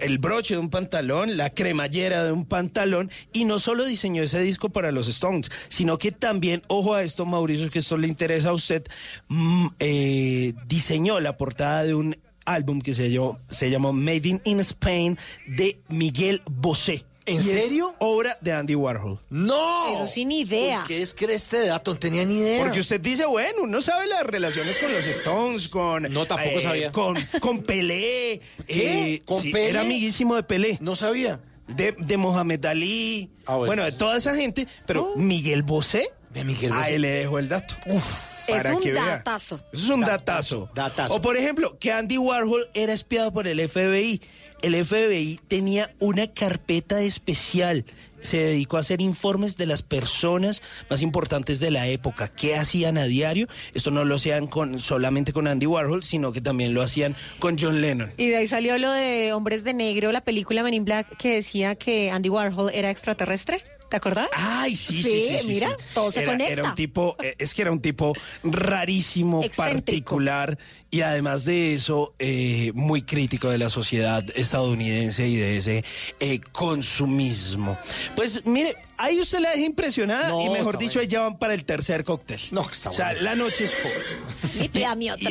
el 0.00 0.18
broche 0.18 0.54
de 0.54 0.60
un 0.60 0.70
pantalón, 0.70 1.36
la 1.36 1.50
cremallera 1.50 2.24
de 2.24 2.32
un 2.32 2.46
pantalón, 2.46 3.10
y 3.32 3.44
no 3.44 3.58
solo 3.58 3.84
diseñó 3.84 4.22
ese 4.22 4.40
disco 4.40 4.70
para 4.70 4.92
los 4.92 5.08
Stones, 5.08 5.50
sino 5.68 5.98
que 5.98 6.12
también, 6.12 6.62
ojo 6.68 6.94
a 6.94 7.02
esto, 7.02 7.26
Mauricio, 7.26 7.70
que 7.70 7.80
esto 7.80 7.96
le 7.96 8.08
interesa 8.08 8.50
a 8.50 8.54
usted, 8.54 8.84
mm, 9.28 9.66
eh, 9.78 10.54
diseñó 10.66 11.20
la 11.20 11.36
portada 11.36 11.84
de 11.84 11.94
un 11.94 12.16
álbum 12.44 12.80
que 12.80 12.94
se 12.94 13.10
llamó, 13.10 13.38
se 13.50 13.70
llamó 13.70 13.92
Made 13.92 14.28
in, 14.28 14.40
in 14.44 14.60
Spain 14.60 15.18
de 15.46 15.80
Miguel 15.88 16.42
Bosé. 16.50 17.04
¿En 17.30 17.36
Y 17.36 17.38
es 17.38 17.64
serio? 17.64 17.94
obra 17.98 18.36
de 18.40 18.52
Andy 18.52 18.74
Warhol. 18.74 19.18
¡No! 19.30 19.92
Eso 19.94 20.06
sin 20.06 20.32
idea. 20.32 20.84
¿Qué 20.86 21.00
es 21.02 21.14
que 21.14 21.26
este 21.32 21.66
dato? 21.66 21.92
No 21.94 21.98
tenía 21.98 22.24
ni 22.24 22.38
idea. 22.38 22.62
Porque 22.64 22.80
usted 22.80 23.00
dice, 23.00 23.24
bueno, 23.26 23.62
uno 23.62 23.80
sabe 23.80 24.06
las 24.06 24.24
relaciones 24.26 24.78
con 24.78 24.92
los 24.92 25.04
Stones, 25.06 25.68
con... 25.68 26.02
No, 26.12 26.26
tampoco 26.26 26.60
sabía. 26.60 26.90
Con, 26.92 27.16
con 27.40 27.62
Pelé. 27.62 28.40
¿Qué? 28.66 29.14
eh, 29.14 29.22
¿Con 29.24 29.40
sí, 29.42 29.50
Pelé? 29.50 29.70
Era 29.70 29.80
amiguísimo 29.82 30.34
de 30.34 30.42
Pelé. 30.42 30.78
No 30.80 30.96
sabía. 30.96 31.40
De, 31.68 31.92
de 31.98 32.16
Mohamed 32.16 32.64
Ali. 32.66 33.30
Ah, 33.46 33.54
bueno. 33.54 33.66
bueno. 33.66 33.84
de 33.84 33.92
toda 33.92 34.16
esa 34.16 34.34
gente. 34.34 34.66
Pero 34.86 35.14
Miguel 35.16 35.62
Bosé, 35.62 36.10
De 36.30 36.42
Miguel 36.44 36.72
a 36.72 36.78
Bosé. 36.78 36.94
él 36.96 37.02
le 37.02 37.10
dejo 37.10 37.38
el 37.38 37.48
dato. 37.48 37.74
Es 37.86 38.44
para 38.48 38.74
un 38.74 38.82
que 38.82 38.90
vea. 38.92 39.04
datazo. 39.04 39.60
Eso 39.72 39.84
es 39.84 39.88
un 39.90 40.00
Datazo, 40.00 40.60
datazo. 40.60 40.70
datazo. 40.74 41.14
O 41.14 41.20
por 41.20 41.36
ejemplo, 41.36 41.78
que 41.78 41.92
Andy 41.92 42.18
Warhol 42.18 42.68
era 42.74 42.92
espiado 42.92 43.32
por 43.32 43.46
el 43.46 43.60
FBI. 43.68 44.20
El 44.62 44.84
FBI 44.84 45.40
tenía 45.48 45.94
una 45.98 46.28
carpeta 46.28 47.00
especial. 47.00 47.84
Se 48.20 48.36
dedicó 48.36 48.76
a 48.76 48.80
hacer 48.80 49.00
informes 49.00 49.56
de 49.56 49.64
las 49.64 49.82
personas 49.82 50.60
más 50.90 51.00
importantes 51.00 51.58
de 51.58 51.70
la 51.70 51.88
época. 51.88 52.28
¿Qué 52.28 52.56
hacían 52.56 52.98
a 52.98 53.04
diario? 53.04 53.48
Esto 53.72 53.90
no 53.90 54.04
lo 54.04 54.16
hacían 54.16 54.46
con, 54.46 54.78
solamente 54.78 55.32
con 55.32 55.48
Andy 55.48 55.64
Warhol, 55.64 56.02
sino 56.02 56.30
que 56.30 56.42
también 56.42 56.74
lo 56.74 56.82
hacían 56.82 57.16
con 57.38 57.56
John 57.58 57.80
Lennon. 57.80 58.12
Y 58.18 58.28
de 58.28 58.36
ahí 58.36 58.46
salió 58.46 58.76
lo 58.76 58.92
de 58.92 59.32
Hombres 59.32 59.64
de 59.64 59.72
Negro, 59.72 60.12
la 60.12 60.20
película 60.20 60.62
Men 60.62 60.74
in 60.74 60.84
Black, 60.84 61.16
que 61.16 61.36
decía 61.36 61.76
que 61.76 62.10
Andy 62.10 62.28
Warhol 62.28 62.70
era 62.74 62.90
extraterrestre. 62.90 63.64
¿Te 63.90 63.96
acordás? 63.96 64.28
Ay, 64.32 64.76
sí, 64.76 65.02
sí, 65.02 65.02
Sí, 65.02 65.28
sí. 65.30 65.38
sí, 65.40 65.46
mira, 65.48 65.70
sí. 65.76 65.84
todo 65.94 66.10
se 66.12 66.22
era, 66.22 66.30
conecta. 66.32 66.52
Era 66.52 66.64
un 66.68 66.74
tipo, 66.76 67.16
eh, 67.22 67.34
es 67.38 67.52
que 67.54 67.62
era 67.62 67.72
un 67.72 67.80
tipo 67.82 68.12
rarísimo, 68.44 69.42
Excéntrico. 69.42 69.74
particular 69.84 70.58
y 70.92 71.00
además 71.00 71.44
de 71.44 71.74
eso, 71.74 72.14
eh, 72.20 72.70
muy 72.74 73.02
crítico 73.02 73.50
de 73.50 73.58
la 73.58 73.68
sociedad 73.68 74.24
estadounidense 74.36 75.26
y 75.26 75.36
de 75.36 75.56
ese 75.56 75.84
eh, 76.20 76.38
consumismo. 76.52 77.76
Pues 78.14 78.46
mire, 78.46 78.76
ahí 78.96 79.18
usted 79.20 79.40
la 79.40 79.50
deja 79.50 79.64
impresionada 79.66 80.28
No, 80.28 80.40
y 80.40 80.48
mejor 80.50 80.78
dicho, 80.78 81.00
ahí 81.00 81.08
ya 81.08 81.22
van 81.22 81.38
para 81.38 81.54
el 81.54 81.64
tercer 81.64 82.04
cóctel. 82.04 82.40
No, 82.52 82.70
está 82.70 82.90
O 82.90 82.92
sea, 82.92 83.06
bueno. 83.06 83.22
la 83.22 83.34
noche 83.34 83.64
es 83.64 83.74
joven. 83.74 84.70
Y 84.72 84.82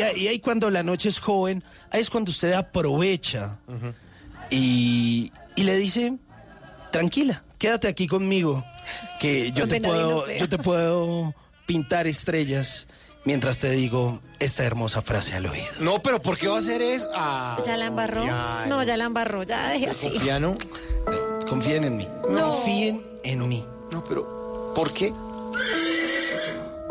ahí- 0.04 0.18
y 0.22 0.28
ahí 0.28 0.40
cuando 0.40 0.70
la 0.70 0.84
noche 0.84 1.08
es 1.08 1.20
joven, 1.20 1.64
ahí 1.92 2.02
es 2.02 2.10
cuando 2.10 2.32
usted 2.32 2.52
aprovecha 2.52 3.58
y, 4.50 5.32
y 5.56 5.64
le 5.64 5.78
dice, 5.78 6.18
tranquila, 6.92 7.44
quédate 7.60 7.88
aquí 7.88 8.08
conmigo, 8.08 8.64
que 9.20 9.52
yo 9.56 9.68
te, 9.68 9.80
puedo, 9.82 10.30
yo 10.32 10.50
te 10.50 10.58
puedo 10.58 11.36
pintar 11.68 12.08
estrellas 12.08 12.88
mientras 13.26 13.60
te 13.60 13.70
digo 13.72 14.22
esta 14.40 14.64
hermosa 14.64 15.02
frase 15.04 15.36
al 15.36 15.46
oído. 15.46 15.68
No, 15.80 16.02
pero 16.02 16.22
¿por 16.22 16.38
qué 16.38 16.48
va 16.48 16.56
a 16.56 16.60
hacer 16.60 16.82
eso? 16.82 17.08
Ah, 17.14 17.62
¿Ya 17.66 17.78
la 17.78 17.88
embarró? 17.88 18.26
ya, 18.26 18.66
no, 18.68 18.82
ya 18.84 18.98
la 18.98 19.06
embarró, 19.06 19.44
ya 19.44 19.70
deje 19.70 19.90
así. 19.90 20.10
¿Con 20.10 20.20
piano? 20.22 20.56
Confíen 21.48 21.84
en 21.84 21.98
mí, 21.98 22.08
No. 22.30 22.54
confíen 22.56 23.06
en 23.24 23.48
mí. 23.48 23.66
No, 23.92 24.04
pero 24.04 24.72
¿por 24.74 24.94
qué? 24.94 25.14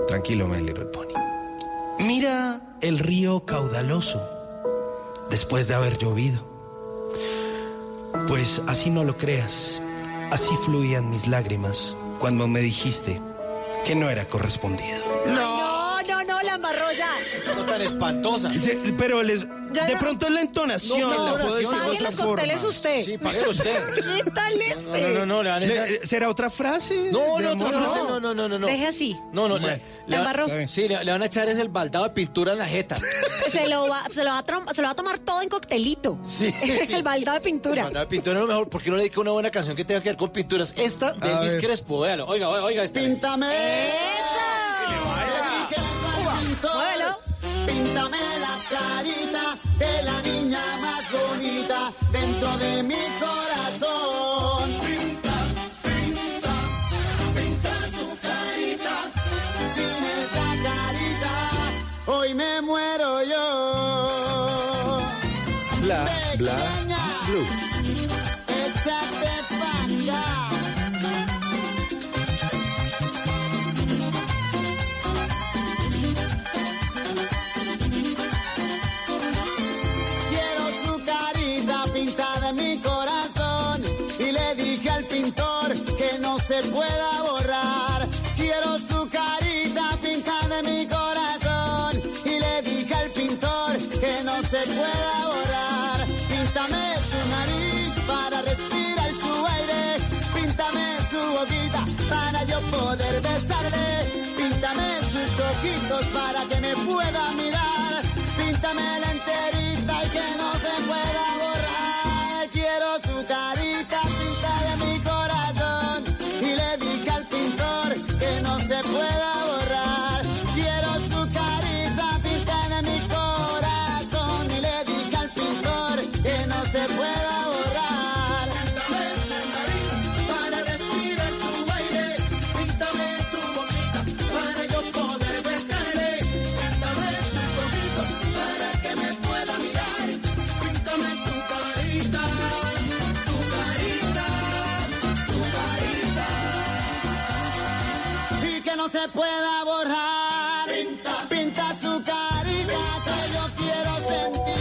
Tranquilo, 0.06 0.46
My 0.48 0.60
Little 0.60 0.86
Pony. 0.86 1.14
Mira 2.00 2.60
el 2.80 2.98
río 2.98 3.44
caudaloso 3.44 4.22
después 5.30 5.68
de 5.68 5.74
haber 5.74 5.98
llovido. 5.98 6.46
Pues 8.26 8.60
así 8.66 8.90
no 8.90 9.04
lo 9.04 9.16
creas, 9.16 9.82
así 10.30 10.54
fluían 10.64 11.10
mis 11.10 11.26
lágrimas 11.26 11.96
cuando 12.18 12.48
me 12.48 12.60
dijiste 12.60 13.20
que 13.84 13.94
no 13.94 14.10
era 14.10 14.28
correspondido. 14.28 14.98
No, 15.26 15.67
embarró 16.58 16.92
ya. 16.92 17.10
No 17.56 17.62
tan 17.64 17.82
espantosa. 17.82 18.50
Sí, 18.58 18.78
Pero 18.98 19.22
les, 19.22 19.46
Ya 19.72 19.86
de 19.86 19.94
no. 19.94 20.00
pronto 20.00 20.28
la 20.30 20.40
entonación 20.40 21.00
No, 21.00 21.24
la 21.26 21.32
puedo 21.32 21.54
decir 21.56 21.68
de 21.68 21.76
Pague 21.76 21.90
otra 21.90 22.10
los 22.10 22.16
cócteles 22.16 22.62
usted. 22.64 23.04
Sí, 23.04 23.18
pague 23.18 23.48
usted. 23.48 23.78
¿Qué 24.24 24.30
tal 24.30 24.60
este? 24.60 24.76
No, 24.82 24.96
no, 24.98 25.08
no, 25.20 25.26
no, 25.26 25.42
le 25.42 25.50
van 25.50 25.62
a 25.62 25.66
Le- 25.66 26.06
¿Será 26.06 26.28
otra 26.28 26.50
frase? 26.50 27.10
No, 27.12 27.38
no, 27.40 27.52
otra 27.52 27.68
frase, 27.68 27.98
no, 28.08 28.20
no, 28.20 28.34
no, 28.34 28.48
no, 28.48 28.58
no. 28.58 28.66
Deje 28.66 28.86
así. 28.86 29.16
No, 29.32 29.48
no, 29.48 29.58
le, 29.58 29.66
la 29.66 29.76
le- 30.06 30.16
embarró. 30.16 30.46
Sí, 30.68 30.88
le, 30.88 31.04
le 31.04 31.10
van 31.12 31.22
a 31.22 31.26
echar 31.26 31.48
es 31.48 31.58
el 31.58 31.68
baldado 31.68 32.04
de 32.04 32.10
pintura 32.10 32.52
en 32.52 32.58
la 32.58 32.66
jeta. 32.66 32.96
Se 33.50 33.66
lo 33.68 33.88
va, 33.88 34.04
se 34.12 34.24
lo 34.24 34.30
va, 34.30 34.38
a, 34.38 34.44
trom- 34.44 34.72
se 34.74 34.80
lo 34.82 34.88
va 34.88 34.92
a 34.92 34.94
tomar 34.96 35.18
todo 35.20 35.40
en 35.42 35.48
coctelito. 35.48 36.18
Sí, 36.28 36.52
sí. 36.86 36.92
El 36.92 37.02
baldado 37.02 37.36
de 37.36 37.40
pintura. 37.42 37.84
Baldado 37.84 38.04
de 38.06 38.10
pintura 38.10 38.36
es 38.36 38.40
lo 38.42 38.48
mejor. 38.48 38.68
¿Por 38.68 38.82
qué 38.82 38.90
no 38.90 38.96
le 38.96 39.02
dedica 39.04 39.20
una 39.20 39.30
buena 39.32 39.50
canción 39.50 39.76
que 39.76 39.84
tenga 39.84 40.00
que 40.02 40.08
ver 40.10 40.16
con 40.16 40.30
pinturas? 40.30 40.74
Esta 40.76 41.12
de 41.12 41.28
A 41.28 41.38
Elvis 41.38 41.52
ver. 41.52 41.60
Crespo, 41.62 42.00
véalo. 42.00 42.26
Oiga, 42.26 42.48
oiga, 42.48 42.64
oiga 42.64 42.84
esta. 42.84 43.00
Píntame. 43.00 43.46
Muévelo. 43.46 44.67
Carita 48.70 49.56
de 49.78 50.02
la 50.02 50.20
niña 50.22 50.60
más 50.80 51.04
bonita 51.12 51.92
dentro 52.12 52.48
de 52.58 52.82
mi 52.82 53.02
corazón. 53.24 54.70
Pinta, 54.86 55.36
pinta, 55.82 56.54
pinta 57.34 57.74
tu 57.96 58.06
carita. 58.26 58.94
Sin 59.74 60.02
esa 60.18 60.48
carita, 60.66 61.32
hoy 62.06 62.34
me 62.34 62.60
muero 62.62 63.10
yo. 63.32 63.46
Bla, 65.80 66.00
bla, 66.36 66.56
Pequeña, 66.56 67.02
blue. 67.26 67.46
échate 68.48 69.17
se 86.48 86.62
pueda 86.70 87.10
borrar. 87.28 88.08
Quiero 88.34 88.78
su 88.78 89.06
carita 89.10 89.84
pintada 90.02 90.60
en 90.60 90.64
mi 90.64 90.86
corazón 90.86 91.92
y 92.24 92.38
le 92.40 92.62
dije 92.62 92.94
al 92.94 93.10
pintor 93.10 93.72
que 94.00 94.14
no 94.24 94.36
se 94.52 94.60
pueda 94.76 95.14
borrar. 95.32 95.98
Píntame 96.30 96.84
su 97.10 97.20
nariz 97.36 97.92
para 98.12 98.40
respirar 98.40 99.10
su 99.22 99.32
aire. 99.56 99.82
Píntame 100.36 100.86
su 101.10 101.20
boquita 101.36 101.82
para 102.08 102.42
yo 102.44 102.60
poder 102.76 103.20
besarle. 103.20 103.86
Píntame 104.38 104.88
sus 105.12 105.30
ojitos 105.50 106.06
para 106.18 106.40
que 106.48 106.60
me 106.60 106.74
pueda 106.76 107.22
mirar. 107.42 108.02
Píntame 108.38 108.86
la 109.02 109.10
enterita 109.16 109.94
y 110.02 110.08
que 110.16 110.26
no 110.40 110.50
se 110.64 110.74
pueda 110.88 111.24
borrar. 111.42 112.48
Quiero 112.56 112.88
su 113.06 113.26
carita 113.26 114.07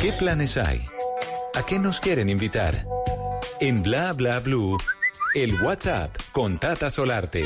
¿Qué 0.07 0.13
planes 0.13 0.55
hay? 0.55 0.87
¿A 1.53 1.65
qué 1.65 1.79
nos 1.79 1.99
quieren 1.99 2.29
invitar? 2.29 2.87
En 3.59 3.83
Bla 3.83 4.13
Bla 4.13 4.39
Blue, 4.39 4.77
el 5.35 5.61
WhatsApp 5.61 6.15
con 6.31 6.57
Tata 6.57 6.89
Solarte. 6.89 7.43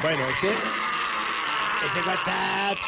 Bueno, 0.00 0.26
este, 0.30 0.48
Ese 1.84 2.08
WhatsApp, 2.08 2.78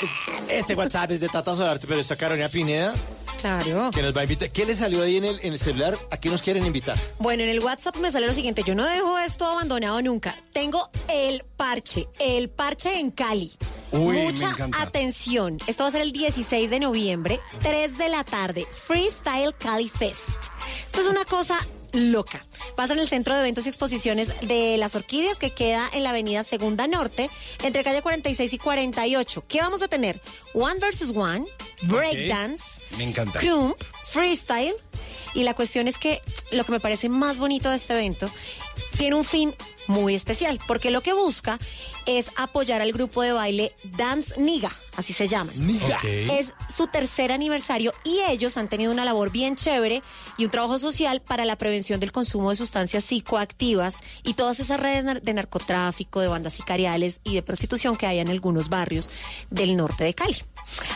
este 0.49 0.75
WhatsApp 0.75 1.11
es 1.11 1.21
de 1.21 1.29
Tata 1.29 1.55
Solarte, 1.55 1.87
pero 1.87 2.01
está 2.01 2.17
Carolina 2.17 2.49
Pineda, 2.49 2.95
Claro. 3.41 3.91
que 3.91 4.03
nos 4.03 4.15
va 4.17 4.21
a 4.21 4.25
invitar. 4.25 4.51
¿Qué 4.51 4.67
le 4.67 4.75
salió 4.75 5.03
ahí 5.03 5.17
en 5.17 5.25
el, 5.25 5.41
en 5.43 5.53
el 5.53 5.59
celular? 5.59 5.97
¿A 6.11 6.19
qué 6.19 6.29
nos 6.29 6.43
quieren 6.43 6.65
invitar? 6.67 6.97
Bueno, 7.19 7.43
en 7.43 7.49
el 7.49 7.61
WhatsApp 7.61 7.97
me 7.97 8.11
sale 8.13 8.27
lo 8.27 8.33
siguiente, 8.33 8.63
yo 8.65 8.75
no 8.75 8.85
dejo 8.85 9.19
esto 9.19 9.47
abandonado 9.47 10.01
nunca. 10.03 10.35
Tengo 10.53 10.91
el 11.09 11.45
parche, 11.57 12.09
el 12.19 12.51
parche 12.51 12.99
en 12.99 13.11
Cali. 13.11 13.53
Uy, 13.93 14.17
Mucha 14.19 14.55
atención. 14.79 15.59
Esto 15.67 15.83
va 15.83 15.89
a 15.89 15.93
ser 15.93 16.03
el 16.03 16.13
16 16.13 16.71
de 16.71 16.79
noviembre, 16.81 17.41
3 17.63 17.99
de 17.99 18.09
la 18.09 18.25
tarde. 18.25 18.67
Freestyle 18.87 19.55
Cali 19.59 19.89
Fest. 19.89 20.21
Esto 20.87 21.01
es 21.01 21.07
una 21.07 21.25
cosa 21.25 21.59
loca. 21.93 22.45
Va 22.79 22.85
a 22.85 22.87
ser 22.87 22.97
en 22.97 23.03
el 23.03 23.09
Centro 23.09 23.35
de 23.35 23.41
Eventos 23.41 23.67
y 23.67 23.69
Exposiciones 23.69 24.29
de 24.43 24.77
las 24.77 24.95
Orquídeas, 24.95 25.39
que 25.39 25.51
queda 25.51 25.89
en 25.93 26.03
la 26.03 26.11
avenida 26.11 26.45
Segunda 26.45 26.87
Norte, 26.87 27.31
entre 27.63 27.85
calle 27.85 28.03
46 28.03 28.53
y 28.53 28.59
48. 28.59 29.45
¿Qué 29.49 29.61
vamos 29.61 29.83
a 29.83 29.89
tener? 29.89 30.21
One 30.55 30.79
versus 30.81 31.17
One, 31.17 31.47
Breakdance, 31.83 32.65
Me 32.97 33.05
encanta. 33.05 33.39
Crump, 33.39 33.77
freestyle. 34.11 34.75
Y 35.33 35.45
la 35.45 35.55
cuestión 35.55 35.87
es 35.87 35.97
que 35.97 36.21
lo 36.51 36.65
que 36.65 36.73
me 36.73 36.81
parece 36.81 37.09
más 37.09 37.39
bonito 37.39 37.71
de 37.71 37.77
este 37.77 37.95
evento 37.95 38.29
tiene 38.97 39.17
un 39.17 39.25
fin 39.25 39.55
muy 39.87 40.15
especial, 40.15 40.61
porque 40.69 40.91
lo 40.91 41.01
que 41.01 41.13
busca 41.13 41.59
es 42.07 42.27
apoyar 42.37 42.81
al 42.81 42.93
grupo 42.93 43.23
de 43.23 43.33
baile 43.33 43.73
Dance 43.83 44.41
Niga, 44.41 44.73
así 44.97 45.13
se 45.13 45.27
llama. 45.27 45.51
Niga. 45.57 45.99
Es 46.05 46.53
su 46.73 46.87
tercer 46.87 47.33
aniversario 47.33 47.93
y 48.05 48.21
ellos 48.29 48.57
han 48.57 48.69
tenido 48.69 48.93
una 48.93 49.05
labor 49.05 49.33
bien 49.33 49.57
chévere 49.57 50.03
y 50.39 50.45
un 50.45 50.51
trabajo 50.53 50.79
social 50.79 51.21
para 51.23 51.45
la 51.45 51.57
prevención 51.57 51.99
del 51.99 52.13
consumo 52.13 52.51
de 52.51 52.57
sustancias 52.57 53.05
psicoactivas 53.05 53.95
y 54.23 54.35
todas 54.35 54.61
esas 54.61 54.79
redes 54.79 55.05
nar- 55.05 55.23
de 55.23 55.35
narcotráfico, 55.35 56.21
de 56.21 56.29
bandas 56.29 56.53
sicariales 56.53 57.21
y 57.25 57.35
de 57.35 57.43
prostitución 57.43 57.97
que 57.97 58.07
hay 58.07 58.21
en 58.21 58.29
algunos 58.29 58.69
barrios 58.69 59.11
del 59.51 59.77
norte 59.77 60.05
de 60.05 60.15
Cali. 60.15 60.37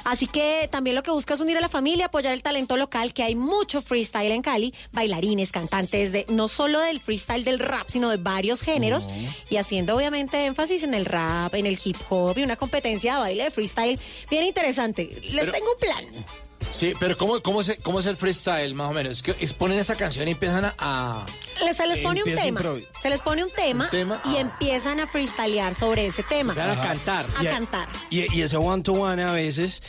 Así 0.05 0.28
que 0.28 0.68
también 0.70 0.95
lo 0.95 1.03
que 1.03 1.11
busca 1.11 1.35
es 1.35 1.41
unir 1.41 1.57
a 1.59 1.61
la 1.61 1.68
familia, 1.68 2.07
apoyar 2.07 2.32
el 2.32 2.43
talento 2.43 2.76
local, 2.76 3.12
que 3.12 3.24
hay 3.24 3.35
mucho 3.35 3.82
freestyle 3.82 4.30
en 4.30 4.43
Cali, 4.43 4.72
bailarines, 4.93 5.51
cantantes, 5.51 6.12
de 6.12 6.26
no 6.28 6.47
solo 6.47 6.80
del 6.80 7.01
freestyle 7.01 7.43
del 7.45 7.59
rap, 7.59 7.74
sino 7.87 8.11
de 8.11 8.16
varios 8.16 8.61
géneros, 8.62 9.09
y 9.51 9.57
haciendo 9.57 9.97
obviamente 9.97 10.45
énfasis 10.47 10.83
en 10.83 10.95
el 10.95 11.05
rap, 11.05 11.55
en 11.55 11.66
el 11.66 11.79
hip 11.83 11.97
hop 12.09 12.37
y 12.39 12.43
una 12.43 12.57
competencia 12.57 13.14
de 13.14 13.20
baile 13.20 13.45
de 13.45 13.51
freestyle 13.51 13.99
bien 14.31 14.45
interesante. 14.45 15.09
Les 15.22 15.41
Pero- 15.45 15.53
tengo 15.53 15.66
un 15.72 15.79
plan. 15.81 16.25
Sí, 16.73 16.93
pero 16.99 17.17
¿cómo, 17.17 17.41
cómo, 17.41 17.61
es, 17.61 17.77
¿cómo 17.83 18.01
es 18.01 18.07
el 18.07 18.17
freestyle, 18.17 18.75
más 18.75 18.91
o 18.91 18.95
menos? 18.95 19.12
Es 19.19 19.23
que 19.23 19.37
es- 19.41 19.53
ponen 19.53 19.79
esta 19.79 19.95
canción 19.95 20.27
y 20.29 20.33
empiezan 20.33 20.65
a... 20.65 20.75
a- 20.79 21.27
Les- 21.65 21.77
se 21.77 21.87
les 21.87 22.01
pone 22.01 22.23
un 22.25 22.35
tema, 22.35 22.62
se 23.01 23.11
les 23.11 23.21
pone 23.21 23.45
un 23.45 23.51
tema, 23.51 23.85
Un 23.85 23.91
tema, 23.91 24.21
y 24.25 24.37
ah. 24.37 24.41
empiezan 24.41 24.99
a 25.01 25.07
freestylear 25.07 25.75
sobre 25.75 26.07
ese 26.07 26.23
tema. 26.25 26.53
Van 26.55 26.71
a 26.79 26.83
cantar. 26.83 27.25
A 27.39 27.43
Y- 27.45 27.47
cantar. 27.47 27.89
Y, 28.11 28.37
y 28.37 28.43
ese 28.43 28.57
one 28.57 28.83
to 28.83 28.93
one 28.93 29.23
a 29.23 29.31
veces 29.33 29.83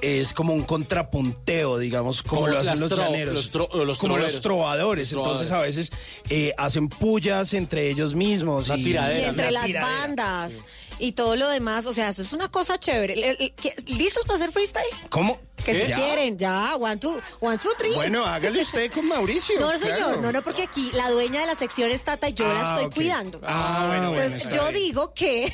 es 0.00 0.32
como 0.32 0.54
un 0.54 0.62
contrapunteo, 0.62 1.76
digamos, 1.78 2.22
como, 2.22 2.42
Como 2.42 2.52
lo 2.52 2.58
hacen 2.60 2.78
los 2.80 2.90
llaneros. 2.96 3.34
los 3.34 3.52
tro- 3.52 3.68
o 3.72 3.84
los 3.84 3.98
como 3.98 4.14
troveros. 4.14 4.34
los 4.34 4.42
trovadores. 4.42 5.12
Los 5.12 5.24
Entonces 5.26 5.50
a 5.50 5.60
veces 5.60 5.90
eh, 6.30 6.54
hacen 6.56 6.88
pullas 6.88 7.52
entre 7.54 7.88
ellos 7.90 8.14
mismos. 8.14 8.68
Y, 8.68 8.72
Y 8.74 8.84
tiradera, 8.84 9.28
entre 9.28 9.42
una 9.48 9.50
las 9.50 9.64
tiradera. 9.66 9.98
bandas 9.98 10.52
y 10.98 11.12
todo 11.12 11.36
lo 11.36 11.48
demás, 11.48 11.86
o 11.86 11.92
sea, 11.94 12.08
eso 12.08 12.22
es 12.22 12.32
una 12.32 12.48
cosa 12.48 12.78
chévere. 12.78 13.16
Le- 13.16 13.34
le- 13.34 13.50
¿qué- 13.54 13.74
¿Listos 13.86 14.24
para 14.24 14.36
hacer 14.36 14.52
freestyle? 14.52 14.84
¿Cómo? 15.10 15.40
Que 15.64 15.74
si 15.74 15.88
¿Ya? 15.90 15.96
quieren, 15.96 16.38
ya, 16.38 16.76
one, 16.76 16.96
two, 16.96 17.20
one, 17.40 17.58
two, 17.58 17.70
three. 17.76 17.92
Bueno, 17.94 18.24
hágale 18.24 18.62
usted 18.62 18.90
con 18.92 19.06
Mauricio. 19.06 19.60
No, 19.60 19.76
señor, 19.76 19.96
claro. 19.98 20.20
no, 20.22 20.32
no, 20.32 20.42
porque 20.42 20.62
aquí 20.62 20.90
la 20.94 21.10
dueña 21.10 21.40
de 21.40 21.46
la 21.46 21.56
sección 21.56 21.90
es 21.90 22.02
Tata 22.02 22.28
y 22.28 22.32
yo 22.34 22.46
la 22.46 22.60
Ah, 22.74 22.76
estoy 22.80 22.92
cuidando. 22.94 23.40
Ah, 23.44 23.84
bueno, 23.88 24.12
bueno, 24.12 24.30
Pues 24.30 24.42
está 24.44 24.56
yo 24.56 24.62
bien. 24.70 24.74
digo 24.74 25.12
que 25.14 25.52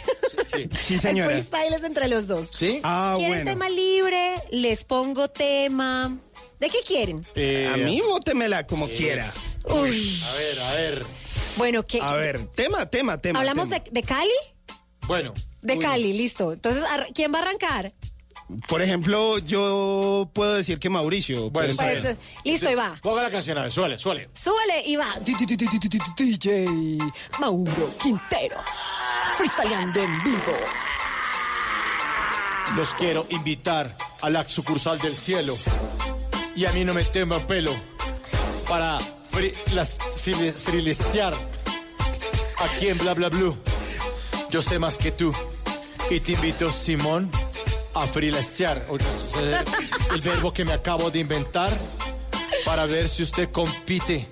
Sí, 0.86 0.94
el 0.94 1.00
señora. 1.00 1.30
freestyle 1.34 1.72
es 1.74 1.82
entre 1.82 2.08
los 2.08 2.26
dos. 2.28 2.48
¿Sí? 2.48 2.80
Ah, 2.84 3.14
¿Quieren 3.16 3.44
bueno. 3.44 3.50
tema 3.50 3.68
libre? 3.68 4.34
Les 4.52 4.84
pongo 4.84 5.28
tema. 5.28 6.16
¿De 6.60 6.70
qué 6.70 6.78
quieren? 6.86 7.26
Eh, 7.34 7.68
A 7.72 7.76
mí 7.76 8.00
bótemela 8.00 8.66
como 8.66 8.86
quiera. 8.86 9.30
Uy. 9.64 10.22
A 10.24 10.32
ver, 10.34 10.60
a 10.60 10.72
ver. 10.74 11.06
Bueno, 11.56 11.84
¿qué? 11.84 12.00
A 12.00 12.14
ver, 12.14 12.46
tema, 12.54 12.86
tema, 12.88 13.18
tema. 13.18 13.40
¿Hablamos 13.40 13.68
tema. 13.68 13.82
de, 13.84 13.90
de 13.90 14.02
Cali? 14.02 14.30
Bueno. 15.06 15.32
De 15.62 15.74
Uy. 15.74 15.78
Cali, 15.78 16.12
listo. 16.12 16.52
Entonces, 16.52 16.84
¿quién 17.14 17.32
va 17.32 17.38
a 17.38 17.42
arrancar? 17.42 17.92
Por 18.68 18.82
ejemplo, 18.82 19.38
yo 19.38 20.28
puedo 20.34 20.54
decir 20.54 20.78
que 20.78 20.90
Mauricio. 20.90 21.50
Bueno. 21.50 21.72
Pues, 21.76 22.16
listo, 22.44 22.70
y 22.70 22.74
va. 22.74 22.98
Ponga 23.02 23.22
la 23.22 23.30
canción, 23.30 23.56
a 23.58 23.62
ver, 23.62 23.72
suele, 23.72 23.98
suele. 23.98 24.28
Súbele 24.34 24.82
y 24.86 24.96
va. 24.96 25.14
DJ 25.24 26.98
Mauro 27.40 27.94
Quintero. 28.02 28.56
Freestyleando 29.38 30.00
en 30.02 30.22
vivo. 30.22 30.52
Los 32.76 32.94
quiero 32.94 33.26
invitar 33.30 33.96
a 34.20 34.30
la 34.30 34.44
sucursal 34.44 34.98
del 34.98 35.14
cielo. 35.16 35.56
Y 36.56 36.66
a 36.66 36.72
mí 36.72 36.84
no 36.84 36.94
me 36.94 37.04
temo 37.04 37.38
pelo 37.46 37.72
para 38.68 38.98
fri- 39.30 39.54
las 39.72 39.98
aquí 42.58 42.88
en 42.88 42.98
Bla 42.98 43.14
Bla 43.14 43.28
Blue. 43.28 43.56
Yo 44.54 44.62
sé 44.62 44.78
más 44.78 44.96
que 44.96 45.10
tú. 45.10 45.32
Y 46.08 46.20
te 46.20 46.30
invito, 46.30 46.70
Simón, 46.70 47.28
a 47.92 48.06
sea, 49.26 49.40
El, 49.40 50.14
el 50.14 50.20
verbo 50.20 50.54
que 50.54 50.64
me 50.64 50.72
acabo 50.72 51.10
de 51.10 51.18
inventar 51.18 51.76
para 52.64 52.86
ver 52.86 53.08
si 53.08 53.24
usted 53.24 53.50
compite 53.50 54.28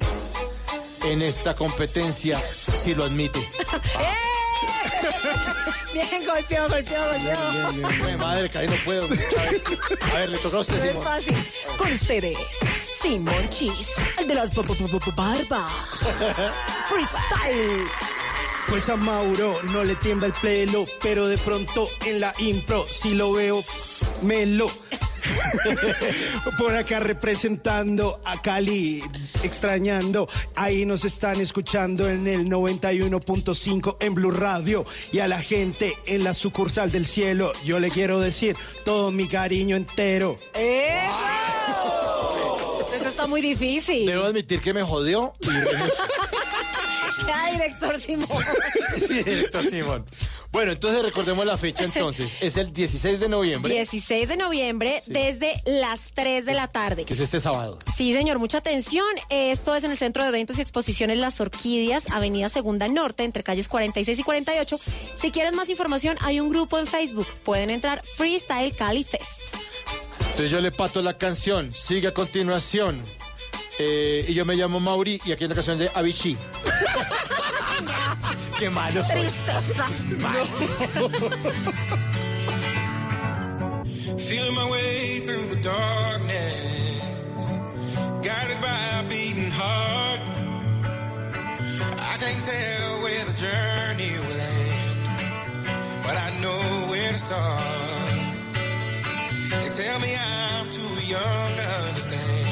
en 1.02 1.22
esta 1.22 1.56
competencia, 1.56 2.38
si 2.38 2.94
lo 2.94 3.02
admite. 3.02 3.48
Bien, 5.92 6.24
golpeó, 6.24 6.68
golpeó, 6.68 7.00
golpeó. 7.72 8.16
Madre, 8.18 8.48
que 8.48 8.58
ahí 8.58 8.68
no 8.68 8.76
puedo. 8.84 9.06
A 9.06 10.14
ver, 10.14 10.28
le 10.28 10.38
toca 10.38 10.58
a 10.58 10.60
usted, 10.60 10.74
No 10.76 10.84
es 10.84 10.88
Simón. 10.90 11.02
fácil. 11.02 11.48
Con 11.76 11.92
ustedes, 11.92 12.38
Simón 13.00 13.48
Chis, 13.48 13.88
el 14.18 14.28
de 14.28 14.36
las 14.36 14.54
barbas. 15.16 15.72
Freestyle. 16.88 17.88
Pues 18.68 18.88
a 18.88 18.96
Mauro 18.96 19.60
no 19.72 19.84
le 19.84 19.96
tiembla 19.96 20.26
el 20.26 20.32
pelo, 20.32 20.86
pero 21.02 21.26
de 21.26 21.38
pronto 21.38 21.88
en 22.06 22.20
la 22.20 22.32
impro, 22.38 22.86
si 22.86 23.14
lo 23.14 23.32
veo, 23.32 23.62
me 24.22 24.46
lo. 24.46 24.66
Por 26.58 26.74
acá 26.74 27.00
representando 27.00 28.20
a 28.24 28.40
Cali, 28.40 29.02
extrañando. 29.42 30.28
Ahí 30.56 30.86
nos 30.86 31.04
están 31.04 31.40
escuchando 31.40 32.08
en 32.08 32.26
el 32.26 32.46
91.5 32.46 33.96
en 34.00 34.14
Blue 34.14 34.30
Radio. 34.30 34.86
Y 35.12 35.18
a 35.20 35.28
la 35.28 35.40
gente 35.40 35.96
en 36.06 36.24
la 36.24 36.34
sucursal 36.34 36.90
del 36.90 37.06
cielo, 37.06 37.52
yo 37.64 37.80
le 37.80 37.90
quiero 37.90 38.20
decir 38.20 38.56
todo 38.84 39.10
mi 39.10 39.28
cariño 39.28 39.76
entero. 39.76 40.38
¡Eso! 40.54 41.12
Eso 42.94 43.08
está 43.08 43.26
muy 43.26 43.40
difícil. 43.40 44.06
Debo 44.06 44.24
admitir 44.24 44.60
que 44.60 44.72
me 44.72 44.82
jodió 44.82 45.34
y 45.40 45.46
director 47.52 48.00
Simón. 48.00 48.44
Director 49.08 49.64
Simón. 49.64 50.04
Bueno, 50.50 50.72
entonces 50.72 51.02
recordemos 51.02 51.46
la 51.46 51.56
fecha 51.56 51.84
entonces. 51.84 52.36
Es 52.40 52.56
el 52.56 52.72
16 52.72 53.20
de 53.20 53.28
noviembre, 53.28 53.72
16 53.72 54.28
de 54.28 54.36
noviembre 54.36 55.02
desde 55.06 55.54
las 55.64 56.12
3 56.14 56.44
de 56.44 56.54
la 56.54 56.68
tarde. 56.68 57.04
que 57.04 57.14
es 57.14 57.20
este 57.20 57.40
sábado. 57.40 57.78
Sí, 57.96 58.12
señor, 58.12 58.38
mucha 58.38 58.58
atención. 58.58 59.06
Esto 59.30 59.74
es 59.74 59.84
en 59.84 59.92
el 59.92 59.98
Centro 59.98 60.22
de 60.22 60.28
Eventos 60.28 60.58
y 60.58 60.60
Exposiciones 60.60 61.18
Las 61.18 61.40
Orquídeas, 61.40 62.04
Avenida 62.10 62.48
Segunda 62.48 62.88
Norte, 62.88 63.24
entre 63.24 63.42
calles 63.42 63.68
46 63.68 64.18
y 64.18 64.22
48. 64.22 64.78
Si 65.16 65.30
quieren 65.30 65.54
más 65.54 65.68
información, 65.70 66.16
hay 66.20 66.40
un 66.40 66.50
grupo 66.50 66.78
en 66.78 66.86
Facebook. 66.86 67.26
Pueden 67.44 67.70
entrar 67.70 68.02
Freestyle 68.16 68.74
Cali 68.76 69.04
Fest. 69.04 69.30
Entonces 70.20 70.50
yo 70.50 70.60
le 70.60 70.70
pato 70.70 71.00
la 71.02 71.16
canción. 71.16 71.74
Sigue 71.74 72.08
a 72.08 72.14
continuación. 72.14 73.02
Eh, 73.78 74.24
y 74.28 74.34
yo 74.34 74.44
me 74.44 74.54
llamo 74.54 74.78
Mauri 74.80 75.18
y 75.24 75.32
aquí 75.32 75.44
es 75.44 75.48
la 75.50 75.54
canción 75.54 75.78
de 75.78 75.90
Avicii. 75.94 76.36
Qué 78.58 78.68
malo 78.70 79.02
soy. 79.02 79.20
Tristeza. 79.20 79.88
Feeling 84.18 84.54
my 84.54 84.68
way 84.70 85.20
through 85.24 85.44
the 85.54 85.60
darkness, 85.62 87.58
guided 88.22 88.60
by 88.60 89.00
a 89.00 89.02
beating 89.08 89.50
heart. 89.50 90.20
I 91.98 92.16
can't 92.18 92.44
tell 92.44 93.00
where 93.02 93.24
the 93.24 93.32
journey 93.34 94.12
will 94.20 94.40
end, 94.40 95.08
but 96.02 96.16
I 96.16 96.30
know 96.40 96.60
where 96.90 97.12
to 97.12 97.18
start. 97.18 97.62
They 99.50 99.68
tell 99.82 99.98
me 99.98 100.14
I'm 100.16 100.70
too 100.70 101.00
young 101.06 101.56
to 101.56 101.66
understand. 101.88 102.51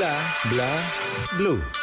Bla, 0.00 0.16
bla, 0.48 0.70
blue. 1.36 1.79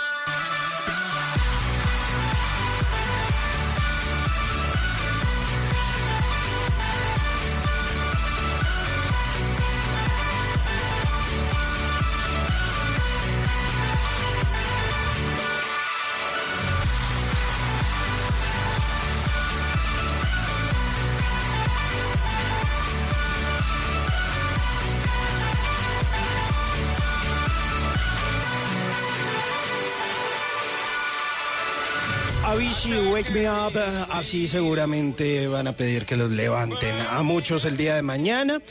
Me 33.33 33.45
así 33.45 34.47
seguramente 34.47 35.47
van 35.47 35.67
a 35.67 35.73
pedir 35.73 36.05
que 36.05 36.15
los 36.15 36.31
levanten 36.31 36.95
a 37.11 37.21
muchos 37.23 37.65
el 37.65 37.75
día 37.75 37.95
de 37.95 38.01
mañana. 38.01 38.61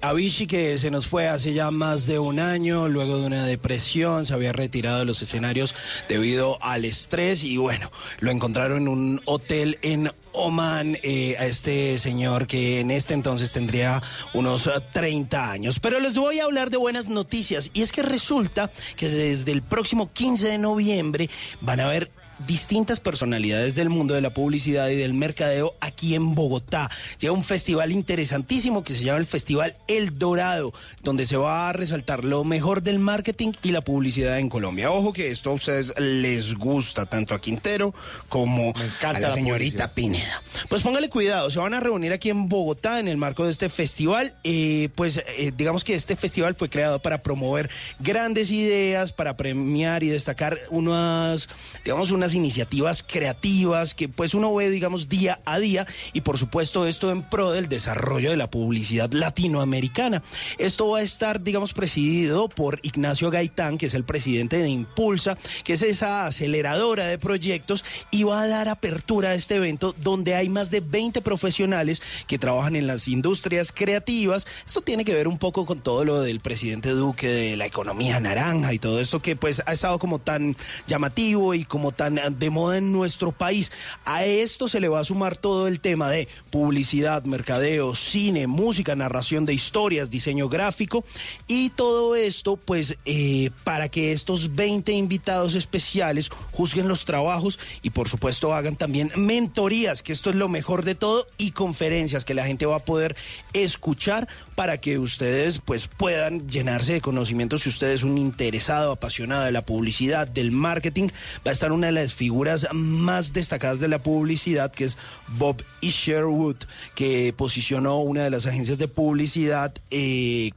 Avicii 0.00 0.46
que 0.46 0.78
se 0.78 0.90
nos 0.90 1.06
fue 1.06 1.28
hace 1.28 1.52
ya 1.52 1.70
más 1.70 2.06
de 2.06 2.18
un 2.18 2.40
año, 2.40 2.88
luego 2.88 3.18
de 3.18 3.26
una 3.26 3.44
depresión, 3.44 4.24
se 4.24 4.32
había 4.32 4.52
retirado 4.52 5.00
de 5.00 5.04
los 5.04 5.20
escenarios 5.20 5.74
debido 6.08 6.58
al 6.62 6.86
estrés 6.86 7.44
y 7.44 7.58
bueno, 7.58 7.90
lo 8.20 8.30
encontraron 8.30 8.82
en 8.82 8.88
un 8.88 9.20
hotel 9.26 9.78
en 9.82 10.10
Oman 10.32 10.96
eh, 11.02 11.36
a 11.38 11.46
este 11.46 11.98
señor 11.98 12.46
que 12.46 12.80
en 12.80 12.90
este 12.90 13.14
entonces 13.14 13.52
tendría 13.52 14.02
unos 14.32 14.66
eh, 14.66 14.70
30 14.92 15.50
años. 15.50 15.78
Pero 15.78 16.00
les 16.00 16.16
voy 16.16 16.40
a 16.40 16.44
hablar 16.44 16.70
de 16.70 16.78
buenas 16.78 17.08
noticias 17.08 17.70
y 17.74 17.82
es 17.82 17.92
que 17.92 18.02
resulta 18.02 18.70
que 18.96 19.08
desde 19.08 19.52
el 19.52 19.62
próximo 19.62 20.10
15 20.10 20.48
de 20.48 20.58
noviembre 20.58 21.28
van 21.60 21.80
a 21.80 21.84
haber 21.86 22.10
distintas 22.46 23.00
personalidades 23.00 23.74
del 23.74 23.88
mundo 23.88 24.14
de 24.14 24.20
la 24.20 24.30
publicidad 24.30 24.88
y 24.88 24.96
del 24.96 25.14
mercadeo 25.14 25.74
aquí 25.80 26.14
en 26.14 26.34
Bogotá. 26.34 26.90
Llega 27.18 27.32
un 27.32 27.44
festival 27.44 27.92
interesantísimo 27.92 28.84
que 28.84 28.94
se 28.94 29.04
llama 29.04 29.18
el 29.18 29.26
Festival 29.26 29.76
El 29.88 30.18
Dorado, 30.18 30.72
donde 31.02 31.26
se 31.26 31.36
va 31.36 31.68
a 31.68 31.72
resaltar 31.72 32.24
lo 32.24 32.44
mejor 32.44 32.82
del 32.82 32.98
marketing 32.98 33.52
y 33.62 33.72
la 33.72 33.80
publicidad 33.80 34.38
en 34.38 34.48
Colombia. 34.48 34.90
Ojo 34.90 35.12
que 35.12 35.30
esto 35.30 35.50
a 35.50 35.54
ustedes 35.54 35.92
les 35.98 36.54
gusta 36.54 37.06
tanto 37.06 37.34
a 37.34 37.40
Quintero 37.40 37.94
como 38.28 38.72
a 39.02 39.12
la 39.12 39.20
la 39.20 39.34
señorita 39.34 39.88
Pineda. 39.92 40.42
Pues 40.68 40.82
póngale 40.82 41.08
cuidado, 41.08 41.50
se 41.50 41.58
van 41.58 41.74
a 41.74 41.80
reunir 41.80 42.12
aquí 42.12 42.30
en 42.30 42.48
Bogotá 42.48 43.00
en 43.00 43.08
el 43.08 43.16
marco 43.16 43.44
de 43.44 43.50
este 43.50 43.68
festival. 43.68 44.34
Eh, 44.44 44.88
pues 44.94 45.22
eh, 45.38 45.52
digamos 45.56 45.84
que 45.84 45.94
este 45.94 46.16
festival 46.16 46.54
fue 46.54 46.68
creado 46.68 47.00
para 47.00 47.22
promover 47.22 47.70
grandes 47.98 48.50
ideas, 48.50 49.12
para 49.12 49.36
premiar 49.36 50.02
y 50.02 50.08
destacar 50.08 50.58
unas, 50.70 51.48
digamos, 51.84 52.10
unas 52.10 52.25
iniciativas 52.34 53.02
creativas 53.02 53.94
que 53.94 54.08
pues 54.08 54.34
uno 54.34 54.54
ve, 54.54 54.70
digamos, 54.70 55.08
día 55.08 55.40
a 55.44 55.58
día 55.58 55.86
y 56.12 56.22
por 56.22 56.38
supuesto 56.38 56.86
esto 56.86 57.10
en 57.10 57.22
pro 57.22 57.52
del 57.52 57.68
desarrollo 57.68 58.30
de 58.30 58.36
la 58.36 58.50
publicidad 58.50 59.12
latinoamericana. 59.12 60.22
Esto 60.58 60.88
va 60.88 60.98
a 60.98 61.02
estar, 61.02 61.42
digamos, 61.42 61.72
presidido 61.72 62.48
por 62.48 62.80
Ignacio 62.82 63.30
Gaitán, 63.30 63.78
que 63.78 63.86
es 63.86 63.94
el 63.94 64.04
presidente 64.04 64.58
de 64.58 64.68
Impulsa, 64.68 65.38
que 65.64 65.74
es 65.74 65.82
esa 65.82 66.26
aceleradora 66.26 67.06
de 67.06 67.18
proyectos 67.18 67.84
y 68.10 68.22
va 68.22 68.42
a 68.42 68.48
dar 68.48 68.68
apertura 68.68 69.30
a 69.30 69.34
este 69.34 69.56
evento 69.56 69.94
donde 70.02 70.34
hay 70.34 70.48
más 70.48 70.70
de 70.70 70.80
20 70.80 71.20
profesionales 71.22 72.02
que 72.26 72.38
trabajan 72.38 72.76
en 72.76 72.86
las 72.86 73.08
industrias 73.08 73.72
creativas. 73.72 74.46
Esto 74.66 74.80
tiene 74.80 75.04
que 75.04 75.14
ver 75.14 75.28
un 75.28 75.38
poco 75.38 75.66
con 75.66 75.80
todo 75.80 76.04
lo 76.04 76.20
del 76.20 76.40
presidente 76.40 76.90
Duque, 76.90 77.28
de 77.28 77.56
la 77.56 77.66
economía 77.66 78.20
naranja 78.20 78.72
y 78.72 78.78
todo 78.78 79.00
esto 79.00 79.20
que 79.20 79.36
pues 79.36 79.62
ha 79.66 79.72
estado 79.72 79.98
como 79.98 80.18
tan 80.18 80.56
llamativo 80.86 81.54
y 81.54 81.64
como 81.64 81.92
tan 81.92 82.15
de 82.30 82.50
moda 82.50 82.78
en 82.78 82.92
nuestro 82.92 83.32
país. 83.32 83.70
A 84.04 84.24
esto 84.24 84.68
se 84.68 84.80
le 84.80 84.88
va 84.88 85.00
a 85.00 85.04
sumar 85.04 85.36
todo 85.36 85.68
el 85.68 85.80
tema 85.80 86.10
de 86.10 86.28
publicidad, 86.50 87.24
mercadeo, 87.24 87.94
cine, 87.94 88.46
música, 88.46 88.94
narración 88.96 89.46
de 89.46 89.54
historias, 89.54 90.10
diseño 90.10 90.48
gráfico 90.48 91.04
y 91.46 91.70
todo 91.70 92.16
esto 92.16 92.56
pues 92.56 92.96
eh, 93.04 93.50
para 93.64 93.88
que 93.88 94.12
estos 94.12 94.54
20 94.54 94.92
invitados 94.92 95.54
especiales 95.54 96.30
juzguen 96.52 96.88
los 96.88 97.04
trabajos 97.04 97.58
y 97.82 97.90
por 97.90 98.08
supuesto 98.08 98.54
hagan 98.54 98.76
también 98.76 99.10
mentorías, 99.16 100.02
que 100.02 100.12
esto 100.12 100.30
es 100.30 100.36
lo 100.36 100.48
mejor 100.48 100.84
de 100.84 100.94
todo, 100.94 101.26
y 101.38 101.52
conferencias 101.52 102.24
que 102.24 102.34
la 102.34 102.46
gente 102.46 102.66
va 102.66 102.76
a 102.76 102.84
poder 102.84 103.16
escuchar 103.52 104.28
para 104.54 104.78
que 104.78 104.98
ustedes 104.98 105.60
pues 105.64 105.86
puedan 105.86 106.48
llenarse 106.48 106.94
de 106.94 107.00
conocimientos 107.00 107.62
si 107.62 107.68
usted 107.68 107.90
es 107.92 108.02
un 108.02 108.18
interesado, 108.18 108.92
apasionado 108.92 109.44
de 109.44 109.52
la 109.52 109.64
publicidad, 109.64 110.28
del 110.28 110.52
marketing, 110.52 111.08
va 111.46 111.50
a 111.50 111.52
estar 111.52 111.72
una 111.72 111.88
de 111.88 111.92
las 111.92 112.05
figuras 112.14 112.66
más 112.72 113.32
destacadas 113.32 113.80
de 113.80 113.88
la 113.88 114.02
publicidad 114.02 114.72
que 114.72 114.84
es 114.84 114.98
Bob 115.38 115.62
Isherwood, 115.80 116.56
que 116.94 117.34
posicionó 117.36 117.98
una 117.98 118.24
de 118.24 118.30
las 118.30 118.46
agencias 118.46 118.78
de 118.78 118.88
publicidad 118.88 119.74
eh, 119.90 120.52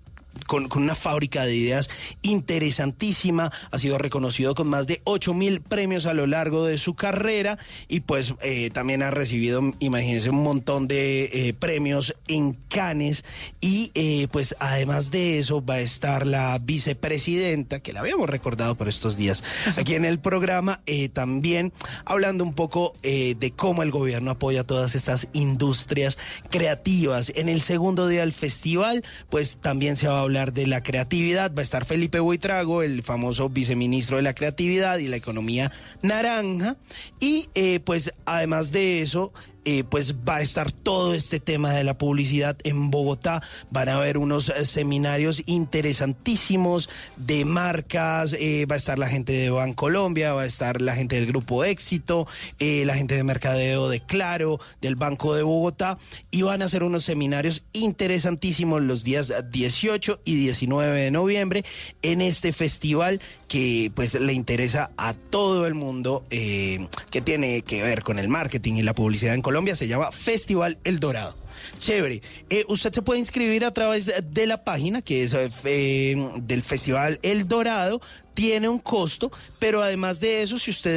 con, 0.48 0.70
una 0.76 0.96
fábrica 0.96 1.46
de 1.46 1.56
ideas 1.56 1.90
interesantísima, 2.22 3.52
ha 3.72 3.78
sido 3.78 3.98
reconocido 3.98 4.56
con 4.56 4.68
más 4.68 4.88
de 4.88 5.02
8 5.04 5.34
mil 5.34 5.62
premios 5.62 6.06
a 6.06 6.14
lo 6.14 6.28
largo 6.28 6.66
de 6.66 6.78
su 6.78 6.96
carrera 6.96 7.58
y 7.88 8.02
pues 8.02 8.34
eh, 8.42 8.70
también 8.72 9.04
ha 9.04 9.12
recibido, 9.12 9.62
imagínense, 9.80 10.30
un 10.30 10.44
montón 10.44 10.88
de 10.88 11.30
eh, 11.32 11.54
premios 11.54 12.16
en 12.28 12.54
Cannes 12.54 13.24
y 13.62 13.92
eh, 13.94 14.28
pues 14.32 14.56
además 14.60 15.12
de 15.12 15.40
eso 15.40 15.64
va 15.64 15.76
a 15.76 15.80
estar 15.82 16.26
la 16.26 16.58
vicepresidenta, 16.60 17.80
que 17.80 17.94
la 17.94 18.02
habíamos 18.02 18.30
recordado 18.30 18.76
por 18.76 18.88
estos 18.90 19.18
días 19.18 19.44
aquí 19.78 19.96
en 19.96 20.06
el 20.06 20.20
programa, 20.20 20.82
también 21.14 21.74
hablando 22.06 22.44
un 22.44 22.54
poco 22.54 22.94
de 23.02 23.54
cómo 23.56 23.84
el 23.84 23.92
gobierno 23.92 24.32
apoya 24.32 24.64
todas 24.64 24.96
estas 24.96 25.28
industrias 25.34 26.18
creativas. 26.50 27.32
En 27.36 27.50
el 27.50 27.62
segundo 27.62 28.08
día 28.08 28.22
del 28.22 28.34
festival, 28.34 29.04
pues 29.30 29.58
también 29.58 29.96
se 29.96 30.08
va 30.08 30.20
a 30.20 30.22
hablar 30.30 30.54
de 30.54 30.68
la 30.68 30.84
creatividad. 30.84 31.52
Va 31.56 31.62
a 31.62 31.64
estar 31.64 31.86
Felipe 31.86 32.20
Buitrago, 32.20 32.84
el 32.84 33.02
famoso 33.02 33.50
viceministro 33.50 34.18
de 34.18 34.24
la 34.24 34.36
creatividad 34.36 35.00
y 35.00 35.08
la 35.08 35.16
economía 35.16 35.72
naranja. 36.04 36.78
Y 37.20 37.50
eh, 37.56 37.80
pues 37.80 38.14
además 38.26 38.72
de 38.72 39.02
eso, 39.02 39.34
eh, 39.72 39.84
pues 39.88 40.16
va 40.28 40.38
a 40.38 40.42
estar 40.42 40.72
todo 40.72 41.14
este 41.14 41.40
tema 41.40 41.72
de 41.74 41.84
la 41.84 41.96
publicidad 41.96 42.58
en 42.64 42.90
Bogotá. 42.90 43.44
Van 43.70 43.88
a 43.88 43.98
haber 43.98 44.18
unos 44.18 44.50
eh, 44.50 44.66
seminarios 44.66 45.44
interesantísimos 45.46 46.90
de 47.18 47.46
marcas. 47.46 48.36
Eh, 48.40 48.66
va 48.66 48.74
a 48.74 48.78
estar 48.78 48.98
la 48.98 49.10
gente 49.10 49.32
de 49.32 49.52
Bancolombia, 49.52 50.34
va 50.34 50.42
a 50.42 50.48
estar 50.48 50.82
la 50.82 50.96
gente 50.96 51.18
del 51.18 51.28
Grupo 51.28 51.64
Éxito, 51.64 52.26
la 52.60 52.96
gente 52.96 53.14
de 53.14 53.24
Mercadeo 53.24 53.90
de 53.90 54.00
Claro, 54.00 54.60
del 54.82 54.96
Banco 54.96 55.36
de 55.36 55.44
Bogotá. 55.44 56.00
Y 56.32 56.42
van 56.42 56.64
a 56.64 56.66
hacer 56.66 56.82
unos 56.82 57.04
seminarios 57.04 57.64
interesantísimos 57.72 58.82
los 58.82 59.04
días 59.04 59.32
18 59.52 60.22
y 60.26 60.36
19 60.36 61.00
de 61.00 61.12
noviembre 61.12 61.64
en 62.02 62.22
este 62.22 62.54
festival 62.54 63.22
que 63.48 63.92
pues 63.94 64.16
le 64.16 64.34
interesa 64.34 64.92
a 64.98 65.14
todo 65.14 65.68
el 65.68 65.76
mundo 65.76 66.26
que 66.30 67.22
tiene 67.24 67.62
que 67.62 67.84
ver 67.84 68.04
con 68.04 68.18
el 68.18 68.30
marketing 68.30 68.76
y 68.76 68.82
la 68.82 68.96
publicidad 68.96 69.36
en 69.36 69.42
Colombia. 69.42 69.59
Se 69.76 69.88
llama 69.88 70.12
Festival 70.12 70.80
El 70.84 71.00
Dorado. 71.00 71.36
Chévere. 71.78 72.22
Eh, 72.50 72.66
usted 72.68 72.94
se 72.94 73.02
puede 73.02 73.20
inscribir 73.20 73.66
a 73.66 73.74
través 73.74 74.12
de 74.24 74.48
la 74.48 74.64
página 74.64 75.02
que 75.02 75.24
es 75.24 75.36
eh, 75.36 76.32
del 76.38 76.64
Festival 76.64 77.20
El 77.22 77.48
Dorado. 77.48 78.02
Tiene 78.34 78.70
un 78.70 78.80
costo, 78.80 79.32
pero 79.58 79.82
además 79.82 80.22
de 80.22 80.42
eso, 80.42 80.58
si 80.60 80.72
usted 80.72 80.96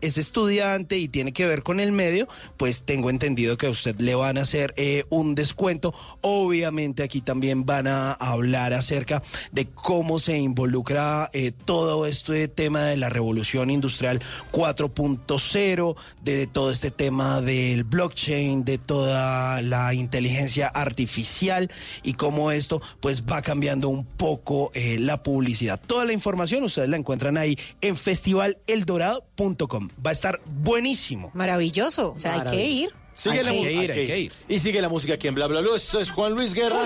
es 0.00 0.18
estudiante 0.18 0.98
y 0.98 1.06
tiene 1.06 1.32
que 1.32 1.46
ver 1.46 1.62
con 1.62 1.78
el 1.78 1.92
medio, 1.92 2.26
pues 2.56 2.82
tengo 2.82 3.10
entendido 3.10 3.56
que 3.56 3.68
a 3.68 3.70
usted 3.70 4.00
le 4.00 4.16
van 4.16 4.38
a 4.38 4.40
hacer 4.40 4.74
eh, 4.76 5.04
un 5.08 5.36
descuento. 5.36 5.94
Obviamente 6.20 7.04
aquí 7.04 7.20
también 7.20 7.64
van 7.64 7.86
a 7.86 8.12
hablar 8.14 8.72
acerca 8.72 9.22
de 9.52 9.68
cómo 9.68 10.18
se 10.18 10.38
involucra 10.38 11.30
todo 11.64 12.06
este 12.06 12.48
tema 12.48 12.82
de 12.86 12.96
la 12.96 13.08
revolución 13.08 13.70
industrial 13.70 14.20
4.0, 14.50 15.96
de 16.22 16.46
todo 16.48 16.72
este 16.72 16.90
tema 16.90 17.40
del 17.40 17.84
blockchain, 17.84 18.64
de 18.64 18.78
toda 18.78 19.62
la 19.62 19.94
inteligencia 20.10 20.66
artificial 20.66 21.70
y 22.02 22.14
cómo 22.14 22.50
esto 22.50 22.82
pues 22.98 23.22
va 23.24 23.42
cambiando 23.42 23.88
un 23.88 24.04
poco 24.04 24.72
eh, 24.74 24.98
la 24.98 25.22
publicidad. 25.22 25.80
Toda 25.80 26.04
la 26.04 26.12
información 26.12 26.64
ustedes 26.64 26.88
la 26.88 26.96
encuentran 26.96 27.38
ahí 27.38 27.56
en 27.80 27.96
festivaleldorado.com. 27.96 29.88
Va 30.04 30.10
a 30.10 30.12
estar 30.12 30.40
buenísimo. 30.46 31.30
Maravilloso, 31.34 32.12
o 32.16 32.18
sea, 32.18 32.40
hay 32.40 32.50
que 32.50 32.66
ir. 32.66 32.90
Sigue 33.14 33.38
Hay 33.38 33.44
la 33.44 33.50
que 33.52 33.56
música. 33.58 33.82
ir, 33.84 33.92
hay 33.92 34.06
que 34.06 34.18
ir. 34.18 34.32
Y 34.48 34.58
sigue 34.58 34.80
la 34.82 34.88
música 34.88 35.14
aquí 35.14 35.28
en 35.28 35.34
Bla 35.36 35.46
Bla 35.46 35.60
Blue. 35.60 35.74
Esto 35.76 36.00
es 36.00 36.10
Juan 36.10 36.32
Luis 36.32 36.54
Guerra. 36.54 36.82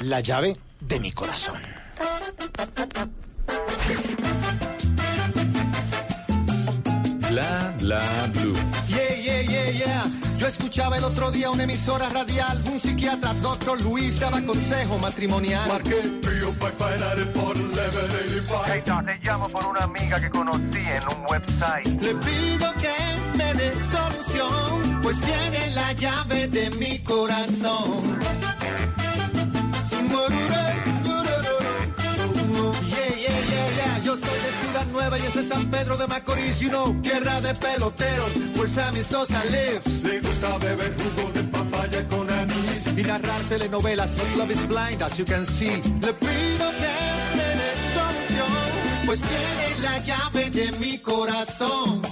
La 0.00 0.20
llave 0.20 0.56
de 0.80 1.00
mi 1.00 1.10
corazón. 1.12 1.56
Bla, 7.36 7.68
bla, 7.80 8.00
blue. 8.32 8.56
Yeah, 8.88 9.12
yeah, 9.14 9.42
yeah, 9.42 9.68
yeah. 9.68 10.04
Yo 10.38 10.46
escuchaba 10.46 10.96
el 10.96 11.04
otro 11.04 11.30
día 11.30 11.50
una 11.50 11.64
emisora 11.64 12.08
radial, 12.08 12.58
un 12.64 12.80
psiquiatra, 12.80 13.34
doctor 13.42 13.78
Luis, 13.82 14.18
daba 14.18 14.40
consejo 14.40 14.98
matrimonial. 14.98 15.68
Marqué 15.68 15.96
305 16.22 18.64
Hey, 18.66 18.82
te 18.82 19.20
llamo 19.22 19.50
por 19.50 19.66
una 19.66 19.84
amiga 19.84 20.18
que 20.18 20.30
conocí 20.30 20.78
en 20.78 21.02
un 21.14 21.26
website. 21.28 21.86
Le 22.00 22.14
pido 22.14 22.72
que 22.76 22.94
me 23.36 23.52
dé 23.52 23.70
solución, 23.84 25.00
pues 25.02 25.20
tiene 25.20 25.72
la 25.72 25.92
llave 25.92 26.48
de 26.48 26.70
mi 26.70 27.00
corazón. 27.00 28.16
Yeah, 30.08 30.95
Yo 34.16 34.26
soy 34.26 34.40
de 34.40 34.52
Ciudad 34.62 34.86
Nueva 34.92 35.18
y 35.18 35.22
es 35.22 35.34
de 35.34 35.48
San 35.48 35.70
Pedro 35.70 35.96
de 35.96 36.06
Macorís, 36.06 36.60
you 36.60 36.68
know, 36.70 36.94
tierra 37.02 37.40
de 37.40 37.54
peloteros, 37.54 38.34
where 38.56 38.68
Sammy 38.68 39.02
Sosa 39.02 39.44
lives. 39.44 40.02
Le 40.02 40.20
gusta 40.20 40.58
beber 40.58 40.94
jugo 40.96 41.30
de 41.32 41.42
papaya 41.44 42.08
con 42.08 42.30
anís 42.30 42.86
y 42.96 43.02
narrar 43.02 43.42
telenovelas, 43.48 44.14
but 44.16 44.36
love 44.36 44.50
is 44.50 44.66
blind, 44.66 45.02
as 45.02 45.18
you 45.18 45.24
can 45.24 45.46
see. 45.46 45.82
Le 46.00 46.12
pido 46.14 46.70
que 46.70 46.92
me 47.36 47.48
dé 47.60 47.72
solución, 47.94 49.06
pues 49.06 49.20
tiene 49.20 49.82
la 49.82 49.98
llave 49.98 50.50
de 50.50 50.72
mi 50.78 50.98
corazón. 50.98 52.02